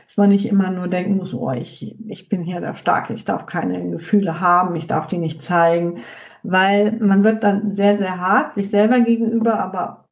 [0.06, 3.24] dass man nicht immer nur denken muss, oh, ich, ich bin hier der Starke, ich
[3.24, 6.00] darf keine Gefühle haben, ich darf die nicht zeigen,
[6.42, 10.06] weil man wird dann sehr, sehr hart sich selber gegenüber, aber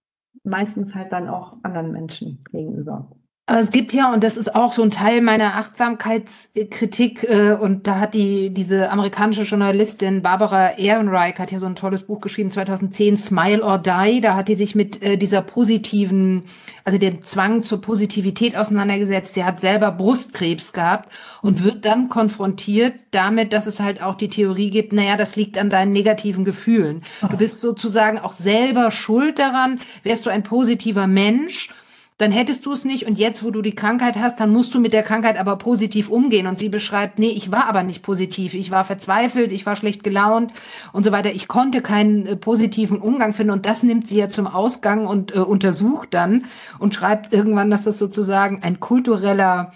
[0.45, 3.16] meistens halt dann auch anderen Menschen gegenüber.
[3.49, 7.87] Aber es gibt ja, und das ist auch so ein Teil meiner Achtsamkeitskritik, äh, und
[7.87, 12.51] da hat die, diese amerikanische Journalistin Barbara Ehrenreich hat ja so ein tolles Buch geschrieben,
[12.51, 16.43] 2010, Smile or Die, da hat die sich mit äh, dieser positiven,
[16.85, 19.35] also dem Zwang zur Positivität auseinandergesetzt.
[19.35, 24.29] Sie hat selber Brustkrebs gehabt und wird dann konfrontiert damit, dass es halt auch die
[24.29, 27.05] Theorie gibt, naja, das liegt an deinen negativen Gefühlen.
[27.31, 31.73] Du bist sozusagen auch selber schuld daran, wärst du ein positiver Mensch,
[32.19, 33.07] dann hättest du es nicht.
[33.07, 36.09] Und jetzt, wo du die Krankheit hast, dann musst du mit der Krankheit aber positiv
[36.09, 36.47] umgehen.
[36.47, 38.55] Und sie beschreibt, nee, ich war aber nicht positiv.
[38.55, 40.53] Ich war verzweifelt, ich war schlecht gelaunt
[40.93, 41.33] und so weiter.
[41.33, 43.53] Ich konnte keinen äh, positiven Umgang finden.
[43.53, 46.47] Und das nimmt sie ja zum Ausgang und äh, untersucht dann
[46.79, 49.73] und schreibt irgendwann, dass das sozusagen ein kultureller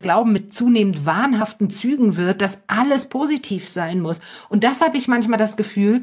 [0.00, 4.20] Glauben mit zunehmend wahnhaften Zügen wird, dass alles positiv sein muss.
[4.48, 6.02] Und das habe ich manchmal das Gefühl,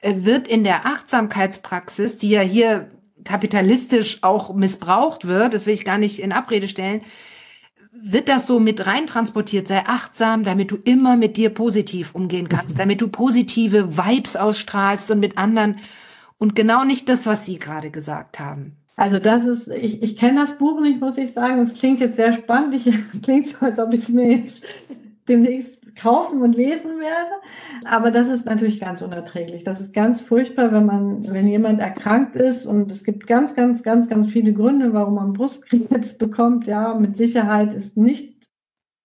[0.00, 2.88] äh, wird in der Achtsamkeitspraxis, die ja hier
[3.24, 7.00] kapitalistisch auch missbraucht wird, das will ich gar nicht in Abrede stellen,
[7.92, 12.48] wird das so mit rein transportiert, sei achtsam, damit du immer mit dir positiv umgehen
[12.48, 15.76] kannst, damit du positive Vibes ausstrahlst und mit anderen
[16.38, 18.76] und genau nicht das, was Sie gerade gesagt haben.
[18.96, 21.60] Also das ist, ich, ich kenne das Buch nicht, muss ich sagen.
[21.60, 22.74] Es klingt jetzt sehr spannend.
[22.74, 22.92] Ich
[23.22, 24.62] klingt so, als ob ich es mir jetzt
[25.28, 27.30] demnächst kaufen und lesen werde.
[27.84, 29.64] Aber das ist natürlich ganz unerträglich.
[29.64, 33.82] Das ist ganz furchtbar, wenn man, wenn jemand erkrankt ist und es gibt ganz, ganz,
[33.82, 36.66] ganz, ganz viele Gründe, warum man Brustkrebs bekommt.
[36.66, 38.40] Ja, mit Sicherheit ist nicht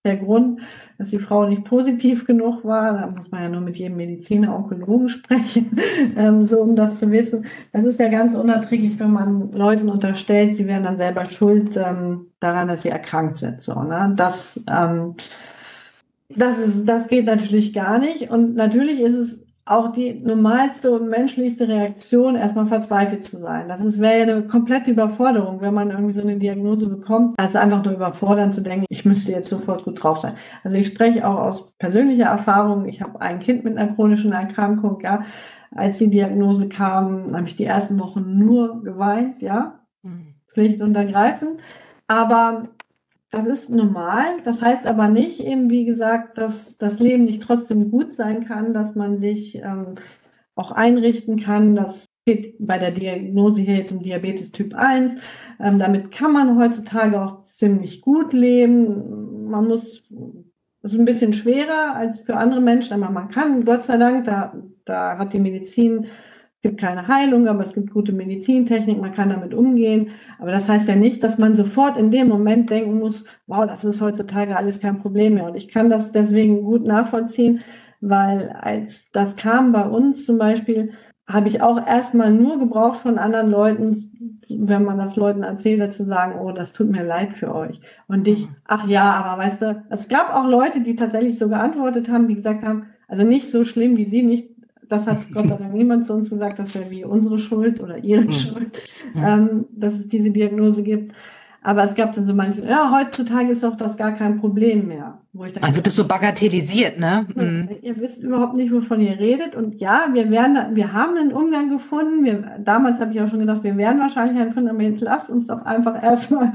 [0.06, 0.62] der Grund,
[0.98, 2.94] dass die Frau nicht positiv genug war.
[2.94, 5.78] Da muss man ja nur mit jedem Mediziner, Onkologen sprechen,
[6.16, 7.46] ähm, so um das zu wissen.
[7.74, 12.28] Das ist ja ganz unerträglich, wenn man Leuten unterstellt, sie wären dann selber schuld ähm,
[12.40, 13.60] daran, dass sie erkrankt sind.
[13.60, 14.14] So, ne?
[14.16, 15.16] Das ähm,
[16.30, 18.30] das, ist, das geht natürlich gar nicht.
[18.30, 23.68] Und natürlich ist es auch die normalste und menschlichste Reaktion, erstmal verzweifelt zu sein.
[23.68, 27.84] Das wäre ja eine komplette Überforderung, wenn man irgendwie so eine Diagnose bekommt, als einfach
[27.84, 30.36] nur überfordern zu denken, ich müsste jetzt sofort gut drauf sein.
[30.64, 32.86] Also ich spreche auch aus persönlicher Erfahrung.
[32.86, 35.26] Ich habe ein Kind mit einer chronischen Erkrankung, ja.
[35.72, 39.80] Als die Diagnose kam, habe ich die ersten Wochen nur geweint, ja.
[40.04, 40.36] Mhm.
[40.54, 41.60] Pflicht und ergreifend.
[42.08, 42.70] Aber
[43.32, 44.42] das ist normal.
[44.44, 48.74] Das heißt aber nicht eben, wie gesagt, dass das Leben nicht trotzdem gut sein kann,
[48.74, 49.96] dass man sich ähm,
[50.56, 51.76] auch einrichten kann.
[51.76, 55.16] Das geht bei der Diagnose hier jetzt um Diabetes Typ 1.
[55.60, 59.50] Ähm, damit kann man heutzutage auch ziemlich gut leben.
[59.50, 60.04] Man muss,
[60.82, 64.26] das ist ein bisschen schwerer als für andere Menschen, aber man kann, Gott sei Dank,
[64.26, 66.08] da, da hat die Medizin
[66.66, 70.10] gibt keine Heilung, aber es gibt gute Medizintechnik, man kann damit umgehen.
[70.40, 73.86] Aber das heißt ja nicht, dass man sofort in dem Moment denken muss, wow, das
[73.86, 75.46] ist heutzutage alles kein Problem mehr.
[75.46, 77.62] Und ich kann das deswegen gut nachvollziehen,
[78.02, 80.94] weil als das kam bei uns zum Beispiel,
[81.28, 86.04] habe ich auch erstmal nur gebraucht von anderen Leuten, wenn man das Leuten erzählt, zu
[86.04, 87.80] sagen, oh, das tut mir leid für euch.
[88.08, 88.56] Und ich, mhm.
[88.66, 92.36] ach ja, aber weißt du, es gab auch Leute, die tatsächlich so geantwortet haben, die
[92.36, 94.55] gesagt haben, also nicht so schlimm wie sie, nicht
[94.90, 97.98] das hat Gott sei Dank niemand zu uns gesagt, das wäre wie unsere Schuld oder
[97.98, 98.32] ihre mhm.
[98.34, 98.82] Schuld,
[99.16, 101.14] ähm, dass es diese Diagnose gibt.
[101.66, 105.18] Aber es gab dann so manche, ja, heutzutage ist doch das gar kein Problem mehr.
[105.34, 107.26] Wo ich dann also wird das so bagatellisiert, ne?
[107.34, 107.70] Mhm.
[107.82, 109.56] Ihr wisst überhaupt nicht, wovon ihr redet.
[109.56, 112.24] Und ja, wir werden, wir haben einen Umgang gefunden.
[112.24, 115.32] Wir, damals habe ich auch schon gedacht, wir werden wahrscheinlich einen finden, aber jetzt lasst
[115.32, 116.54] uns doch einfach erstmal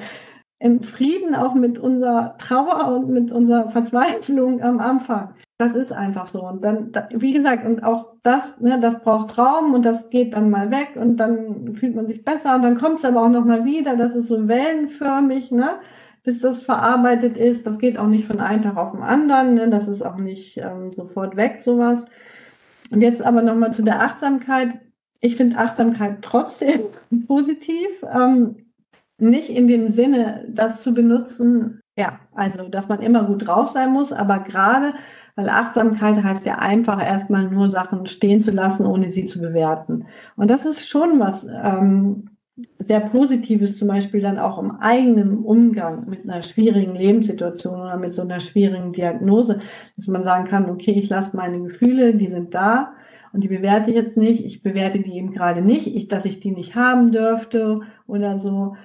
[0.61, 5.31] in Frieden auch mit unserer Trauer und mit unserer Verzweiflung am Anfang.
[5.61, 6.43] Das ist einfach so.
[6.43, 10.49] Und dann, wie gesagt, und auch das, ne, das braucht Raum und das geht dann
[10.49, 13.67] mal weg und dann fühlt man sich besser und dann kommt es aber auch nochmal
[13.67, 13.95] wieder.
[13.95, 15.73] Das ist so wellenförmig, ne,
[16.23, 17.67] bis das verarbeitet ist.
[17.67, 19.53] Das geht auch nicht von einem Tag auf den anderen.
[19.53, 22.07] Ne, das ist auch nicht ähm, sofort weg, sowas.
[22.91, 24.81] Und jetzt aber nochmal zu der Achtsamkeit.
[25.21, 26.85] Ich finde Achtsamkeit trotzdem
[27.27, 27.87] positiv.
[28.11, 28.65] Ähm,
[29.19, 33.93] nicht in dem Sinne, das zu benutzen, ja, also, dass man immer gut drauf sein
[33.93, 34.95] muss, aber gerade
[35.41, 40.05] weil Achtsamkeit heißt ja einfach erstmal nur Sachen stehen zu lassen, ohne sie zu bewerten.
[40.37, 42.29] Und das ist schon was ähm,
[42.79, 48.13] sehr Positives, zum Beispiel dann auch im eigenen Umgang mit einer schwierigen Lebenssituation oder mit
[48.13, 49.61] so einer schwierigen Diagnose,
[49.97, 52.93] dass man sagen kann, okay, ich lasse meine Gefühle, die sind da
[53.33, 54.45] und die bewerte ich jetzt nicht.
[54.45, 58.77] Ich bewerte die eben gerade nicht, ich, dass ich die nicht haben dürfte oder so.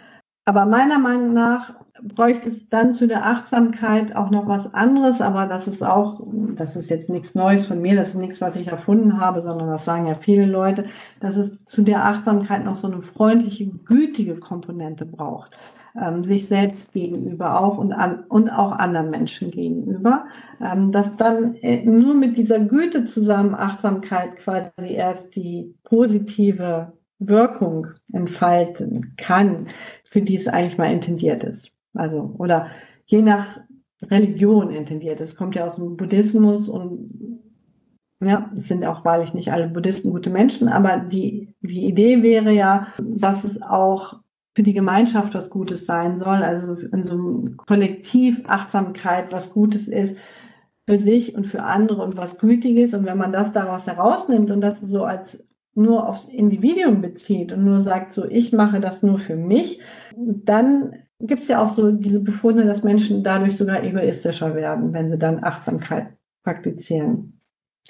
[0.45, 1.73] Aber meiner Meinung nach
[2.03, 6.21] bräuchte es dann zu der Achtsamkeit auch noch was anderes, aber das ist auch,
[6.55, 9.69] das ist jetzt nichts Neues von mir, das ist nichts, was ich erfunden habe, sondern
[9.69, 10.83] das sagen ja viele Leute,
[11.19, 15.55] dass es zu der Achtsamkeit noch so eine freundliche, gütige Komponente braucht
[15.99, 20.25] ähm, sich selbst gegenüber auch und, an, und auch anderen Menschen gegenüber,
[20.61, 27.87] ähm, dass dann äh, nur mit dieser Güte zusammen Achtsamkeit quasi erst die positive Wirkung
[28.11, 29.67] entfalten kann,
[30.03, 31.74] für die es eigentlich mal intendiert ist.
[31.95, 32.67] Also, oder
[33.05, 33.59] je nach
[34.01, 35.21] Religion intendiert.
[35.21, 37.41] Es kommt ja aus dem Buddhismus und
[38.23, 42.51] ja, es sind auch wahrlich nicht alle Buddhisten gute Menschen, aber die, die Idee wäre
[42.51, 44.19] ja, dass es auch
[44.55, 49.89] für die Gemeinschaft was Gutes sein soll, also in so einem Kollektiv Achtsamkeit was Gutes
[49.89, 50.17] ist
[50.87, 52.93] für sich und für andere und was Gütiges.
[52.93, 55.43] Und wenn man das daraus herausnimmt und das so als
[55.73, 59.81] nur aufs Individuum bezieht und nur sagt, so ich mache das nur für mich,
[60.15, 65.09] dann gibt es ja auch so diese Befunde, dass Menschen dadurch sogar egoistischer werden, wenn
[65.09, 66.13] sie dann Achtsamkeit
[66.43, 67.34] praktizieren.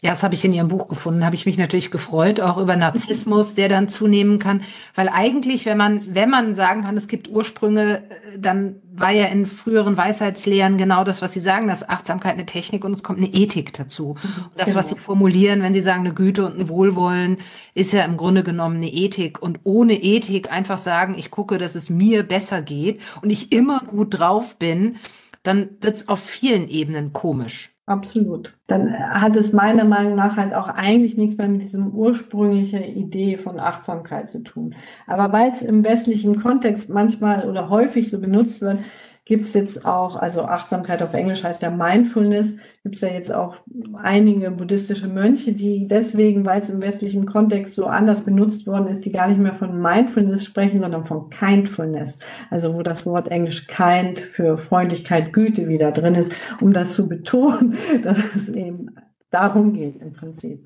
[0.02, 1.24] Ja, das habe ich in Ihrem Buch gefunden.
[1.24, 4.62] Habe ich mich natürlich gefreut, auch über Narzissmus, der dann zunehmen kann.
[4.94, 9.28] Weil eigentlich, wenn man, wenn man sagen kann, es gibt Ursprünge, äh, dann war ja
[9.28, 13.20] in früheren Weisheitslehren genau das, was Sie sagen, dass Achtsamkeit eine Technik und es kommt
[13.20, 14.10] eine Ethik dazu.
[14.12, 14.80] Und das, genau.
[14.80, 17.38] was Sie formulieren, wenn Sie sagen, eine Güte und ein Wohlwollen,
[17.74, 19.42] ist ja im Grunde genommen eine Ethik.
[19.42, 23.80] Und ohne Ethik einfach sagen, ich gucke, dass es mir besser geht und ich immer
[23.80, 24.98] gut drauf bin,
[25.42, 27.75] dann wird es auf vielen Ebenen komisch.
[27.88, 28.58] Absolut.
[28.66, 33.38] Dann hat es meiner Meinung nach halt auch eigentlich nichts mehr mit diesem ursprünglichen Idee
[33.38, 34.74] von Achtsamkeit zu tun.
[35.06, 38.80] Aber weil es im westlichen Kontext manchmal oder häufig so benutzt wird,
[39.26, 43.34] gibt es jetzt auch, also Achtsamkeit auf Englisch heißt ja Mindfulness, gibt es ja jetzt
[43.34, 43.56] auch
[43.96, 49.04] einige buddhistische Mönche, die deswegen, weil es im westlichen Kontext so anders benutzt worden ist,
[49.04, 52.20] die gar nicht mehr von Mindfulness sprechen, sondern von Kindfulness.
[52.52, 56.32] Also wo das Wort Englisch kind für Freundlichkeit, Güte wieder drin ist,
[56.62, 58.92] um das zu betonen, dass es eben
[59.32, 60.64] darum geht im Prinzip.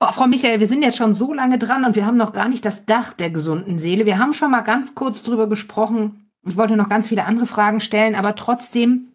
[0.00, 2.48] Oh, Frau Michael, wir sind jetzt schon so lange dran und wir haben noch gar
[2.48, 4.04] nicht das Dach der gesunden Seele.
[4.04, 7.80] Wir haben schon mal ganz kurz drüber gesprochen, ich wollte noch ganz viele andere Fragen
[7.80, 9.12] stellen, aber trotzdem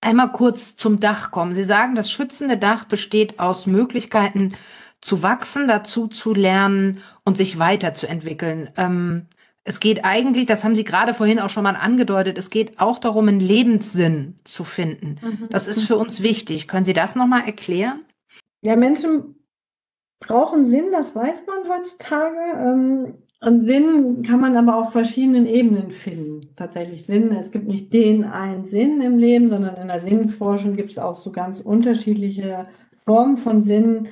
[0.00, 1.54] einmal kurz zum Dach kommen.
[1.54, 4.54] Sie sagen, das schützende Dach besteht aus Möglichkeiten
[5.00, 8.70] zu wachsen, dazu zu lernen und sich weiterzuentwickeln.
[8.76, 9.26] Ähm,
[9.64, 12.98] es geht eigentlich, das haben Sie gerade vorhin auch schon mal angedeutet, es geht auch
[12.98, 15.18] darum, einen Lebenssinn zu finden.
[15.22, 15.48] Mhm.
[15.50, 16.66] Das ist für uns wichtig.
[16.66, 18.00] Können Sie das nochmal erklären?
[18.62, 19.36] Ja, Menschen
[20.18, 23.14] brauchen Sinn, das weiß man heutzutage.
[23.42, 26.50] Und Sinn kann man aber auf verschiedenen Ebenen finden.
[26.56, 27.32] Tatsächlich Sinn.
[27.32, 31.16] Es gibt nicht den einen Sinn im Leben, sondern in der Sinnforschung gibt es auch
[31.16, 32.66] so ganz unterschiedliche
[33.06, 34.08] Formen von Sinn,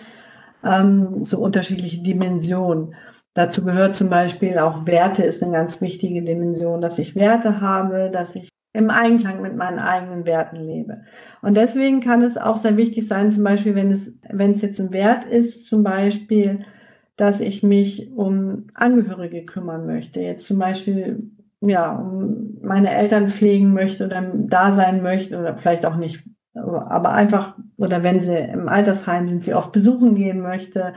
[0.64, 2.94] ähm, so unterschiedliche Dimensionen.
[3.34, 8.10] Dazu gehört zum Beispiel auch Werte ist eine ganz wichtige Dimension, dass ich Werte habe,
[8.10, 11.02] dass ich im Einklang mit meinen eigenen Werten lebe.
[11.42, 14.80] Und deswegen kann es auch sehr wichtig sein, zum Beispiel, wenn es, wenn es jetzt
[14.80, 16.64] ein Wert ist, zum Beispiel,
[17.18, 20.20] dass ich mich um Angehörige kümmern möchte.
[20.20, 21.30] Jetzt zum Beispiel,
[21.60, 26.22] ja, um meine Eltern pflegen möchte oder da sein möchte oder vielleicht auch nicht,
[26.54, 30.94] aber einfach, oder wenn sie im Altersheim sind, sie oft besuchen gehen möchte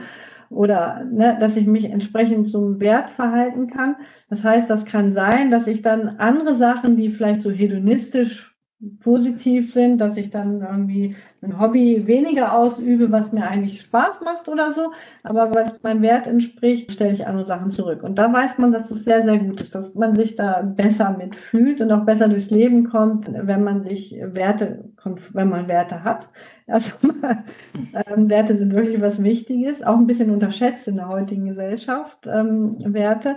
[0.48, 3.96] oder ne, dass ich mich entsprechend zum Wert verhalten kann.
[4.30, 8.51] Das heißt, das kann sein, dass ich dann andere Sachen, die vielleicht so hedonistisch
[9.00, 14.48] positiv sind, dass ich dann irgendwie ein Hobby weniger ausübe, was mir eigentlich Spaß macht
[14.48, 14.92] oder so,
[15.22, 18.02] aber was meinem Wert entspricht, stelle ich andere Sachen zurück.
[18.02, 21.16] Und da weiß man, dass es sehr, sehr gut ist, dass man sich da besser
[21.16, 24.84] mitfühlt und auch besser durchs Leben kommt, wenn man sich Werte,
[25.32, 26.28] wenn man Werte hat.
[26.68, 26.92] Also
[28.06, 32.76] ähm, Werte sind wirklich was Wichtiges, auch ein bisschen unterschätzt in der heutigen Gesellschaft, ähm,
[32.94, 33.36] Werte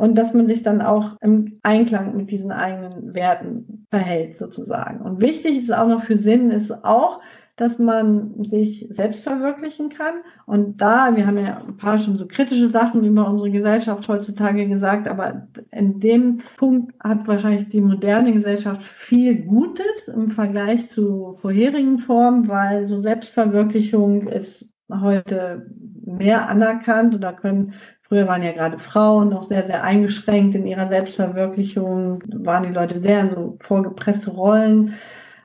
[0.00, 5.02] und dass man sich dann auch im Einklang mit diesen eigenen Werten verhält sozusagen.
[5.02, 7.20] Und wichtig ist auch noch für Sinn ist auch,
[7.56, 10.22] dass man sich selbst verwirklichen kann.
[10.46, 14.66] Und da, wir haben ja ein paar schon so kritische Sachen über unsere Gesellschaft heutzutage
[14.68, 21.36] gesagt, aber in dem Punkt hat wahrscheinlich die moderne Gesellschaft viel Gutes im Vergleich zu
[21.42, 25.70] vorherigen Formen, weil so Selbstverwirklichung ist heute
[26.06, 27.74] mehr anerkannt oder können
[28.10, 33.00] Früher waren ja gerade Frauen noch sehr, sehr eingeschränkt in ihrer Selbstverwirklichung, waren die Leute
[33.00, 34.94] sehr in so vorgepresste Rollen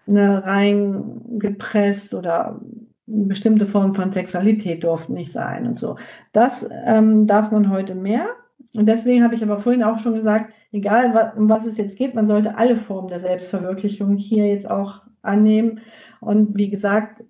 [0.08, 2.60] ne, reingepresst oder
[3.06, 5.98] bestimmte Formen von Sexualität durften nicht sein und so.
[6.34, 8.30] Das ähm, darf man heute mehr.
[8.74, 12.00] Und deswegen habe ich aber vorhin auch schon gesagt, egal was, um was es jetzt
[12.00, 15.82] geht, man sollte alle Formen der Selbstverwirklichung hier jetzt auch annehmen.
[16.20, 17.24] Und wie gesagt,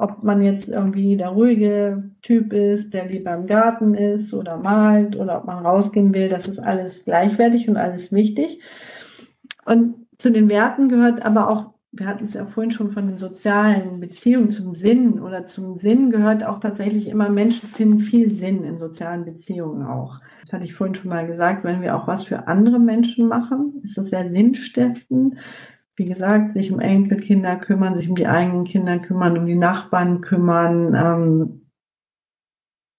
[0.00, 5.14] ob man jetzt irgendwie der ruhige Typ ist, der lieber im Garten ist oder malt
[5.14, 8.60] oder ob man rausgehen will, das ist alles gleichwertig und alles wichtig.
[9.66, 13.18] Und zu den Werten gehört aber auch, wir hatten es ja vorhin schon von den
[13.18, 18.64] sozialen Beziehungen zum Sinn oder zum Sinn gehört auch tatsächlich immer, Menschen finden viel Sinn
[18.64, 20.20] in sozialen Beziehungen auch.
[20.42, 23.82] Das hatte ich vorhin schon mal gesagt, wenn wir auch was für andere Menschen machen,
[23.84, 25.36] ist das sehr sinnstiftend
[26.00, 30.22] wie gesagt, sich um Enkelkinder kümmern, sich um die eigenen Kinder kümmern, um die Nachbarn
[30.22, 31.70] kümmern, ähm,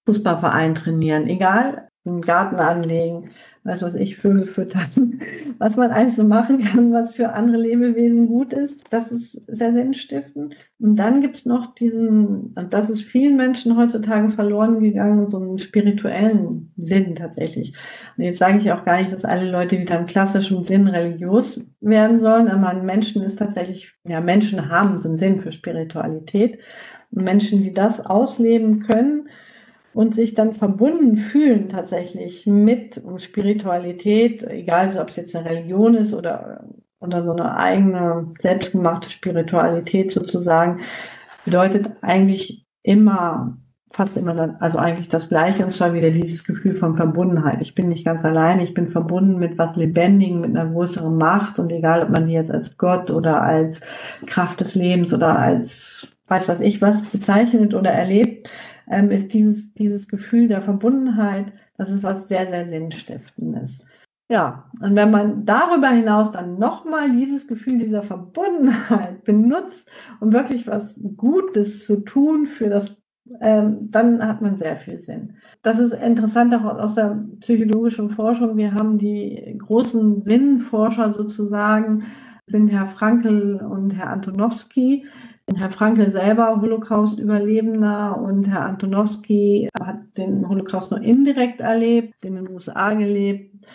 [0.08, 3.30] Fußballverein trainieren, egal, einen Garten anlegen,
[3.64, 5.20] weiß was ich, Vögel füttern,
[5.60, 8.84] was man eigentlich so machen kann, was für andere Lebewesen gut ist.
[8.90, 10.56] Das ist sehr sinnstiftend.
[10.80, 15.60] Und dann gibt's noch diesen, und das ist vielen Menschen heutzutage verloren gegangen, so einen
[15.60, 17.76] spirituellen Sinn tatsächlich.
[18.18, 21.62] Und jetzt sage ich auch gar nicht, dass alle Leute wieder im klassischen Sinn religiös
[21.82, 26.58] werden sollen, aber Menschen ist tatsächlich, ja, Menschen haben so einen Sinn für Spiritualität.
[27.12, 29.28] Und Menschen, die das ausleben können,
[29.94, 36.14] und sich dann verbunden fühlen tatsächlich mit Spiritualität, egal ob es jetzt eine Religion ist
[36.14, 36.66] oder,
[37.00, 40.82] oder so eine eigene selbstgemachte Spiritualität sozusagen,
[41.44, 43.58] bedeutet eigentlich immer,
[43.92, 47.62] fast immer, dann, also eigentlich das Gleiche, und zwar wieder dieses Gefühl von Verbundenheit.
[47.62, 51.60] Ich bin nicht ganz allein, ich bin verbunden mit was Lebendigem, mit einer größeren Macht
[51.60, 53.82] und egal, ob man die jetzt als Gott oder als
[54.26, 58.50] Kraft des Lebens oder als weiß was ich was bezeichnet oder erlebt,
[58.92, 63.86] ähm, ist dieses, dieses Gefühl der Verbundenheit, das ist was sehr, sehr Sinnstiftendes.
[64.30, 69.90] Ja, und wenn man darüber hinaus dann nochmal dieses Gefühl dieser Verbundenheit benutzt,
[70.20, 72.96] um wirklich was Gutes zu tun für das,
[73.42, 75.36] ähm, dann hat man sehr viel Sinn.
[75.64, 78.58] Das ist interessant auch aus der psychologischen Forschung.
[78.58, 82.04] Wir haben die großen Sinnforscher sozusagen,
[82.46, 85.06] sind Herr Frankel und Herr Antonowski,
[85.58, 92.50] Herr Frankel selber Holocaust-Überlebender und Herr Antonowski hat den Holocaust nur indirekt erlebt, in den
[92.50, 93.66] USA gelebt,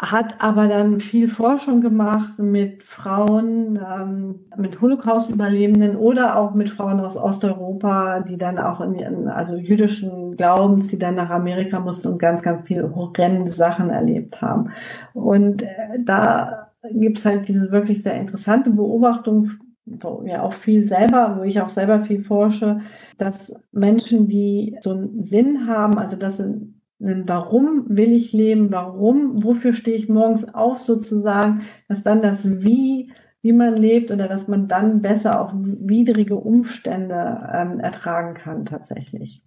[0.00, 7.00] hat aber dann viel Forschung gemacht mit Frauen, ähm, mit Holocaust-Überlebenden oder auch mit Frauen
[7.00, 12.08] aus Osteuropa, die dann auch in ihren, also jüdischen Glaubens, die dann nach Amerika mussten
[12.08, 14.70] und ganz, ganz viele horrende Sachen erlebt haben.
[15.14, 19.52] Und äh, da gibt es halt diese wirklich sehr interessante Beobachtung
[19.86, 22.80] ja auch viel selber, wo ich auch selber viel forsche,
[23.18, 28.70] dass Menschen, die so einen Sinn haben, also das sind Warum will ich leben?
[28.70, 29.42] Warum?
[29.42, 31.62] Wofür stehe ich morgens auf sozusagen?
[31.88, 33.12] Dass dann das Wie,
[33.42, 39.42] wie man lebt oder dass man dann besser auch widrige Umstände ähm, ertragen kann tatsächlich.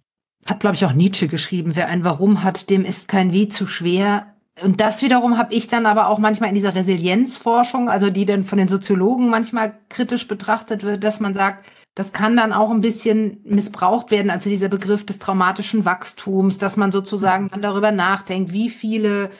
[0.46, 1.72] Hat, glaube ich, auch Nietzsche geschrieben.
[1.74, 4.34] Wer ein Warum hat, dem ist kein Wie zu schwer.
[4.62, 8.44] Und das wiederum habe ich dann aber auch manchmal in dieser Resilienzforschung, also die dann
[8.44, 11.64] von den Soziologen manchmal kritisch betrachtet wird, dass man sagt,
[11.94, 16.76] das kann dann auch ein bisschen missbraucht werden, also dieser Begriff des traumatischen Wachstums, dass
[16.76, 19.30] man sozusagen dann darüber nachdenkt, wie viele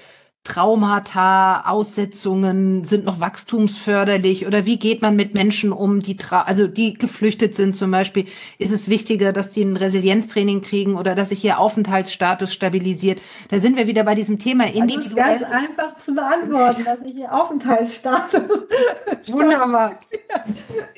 [0.49, 6.95] Traumata, Aussetzungen sind noch wachstumsförderlich oder wie geht man mit Menschen um, die also die
[6.95, 8.25] geflüchtet sind zum Beispiel?
[8.57, 13.21] Ist es wichtiger, dass die ein Resilienztraining kriegen oder dass sich ihr Aufenthaltsstatus stabilisiert?
[13.51, 15.15] Da sind wir wieder bei diesem Thema individuell.
[15.15, 18.41] Das ist ganz einfach zu beantworten, dass ich ihr Aufenthaltsstatus.
[19.29, 20.01] Wunderbar.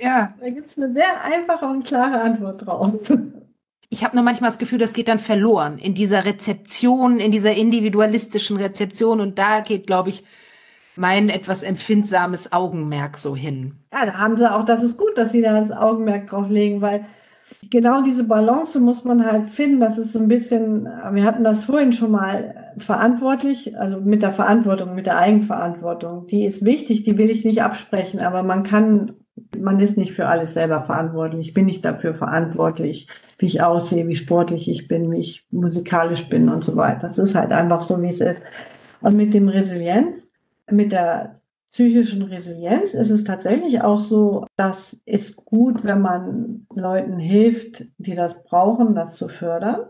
[0.01, 0.33] ja.
[0.41, 2.95] Da gibt es eine sehr einfache und klare Antwort drauf
[4.01, 7.53] ich habe nur manchmal das Gefühl, das geht dann verloren in dieser Rezeption, in dieser
[7.53, 9.21] individualistischen Rezeption.
[9.21, 10.25] Und da geht, glaube ich,
[10.97, 13.75] mein etwas empfindsames Augenmerk so hin.
[13.93, 16.81] Ja, da haben sie auch, das ist gut, dass sie da das Augenmerk drauf legen,
[16.81, 17.05] weil
[17.69, 19.81] genau diese Balance muss man halt finden.
[19.81, 24.33] Das ist so ein bisschen, wir hatten das vorhin schon mal verantwortlich, also mit der
[24.33, 26.27] Verantwortung, mit der Eigenverantwortung.
[26.27, 29.13] Die ist wichtig, die will ich nicht absprechen, aber man kann
[29.61, 31.49] man ist nicht für alles selber verantwortlich.
[31.49, 33.09] Ich bin nicht dafür verantwortlich,
[33.39, 37.09] wie ich aussehe, wie sportlich ich bin, wie ich musikalisch bin und so weiter.
[37.09, 38.41] Das ist halt einfach so, wie es ist.
[39.01, 40.31] Und mit dem Resilienz,
[40.71, 41.41] mit der
[41.73, 48.15] psychischen Resilienz ist es tatsächlich auch so, dass es gut, wenn man Leuten hilft, die
[48.15, 49.83] das brauchen, das zu fördern.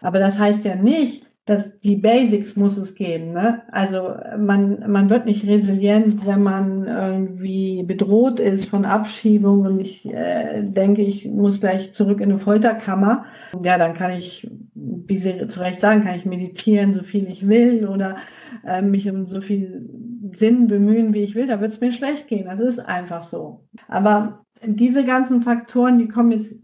[0.00, 3.32] Aber das heißt ja nicht, dass die Basics muss es geben.
[3.32, 3.62] Ne?
[3.72, 10.06] Also man, man wird nicht resilient, wenn man irgendwie bedroht ist von Abschiebung und ich
[10.06, 13.24] äh, denke, ich muss gleich zurück in eine Folterkammer.
[13.62, 17.48] Ja, dann kann ich, wie Sie zu Recht sagen, kann ich meditieren, so viel ich
[17.48, 18.16] will oder
[18.64, 19.88] äh, mich um so viel
[20.34, 21.46] Sinn bemühen, wie ich will.
[21.46, 22.46] Da wird es mir schlecht gehen.
[22.46, 23.66] Das ist einfach so.
[23.88, 26.54] Aber diese ganzen Faktoren, die kommen jetzt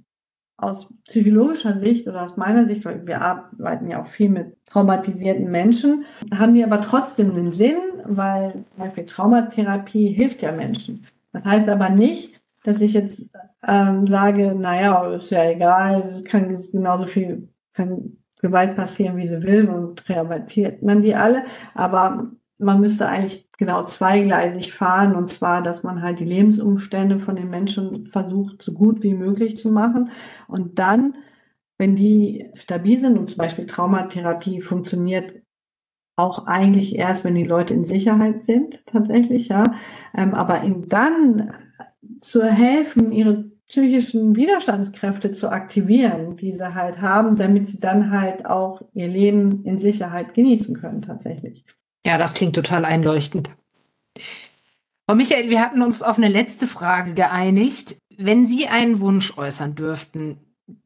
[0.58, 5.50] aus psychologischer Sicht oder aus meiner Sicht, weil wir arbeiten ja auch viel mit traumatisierten
[5.50, 6.04] Menschen,
[6.34, 11.06] haben die aber trotzdem einen Sinn, weil zum Beispiel Traumatherapie hilft ja Menschen.
[11.32, 13.30] Das heißt aber nicht, dass ich jetzt
[13.66, 19.68] ähm, sage, naja, ist ja egal, kann genauso viel kann Gewalt passieren, wie sie will
[19.68, 21.44] und rehabilitiert man die alle.
[21.74, 22.26] Aber
[22.58, 25.14] man müsste eigentlich genau zweigleisig fahren.
[25.14, 29.56] Und zwar, dass man halt die Lebensumstände von den Menschen versucht, so gut wie möglich
[29.58, 30.10] zu machen.
[30.48, 31.16] Und dann,
[31.78, 35.34] wenn die stabil sind und zum Beispiel Traumatherapie funktioniert
[36.16, 39.62] auch eigentlich erst, wenn die Leute in Sicherheit sind, tatsächlich, ja,
[40.16, 41.52] ähm, aber ihnen dann
[42.22, 48.46] zu helfen, ihre psychischen Widerstandskräfte zu aktivieren, die sie halt haben, damit sie dann halt
[48.46, 51.64] auch ihr Leben in Sicherheit genießen können, tatsächlich.
[52.06, 53.50] Ja, das klingt total einleuchtend.
[55.08, 57.96] Frau Michael, wir hatten uns auf eine letzte Frage geeinigt.
[58.16, 60.38] Wenn Sie einen Wunsch äußern dürften,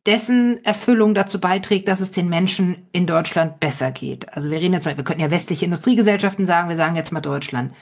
[0.06, 4.34] dessen Erfüllung dazu beiträgt, dass es den Menschen in Deutschland besser geht.
[4.34, 7.20] Also wir reden jetzt mal, wir könnten ja westliche Industriegesellschaften sagen, wir sagen jetzt mal
[7.20, 7.74] Deutschland.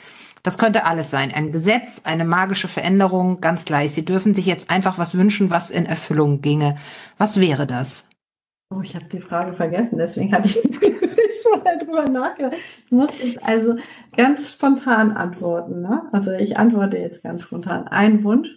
[0.43, 1.33] Das könnte alles sein.
[1.33, 3.93] Ein Gesetz, eine magische Veränderung, ganz gleich.
[3.93, 6.77] Sie dürfen sich jetzt einfach was wünschen, was in Erfüllung ginge.
[7.19, 8.05] Was wäre das?
[8.71, 10.57] Oh, ich habe die Frage vergessen, deswegen habe ich
[11.65, 12.57] mal drüber nachgedacht.
[12.85, 13.77] Ich muss jetzt also
[14.15, 15.81] ganz spontan antworten.
[15.81, 16.03] Ne?
[16.13, 17.89] Also ich antworte jetzt ganz spontan.
[17.89, 18.49] Ein Wunsch,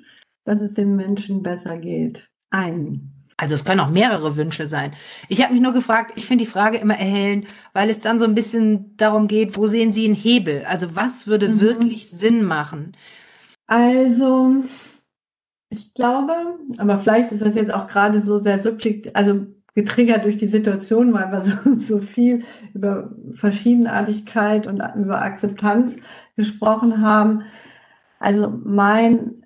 [0.44, 2.30] dass es den Menschen besser geht.
[2.50, 3.12] Ein.
[3.38, 4.92] Also es können auch mehrere Wünsche sein.
[5.30, 8.26] Ich habe mich nur gefragt, ich finde die Frage immer erhellend, weil es dann so
[8.26, 10.66] ein bisschen darum geht, wo sehen Sie einen Hebel?
[10.68, 11.62] Also was würde mhm.
[11.62, 12.96] wirklich Sinn machen?
[13.66, 14.64] Also
[15.70, 16.34] ich glaube,
[16.78, 21.14] aber vielleicht ist das jetzt auch gerade so sehr subjektiv, also getriggert durch die Situation,
[21.14, 21.42] weil wir
[21.78, 22.44] so, so viel
[22.74, 25.98] über Verschiedenartigkeit und über Akzeptanz
[26.36, 27.44] gesprochen haben.
[28.20, 29.44] Also mein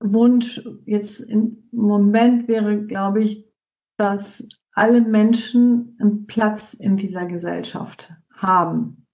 [0.00, 3.48] Wunsch jetzt im Moment wäre, glaube ich,
[3.96, 9.06] dass alle Menschen einen Platz in dieser Gesellschaft haben.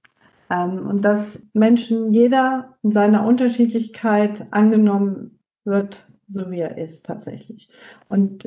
[0.50, 7.70] Ähm, und dass Menschen, jeder in seiner Unterschiedlichkeit angenommen wird, so wie er ist tatsächlich.
[8.08, 8.46] Und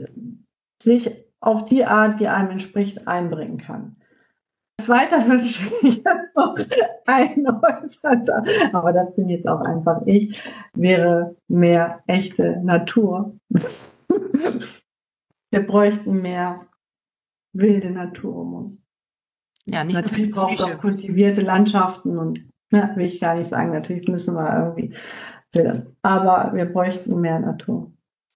[0.81, 3.97] sich auf die Art, die einem entspricht, einbringen kann.
[4.79, 6.55] Zweiter ich jetzt noch
[7.05, 8.25] einäußern,
[8.73, 10.41] aber das bin jetzt auch einfach ich,
[10.73, 13.37] wäre mehr echte Natur.
[15.49, 16.67] Wir bräuchten mehr
[17.53, 18.81] wilde Natur um uns.
[19.65, 23.71] Ja, nicht natürlich braucht es auch kultivierte Landschaften und ne, will ich gar nicht sagen,
[23.71, 24.93] natürlich müssen wir irgendwie,
[26.01, 27.91] aber wir bräuchten mehr Natur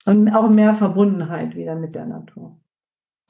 [0.06, 2.60] und auch mehr Verbundenheit wieder mit der Natur.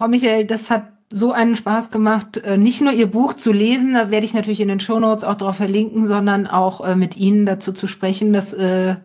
[0.01, 3.93] Frau Michael, das hat so einen Spaß gemacht, äh, nicht nur Ihr Buch zu lesen,
[3.93, 7.45] da werde ich natürlich in den Shownotes auch darauf verlinken, sondern auch äh, mit Ihnen
[7.45, 8.33] dazu zu sprechen.
[8.33, 8.95] Das äh,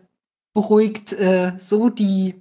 [0.55, 2.33] beruhigt äh, so die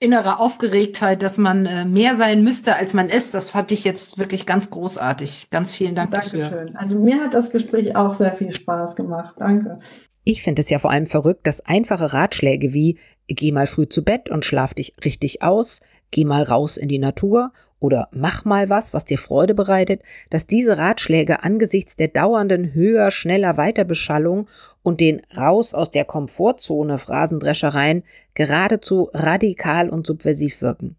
[0.00, 3.32] innere Aufgeregtheit, dass man äh, mehr sein müsste, als man ist.
[3.32, 5.46] Das fand ich jetzt wirklich ganz großartig.
[5.52, 6.40] Ganz vielen Dank Dankeschön.
[6.40, 6.56] dafür.
[6.56, 6.76] Dankeschön.
[6.78, 9.36] Also mir hat das Gespräch auch sehr viel Spaß gemacht.
[9.38, 9.78] Danke.
[10.24, 12.98] Ich finde es ja vor allem verrückt, dass einfache Ratschläge wie
[13.28, 15.80] geh mal früh zu Bett und schlaf dich richtig aus,
[16.10, 20.46] geh mal raus in die Natur oder mach mal was, was dir Freude bereitet, dass
[20.46, 24.48] diese Ratschläge angesichts der dauernden höher, schneller Weiterbeschallung
[24.82, 28.02] und den raus aus der Komfortzone Phrasendreschereien
[28.34, 30.96] geradezu radikal und subversiv wirken.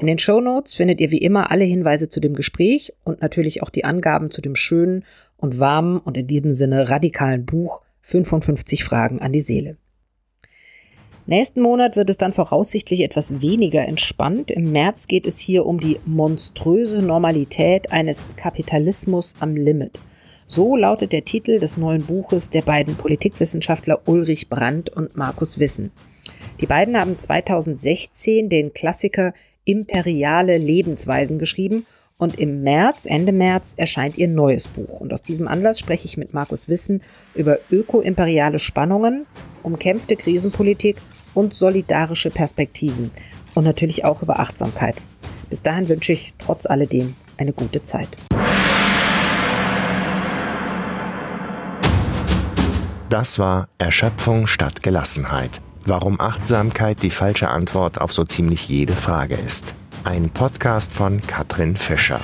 [0.00, 3.62] In den Show Notes findet ihr wie immer alle Hinweise zu dem Gespräch und natürlich
[3.62, 5.04] auch die Angaben zu dem schönen
[5.36, 9.76] und warmen und in diesem Sinne radikalen Buch 55 Fragen an die Seele.
[11.30, 14.50] Nächsten Monat wird es dann voraussichtlich etwas weniger entspannt.
[14.50, 19.92] Im März geht es hier um die monströse Normalität eines Kapitalismus am Limit.
[20.48, 25.92] So lautet der Titel des neuen Buches der beiden Politikwissenschaftler Ulrich Brandt und Markus Wissen.
[26.60, 29.32] Die beiden haben 2016 den Klassiker
[29.64, 31.86] Imperiale Lebensweisen geschrieben
[32.18, 35.00] und im März, Ende März, erscheint ihr neues Buch.
[35.00, 37.02] Und aus diesem Anlass spreche ich mit Markus Wissen
[37.36, 39.26] über ökoimperiale Spannungen,
[39.62, 40.96] umkämpfte Krisenpolitik
[41.34, 43.10] und solidarische Perspektiven
[43.54, 44.96] und natürlich auch über Achtsamkeit.
[45.48, 48.08] Bis dahin wünsche ich trotz alledem eine gute Zeit.
[53.08, 55.60] Das war Erschöpfung statt Gelassenheit.
[55.84, 59.74] Warum Achtsamkeit die falsche Antwort auf so ziemlich jede Frage ist.
[60.04, 62.20] Ein Podcast von Katrin Fischer.